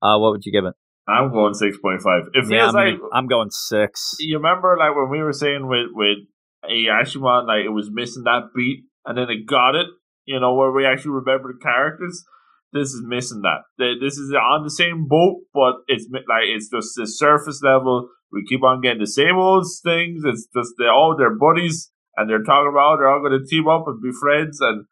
[0.00, 0.74] uh, what would you give it?
[1.08, 2.22] I'm going six point five.
[2.34, 4.16] It feels Yeah, I'm, like I'm going six.
[4.18, 6.18] you remember like when we were saying with with
[6.64, 9.86] Ayashimon, like it was missing that beat, and then it got it.
[10.24, 12.24] You know where we actually remember the characters.
[12.72, 13.62] This is missing that.
[14.00, 18.08] This is on the same boat, but it's like it's just the surface level.
[18.32, 20.22] We keep on getting the same old things.
[20.24, 23.66] It's just they're all their buddies, and they're talking about they're all going to team
[23.66, 24.84] up and be friends, and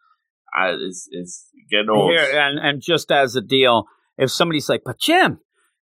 [0.59, 2.11] uh, it's it's getting old.
[2.11, 3.85] Here, and and just as a deal,
[4.17, 5.39] if somebody's like, "But Jim,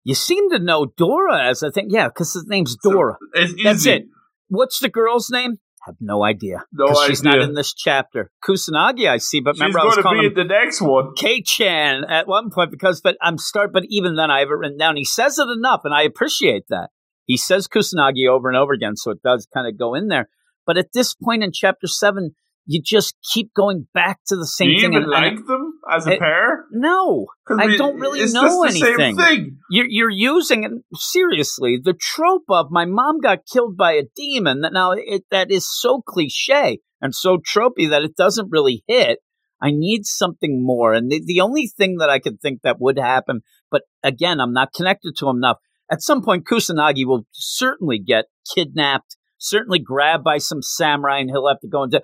[0.06, 3.18] you seem to know Dora," as I think, yeah, because his name's So, Dora.
[3.34, 3.64] It's easy.
[3.64, 4.04] That's it.
[4.48, 5.56] What's the girl's name?
[5.86, 6.64] Have no idea.
[6.72, 8.32] No 'Cause she's not in this chapter.
[8.44, 10.82] Kusanagi, I see, but She's remember I was going to calling be him the next
[10.82, 11.14] one.
[11.16, 14.78] K-Chan at one point because, but I'm start, but even then I have it written
[14.78, 14.96] down.
[14.96, 16.90] He says it enough, and I appreciate that.
[17.26, 20.30] He says Kusanagi over and over again, so it does kind of go in there.
[20.66, 22.36] But at this point in chapter seven,
[22.68, 24.94] you just keep going back to the Do same you thing.
[24.94, 26.66] even like them as a it- pair?
[26.72, 28.98] No, I don't really know anything.
[28.98, 29.58] Same thing.
[29.70, 31.80] you're, you're using it seriously.
[31.84, 35.68] The trope of my mom got killed by a demon that now it, that is
[35.70, 39.20] so cliche and so tropey that it doesn't really hit.
[39.62, 40.94] I need something more.
[40.94, 44.54] And the, the only thing that I could think that would happen, but again, I'm
[44.54, 45.58] not connected to him enough.
[45.90, 51.48] At some point, Kusanagi will certainly get kidnapped, certainly grabbed by some samurai, and he'll
[51.48, 52.02] have to go into.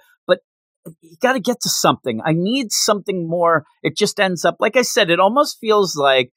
[1.01, 2.21] You got to get to something.
[2.25, 3.65] I need something more.
[3.83, 6.31] It just ends up, like I said, it almost feels like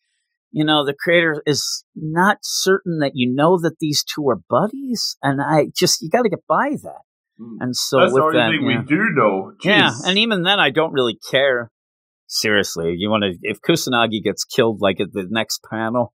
[0.56, 5.16] you know, the creator is not certain that you know that these two are buddies,
[5.20, 7.02] and I just you got to get by that.
[7.40, 7.56] Mm.
[7.58, 8.78] And so That's the with only that, thing yeah.
[8.78, 9.52] we do know.
[9.64, 11.72] yeah, and even then, I don't really care.
[12.28, 16.14] Seriously, you want to if Kusanagi gets killed like at the next panel,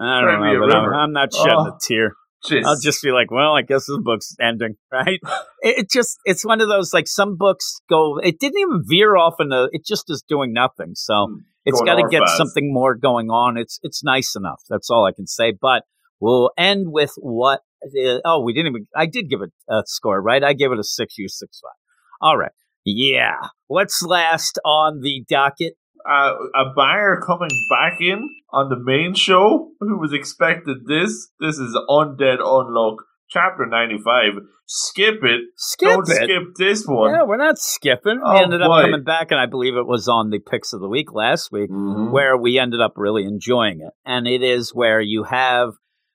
[0.00, 0.94] I don't know, but I'm.
[0.94, 1.66] I'm not shedding Oh.
[1.66, 2.12] a tear.
[2.48, 2.64] Jeez.
[2.64, 5.20] I'll just be like, well, I guess this book's ending, right?
[5.60, 8.18] it, just it's one of those like some books go.
[8.18, 9.68] It didn't even veer off into.
[9.72, 10.92] It just is doing nothing.
[10.94, 11.36] So Mm,
[11.66, 12.38] it's got to get fast.
[12.38, 13.58] something more going on.
[13.58, 14.62] It's it's nice enough.
[14.70, 15.52] That's all I can say.
[15.60, 15.82] But
[16.18, 17.60] we'll end with what?
[17.84, 18.86] Uh, oh, we didn't even.
[18.96, 20.42] I did give it a score, right?
[20.42, 21.18] I gave it a six.
[21.18, 21.76] You six five.
[22.22, 22.52] All right.
[22.86, 23.36] Yeah.
[23.66, 25.74] What's last on the docket?
[26.08, 31.28] Uh, a banger coming back in on the main show who was expected this.
[31.40, 32.96] This is Undead Unluck,
[33.28, 34.42] chapter 95.
[34.66, 35.40] Skip it.
[35.56, 36.14] Skip Don't it.
[36.24, 37.12] skip this one.
[37.12, 38.16] Yeah, we're not skipping.
[38.18, 40.80] we Oh, ended up coming back, and I believe it was on the picks of
[40.80, 41.70] the week last week.
[41.70, 42.12] Mhm.
[42.12, 43.92] where we ended up really enjoying it.
[44.04, 45.70] And it is where you have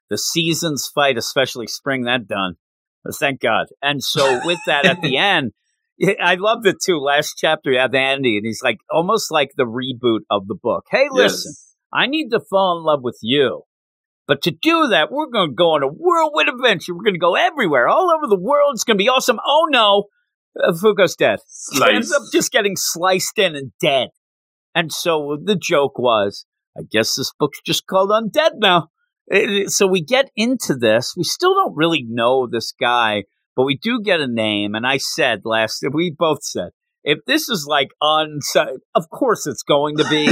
[0.10, 2.56] the seasons fight, especially spring, that done.
[3.20, 3.68] Thank God.
[3.82, 5.52] And so with that at the end,
[6.22, 9.64] I love the two Last chapter, you have Andy, and he's like almost like the
[9.66, 10.86] reboot of the book.
[10.92, 11.76] Hey, listen, Yes.
[11.94, 13.62] I need to fall in love with you.
[14.28, 16.94] But to do that, we're going to go on a whirlwind adventure.
[16.96, 18.72] We're going to go everywhere, all over the world.
[18.74, 19.40] It's going to be awesome.
[19.46, 20.06] Oh no,
[20.62, 21.40] uh, Fuko's dead.
[21.72, 21.94] He Slice.
[21.96, 24.10] ends up just getting sliced in and dead.
[24.74, 26.46] And so the joke was,
[26.78, 28.88] I guess this book's just called Undead now.
[29.68, 31.14] So we get into this.
[31.16, 33.24] We still don't really know this guy,
[33.56, 34.76] but we do get a name.
[34.76, 36.70] And I said last, we both said,
[37.04, 38.40] if this is like un,
[38.96, 40.28] of course it's going to be,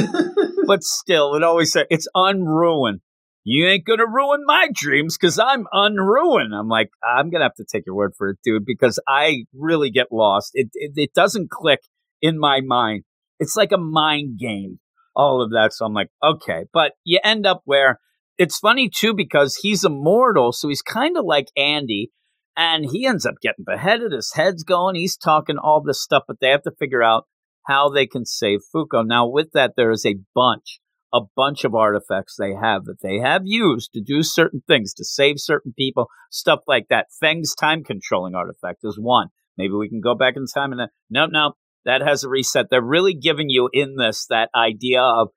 [0.68, 3.02] but still, it always said it's unruined.
[3.46, 6.56] You ain't gonna ruin my dreams because I'm unruined.
[6.56, 9.92] I'm like, I'm gonna have to take your word for it, dude, because I really
[9.92, 10.52] get lost.
[10.54, 11.82] It it, it doesn't click
[12.22, 13.04] in my mind.
[13.40, 14.80] It's like a mind game,
[15.14, 15.74] all of that.
[15.74, 18.00] So I'm like, okay, but you end up where
[18.38, 22.12] it's funny too because he's immortal, so he's kind of like Andy,
[22.56, 24.12] and he ends up getting beheaded.
[24.12, 24.96] His head's going.
[24.96, 27.28] He's talking all this stuff, but they have to figure out
[27.68, 29.06] how they can save Fuko.
[29.06, 30.80] Now, with that, there is a bunch,
[31.14, 35.06] a bunch of artifacts they have that they have used to do certain things, to
[35.06, 37.08] save certain people, stuff like that.
[37.20, 39.30] Feng's time controlling artifact is one.
[39.58, 41.54] Maybe we can go back in time and then, no, no,
[41.86, 42.68] that has a reset.
[42.70, 45.30] They're really giving you in this that idea of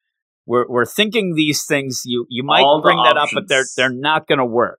[0.47, 2.03] we're, we're thinking these things.
[2.05, 4.79] You you might All bring that up, but they're they're not going to work.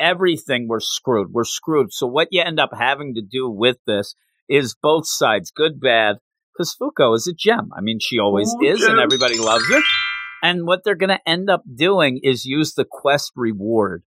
[0.00, 1.28] Everything we're screwed.
[1.32, 1.92] We're screwed.
[1.92, 4.14] So what you end up having to do with this
[4.48, 6.16] is both sides, good, bad.
[6.52, 7.70] Because Fuko is a gem.
[7.76, 9.80] I mean, she always Ooh, is, and everybody loves her.
[10.42, 14.04] And what they're going to end up doing is use the quest reward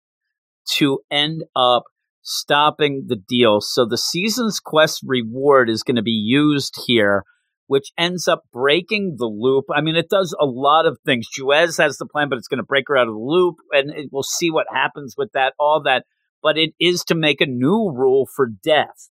[0.76, 1.84] to end up
[2.22, 3.60] stopping the deal.
[3.60, 7.24] So the season's quest reward is going to be used here,
[7.68, 9.66] which ends up breaking the loop.
[9.74, 11.28] I mean, it does a lot of things.
[11.32, 13.92] Juiz has the plan, but it's going to break her out of the loop, and
[13.92, 16.06] it, we'll see what happens with that, all that.
[16.42, 19.10] But it is to make a new rule for death.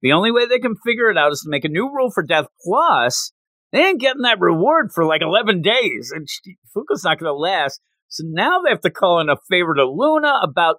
[0.00, 2.22] The only way they can figure it out is to make a new rule for
[2.22, 2.46] death.
[2.64, 3.32] Plus,
[3.72, 6.12] they ain't getting that reward for like 11 days.
[6.14, 7.80] And she, Fuko's not going to last.
[8.08, 10.76] So now they have to call in a favor to Luna about,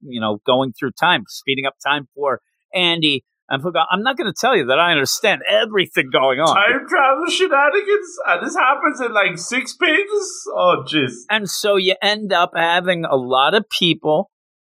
[0.00, 2.40] you know, going through time, speeding up time for
[2.74, 3.24] Andy.
[3.50, 6.54] And forgot, I'm not going to tell you that I understand everything going on.
[6.54, 10.48] Time travel shenanigans, and this happens in like six pages.
[10.54, 11.12] Oh, jeez.
[11.30, 14.30] And so you end up having a lot of people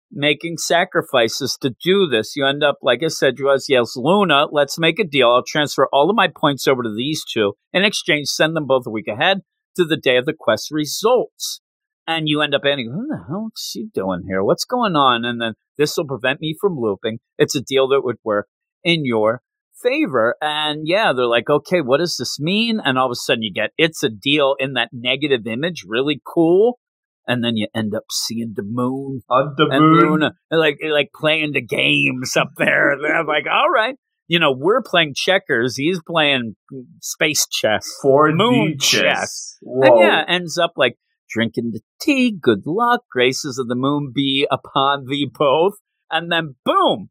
[0.10, 2.36] making sacrifices to do this.
[2.36, 5.30] You end up, like I said, you as yells, Luna, let's make a deal.
[5.30, 7.54] I'll transfer all of my points over to these two.
[7.74, 9.40] In exchange, send them both a week ahead
[9.76, 11.62] to the day of the quest results.
[12.08, 14.44] And you end up ending, who the hell is she doing here?
[14.44, 15.24] What's going on?
[15.24, 17.20] And then this will prevent me from looping.
[17.38, 18.48] It's a deal that would work
[18.84, 19.42] in your
[19.82, 20.36] favor.
[20.42, 22.80] And yeah, they're like, okay, what does this mean?
[22.84, 26.22] And all of a sudden you get, it's a deal in that negative image, really
[26.26, 26.80] cool.
[27.28, 30.12] And then you end up seeing the moon On the moon.
[30.12, 32.92] Luna, like like playing the games up there.
[32.92, 33.96] And I'm like, all right,
[34.28, 35.78] you know, we're playing checkers.
[35.78, 36.56] He's playing
[37.00, 37.88] space chess.
[38.04, 39.02] 4D moon chess.
[39.02, 39.58] chess.
[39.62, 40.96] And yeah, ends up like
[41.30, 42.32] drinking the tea.
[42.32, 43.02] Good luck.
[43.12, 45.74] Graces of the moon be upon thee both.
[46.10, 47.10] And then boom,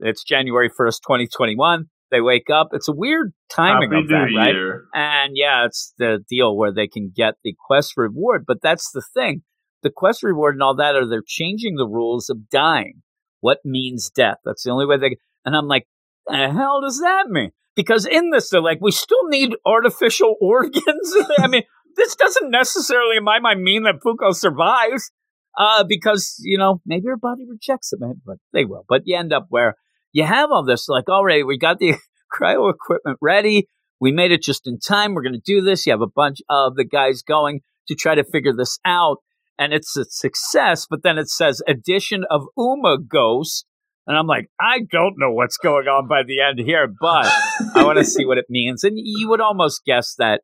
[0.00, 1.86] it's January first, twenty twenty one.
[2.10, 2.70] They wake up.
[2.72, 4.54] It's a weird timing Happy of that, right?
[4.54, 4.84] Year.
[4.92, 8.44] And yeah, it's the deal where they can get the quest reward.
[8.46, 9.42] But that's the thing.
[9.82, 13.02] The quest reward and all that are they're changing the rules of dying.
[13.40, 14.38] What means death?
[14.44, 15.16] That's the only way they.
[15.44, 15.86] And I'm like,
[16.26, 17.50] the hell does that mean?
[17.76, 21.14] Because in this, they're like, we still need artificial organs.
[21.38, 21.62] I mean,
[21.96, 25.10] this doesn't necessarily, in my mind, mean that Fuko survives.
[25.58, 28.84] Uh, because you know maybe her body rejects it, but they will.
[28.88, 29.74] But you end up where
[30.12, 31.94] you have all this, like, all right, we got the
[32.32, 33.68] cryo equipment ready.
[34.00, 35.14] We made it just in time.
[35.14, 35.86] We're going to do this.
[35.86, 39.18] You have a bunch of the guys going to try to figure this out.
[39.58, 43.66] And it's a success, but then it says addition of Uma Ghost.
[44.06, 47.26] And I'm like, I don't know what's going on by the end here, but
[47.74, 48.84] I want to see what it means.
[48.84, 50.40] And you would almost guess that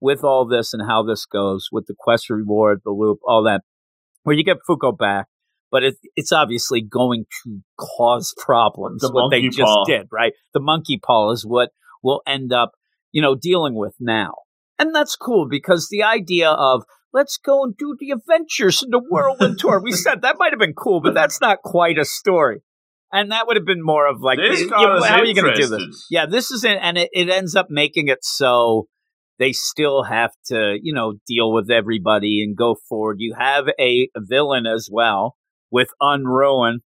[0.00, 3.62] with all this and how this goes, with the quest reward, the loop, all that,
[4.24, 5.26] where you get Fuko back,
[5.70, 9.02] but it, it's obviously going to cause problems.
[9.02, 9.84] The what they just paw.
[9.84, 10.32] did, right?
[10.54, 11.70] The monkey paw is what
[12.02, 12.72] we'll end up,
[13.12, 14.34] you know, dealing with now.
[14.78, 16.82] And that's cool because the idea of
[17.12, 19.80] let's go and do the adventures in the whirlwind tour.
[19.82, 22.60] We said that might have been cool, but that's not quite a story.
[23.12, 24.72] And that would have been more of like, This you- you-
[25.04, 26.06] how are you going to do this?
[26.10, 28.88] Yeah, this isn't, and it, it ends up making it so
[29.38, 33.16] they still have to, you know, deal with everybody and go forward.
[33.20, 35.36] You have a villain as well
[35.70, 36.78] with Unruin.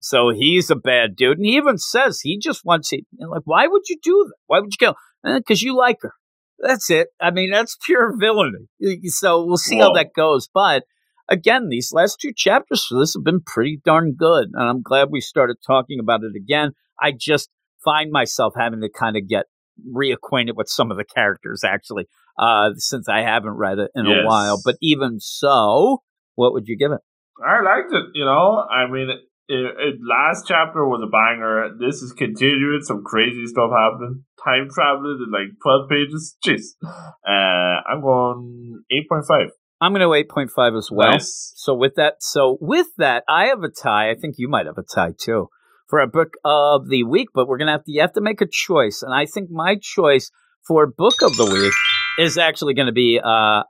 [0.00, 1.38] So he's a bad dude.
[1.38, 3.04] And he even says he just wants it.
[3.18, 4.36] Like, why would you do that?
[4.46, 4.94] Why would you kill?
[5.24, 6.12] Because you like her.
[6.58, 7.08] That's it.
[7.20, 8.68] I mean, that's pure villainy.
[9.06, 10.48] So we'll see how that goes.
[10.52, 10.84] But
[11.28, 14.48] again, these last two chapters for this have been pretty darn good.
[14.52, 16.72] And I'm glad we started talking about it again.
[17.00, 17.50] I just
[17.84, 19.46] find myself having to kind of get
[19.94, 22.06] reacquainted with some of the characters actually,
[22.38, 24.60] uh, since I haven't read it in a while.
[24.64, 26.02] But even so,
[26.34, 27.00] what would you give it?
[27.44, 28.04] I liked it.
[28.14, 31.76] You know, I mean, it, it, last chapter was a banger.
[31.78, 32.80] This is continuing.
[32.82, 34.24] Some crazy stuff happening.
[34.44, 36.36] Time traveling in like twelve pages.
[36.44, 36.76] Jeez.
[36.84, 39.48] Uh, I'm going eight point five.
[39.78, 41.10] I'm going to 8.5 as well.
[41.12, 41.52] Nice.
[41.56, 44.10] So with that, so with that, I have a tie.
[44.10, 45.50] I think you might have a tie too
[45.88, 48.22] for a book of the week, but we're going to have to, you have to
[48.22, 49.02] make a choice.
[49.02, 50.30] And I think my choice
[50.66, 51.74] for book of the week
[52.18, 53.64] is actually going to be, uh.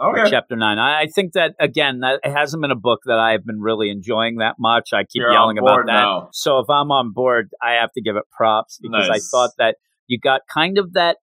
[0.00, 0.30] Okay.
[0.30, 0.78] Chapter nine.
[0.78, 3.90] I, I think that again, that it hasn't been a book that I've been really
[3.90, 4.90] enjoying that much.
[4.92, 5.92] I keep You're yelling about that.
[5.92, 6.28] now.
[6.32, 9.22] So if I'm on board, I have to give it props because Nice.
[9.24, 9.76] I thought that
[10.08, 11.18] you got kind of that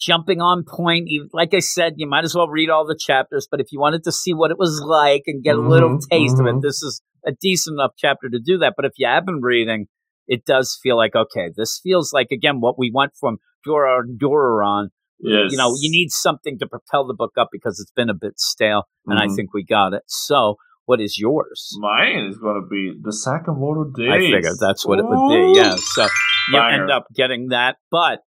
[0.00, 1.08] jumping on point.
[1.32, 4.04] Like I said, you might as well read all the chapters, but if you wanted
[4.04, 6.58] to see what it was like and get a little Mhm, taste of mhm.
[6.58, 8.74] it, this is a decent enough chapter to do that.
[8.76, 9.86] But if you have been reading,
[10.26, 14.88] it does feel like okay, this feels like again what we went from Dora Doron
[15.24, 15.52] Yes.
[15.52, 18.38] you know, you need something to propel the book up because it's been a bit
[18.38, 19.36] stale, and I Mhm.
[19.36, 20.02] think we got it.
[20.06, 20.56] So,
[20.86, 21.74] what is yours?
[21.80, 24.10] Mine is going to be the Sakamoto Days.
[24.12, 25.58] I figured that's what it would be.
[25.58, 25.76] Yeah.
[25.78, 26.02] So
[26.48, 26.82] you Banger.
[26.82, 27.76] end up getting that.
[27.90, 28.20] But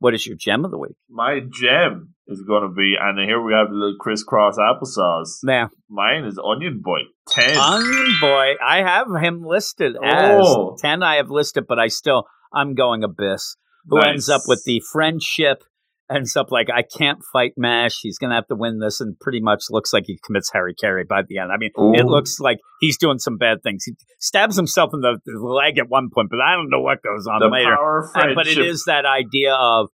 [0.00, 0.96] what is your gem of the week?
[1.08, 5.38] My gem is going to be, and here we have the little crisscross applesauce.
[5.42, 7.00] Now, Mine is Onion Boy.
[7.28, 7.56] 10.
[7.56, 10.74] Onion Boy, I have him listed Oh.
[10.74, 11.02] as ten.
[11.02, 13.56] I have listed, but I still I'm going Abyss,
[13.88, 14.08] who Nice.
[14.08, 15.64] ends up with the friendship.
[16.12, 18.00] Ends up like I can't fight Mash.
[18.02, 21.04] He's gonna have to win this, and pretty much looks like he commits Harry Carey
[21.08, 21.50] by the end.
[21.50, 23.84] I mean, it looks like he's doing some bad things.
[23.84, 27.26] He stabs himself in the, leg at one point, but I don't know what goes
[27.26, 27.74] on the later.
[27.74, 28.34] power of friendship.
[28.36, 29.88] but it is that idea of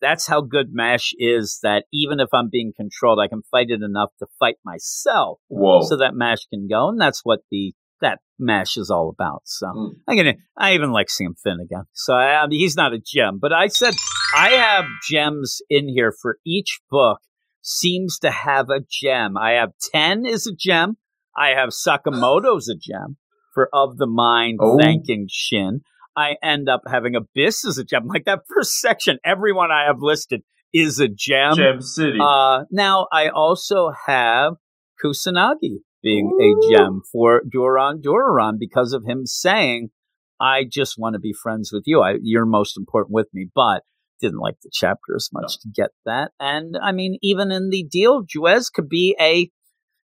[0.00, 1.60] that's how good Mash is.
[1.62, 5.82] That even if I'm being controlled, I can fight it enough to fight myself, Whoa.
[5.82, 9.42] so that Mash can go, and that's what the that Mash is all about.
[9.44, 9.90] So Mm.
[10.08, 10.34] I'm gonna.
[10.56, 11.84] I even like seeing Finn again.
[11.92, 13.94] So I, I mean, he's not a gem, but I said
[14.34, 17.18] I have gems in here for each book
[17.60, 19.36] seems to have a gem.
[19.36, 20.96] I have 10 is a gem.
[21.36, 23.16] I have Sakamoto's a gem
[23.54, 24.78] for Of the Mind Oh.
[24.78, 25.80] thanking Shin.
[26.16, 28.02] I end up having Abyss as a gem.
[28.08, 30.42] Like that first section, everyone I have listed
[30.72, 31.54] is a gem.
[31.56, 32.18] Gem City.
[32.20, 34.54] Uh, now I also have
[35.02, 36.40] Kusanagi being Ooh.
[36.70, 39.90] a gem for Duran Duran because of him saying,
[40.40, 42.00] "I just want to be friends with you.
[42.00, 43.82] I, you're most important with me." But
[44.22, 46.30] didn't like the chapter as much to get that.
[46.40, 49.50] And I mean, even in the deal, Juiz could be a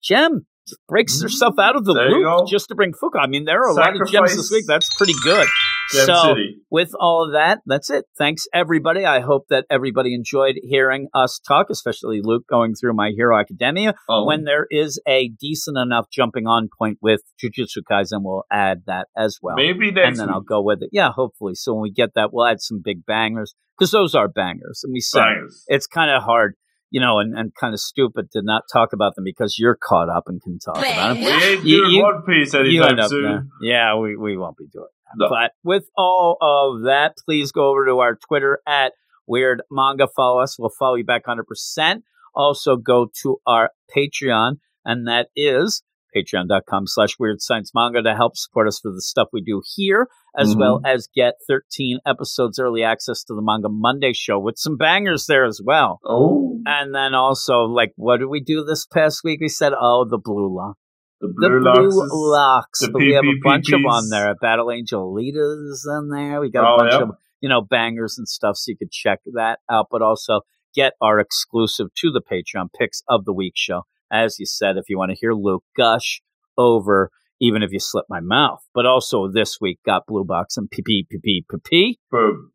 [0.02, 0.46] gem.
[0.88, 3.18] Breaks herself out of the There loop just to bring Fuko.
[3.18, 4.66] I mean, there are a lot of gems this week.
[4.68, 5.48] That's pretty good.
[5.90, 6.56] So, City.
[6.70, 8.04] with all of that, that's it.
[8.16, 9.04] Thanks, everybody.
[9.04, 13.94] I hope that everybody enjoyed hearing us talk, especially Luke going through My Hero Academia.
[14.08, 14.24] Oh.
[14.24, 19.08] When there is a decent enough jumping on point with Jujutsu Kaisen, we'll add that
[19.16, 19.56] as well.
[19.56, 20.34] Maybe next and then week.
[20.34, 20.90] I'll go with it.
[20.92, 21.54] Yeah, hopefully.
[21.54, 24.82] So when we get that, we'll add some big bangers because those are bangers.
[24.84, 25.64] And we said Bangers.
[25.66, 26.54] it's kind of hard,
[26.90, 30.08] you know, and, and kind of stupid to not talk about them because you're caught
[30.08, 31.24] up and can talk about them.
[31.24, 33.22] We ain't You- doing you- One Piece You anytime end up soon.
[33.22, 33.46] there.
[33.62, 35.24] Yeah, we, we won't be doing that.
[35.24, 35.28] No.
[35.28, 38.92] But with all of that, please go over to our Twitter at
[39.26, 40.06] Weird Manga.
[40.14, 40.58] Follow us.
[40.58, 42.02] We'll follow you back 100%.
[42.34, 45.82] Also go to our Patreon, and that is
[46.16, 50.08] patreon.com slash weird science manga to help support us for the stuff we do here,
[50.36, 50.58] as Mhm.
[50.60, 55.26] well as get 13 episodes early access to the Manga Monday show with some bangers
[55.26, 55.98] there as well.
[56.04, 59.40] Oh, And then also, like, what did we do this past week?
[59.40, 60.76] We said, oh, the Blue Lock
[61.22, 62.10] the the blue, blue locks.
[62.12, 62.78] locks.
[62.80, 64.34] the but we have a bunch of them on there.
[64.40, 66.40] Battle Angel Alita's in there.
[66.40, 67.02] We got Oh, a bunch yep.
[67.02, 67.10] of
[67.42, 69.88] you know bangers and stuff, so you could check that out.
[69.90, 70.40] But also
[70.74, 73.82] get our exclusive to the Patreon picks of the week show.
[74.12, 76.20] As you said, if you want to hear Luke gush
[76.56, 77.10] over,
[77.40, 78.60] even if you slip my mouth.
[78.74, 81.94] But also this week got Blue Box and PP PP PP.
[82.10, 82.52] Boom.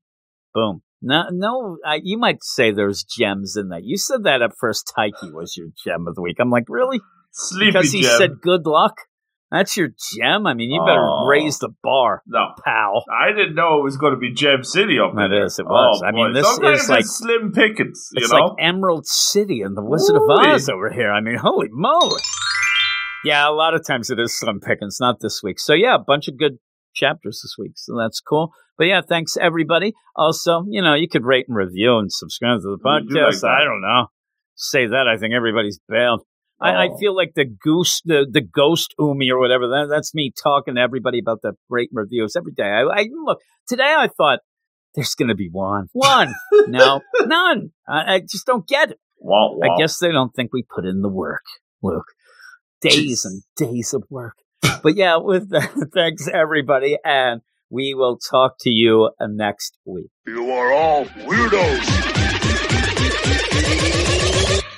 [0.54, 0.82] Boom.
[1.02, 1.78] No, no.
[1.86, 3.84] I, you might say there's gems in that.
[3.84, 4.92] You said that at first.
[4.98, 6.38] Taiki was your gem of the week.
[6.40, 7.00] I'm like, really?
[7.32, 8.18] Sleepy because he gem.
[8.18, 8.96] said good luck.
[9.58, 10.46] That's your gem.
[10.46, 11.26] I mean, you better Oh.
[11.26, 12.48] raise the bar, no.
[12.64, 13.04] pal.
[13.10, 15.46] I didn't know it was going to be Gem City up It there.
[15.46, 16.02] is, it was.
[16.04, 16.34] Oh, I mean, boy.
[16.34, 18.10] this Sometimes is like- slim pickings.
[18.14, 20.48] You It's know, like Emerald City and the Wizard of Ooh-wee.
[20.52, 21.12] Oz over here.
[21.12, 22.22] I mean, holy moly!
[23.24, 25.60] Yeah, a lot of times it is slim pickings, not this week.
[25.60, 26.58] So yeah, a bunch of good
[26.94, 28.52] chapters this week, so that's cool.
[28.78, 29.94] But yeah, thanks everybody.
[30.16, 33.04] Also, you know, you could rate and review and subscribe to the do like
[33.36, 33.48] podcast.
[33.48, 34.08] I don't know.
[34.56, 36.22] Say that, I think everybody's bailed.
[36.62, 36.98] I, I Oh.
[36.98, 39.68] feel like the goose, the, the ghost Umi or whatever.
[39.68, 42.64] That, that's me talking to everybody about the great reviews every day.
[42.70, 43.94] I, I look today.
[43.98, 44.40] I thought
[44.96, 46.34] there's going to be one, one,
[46.68, 47.72] no, none.
[47.88, 49.00] I, I just don't get it.
[49.20, 49.66] Wah, wah.
[49.76, 51.44] I guess they don't think we put in the work,
[51.84, 52.06] Luke.
[52.82, 54.36] Days and days of work.
[54.84, 60.12] But yeah, with that, thanks everybody, and we will talk to you uh, next week.
[60.26, 62.16] You are all weirdos.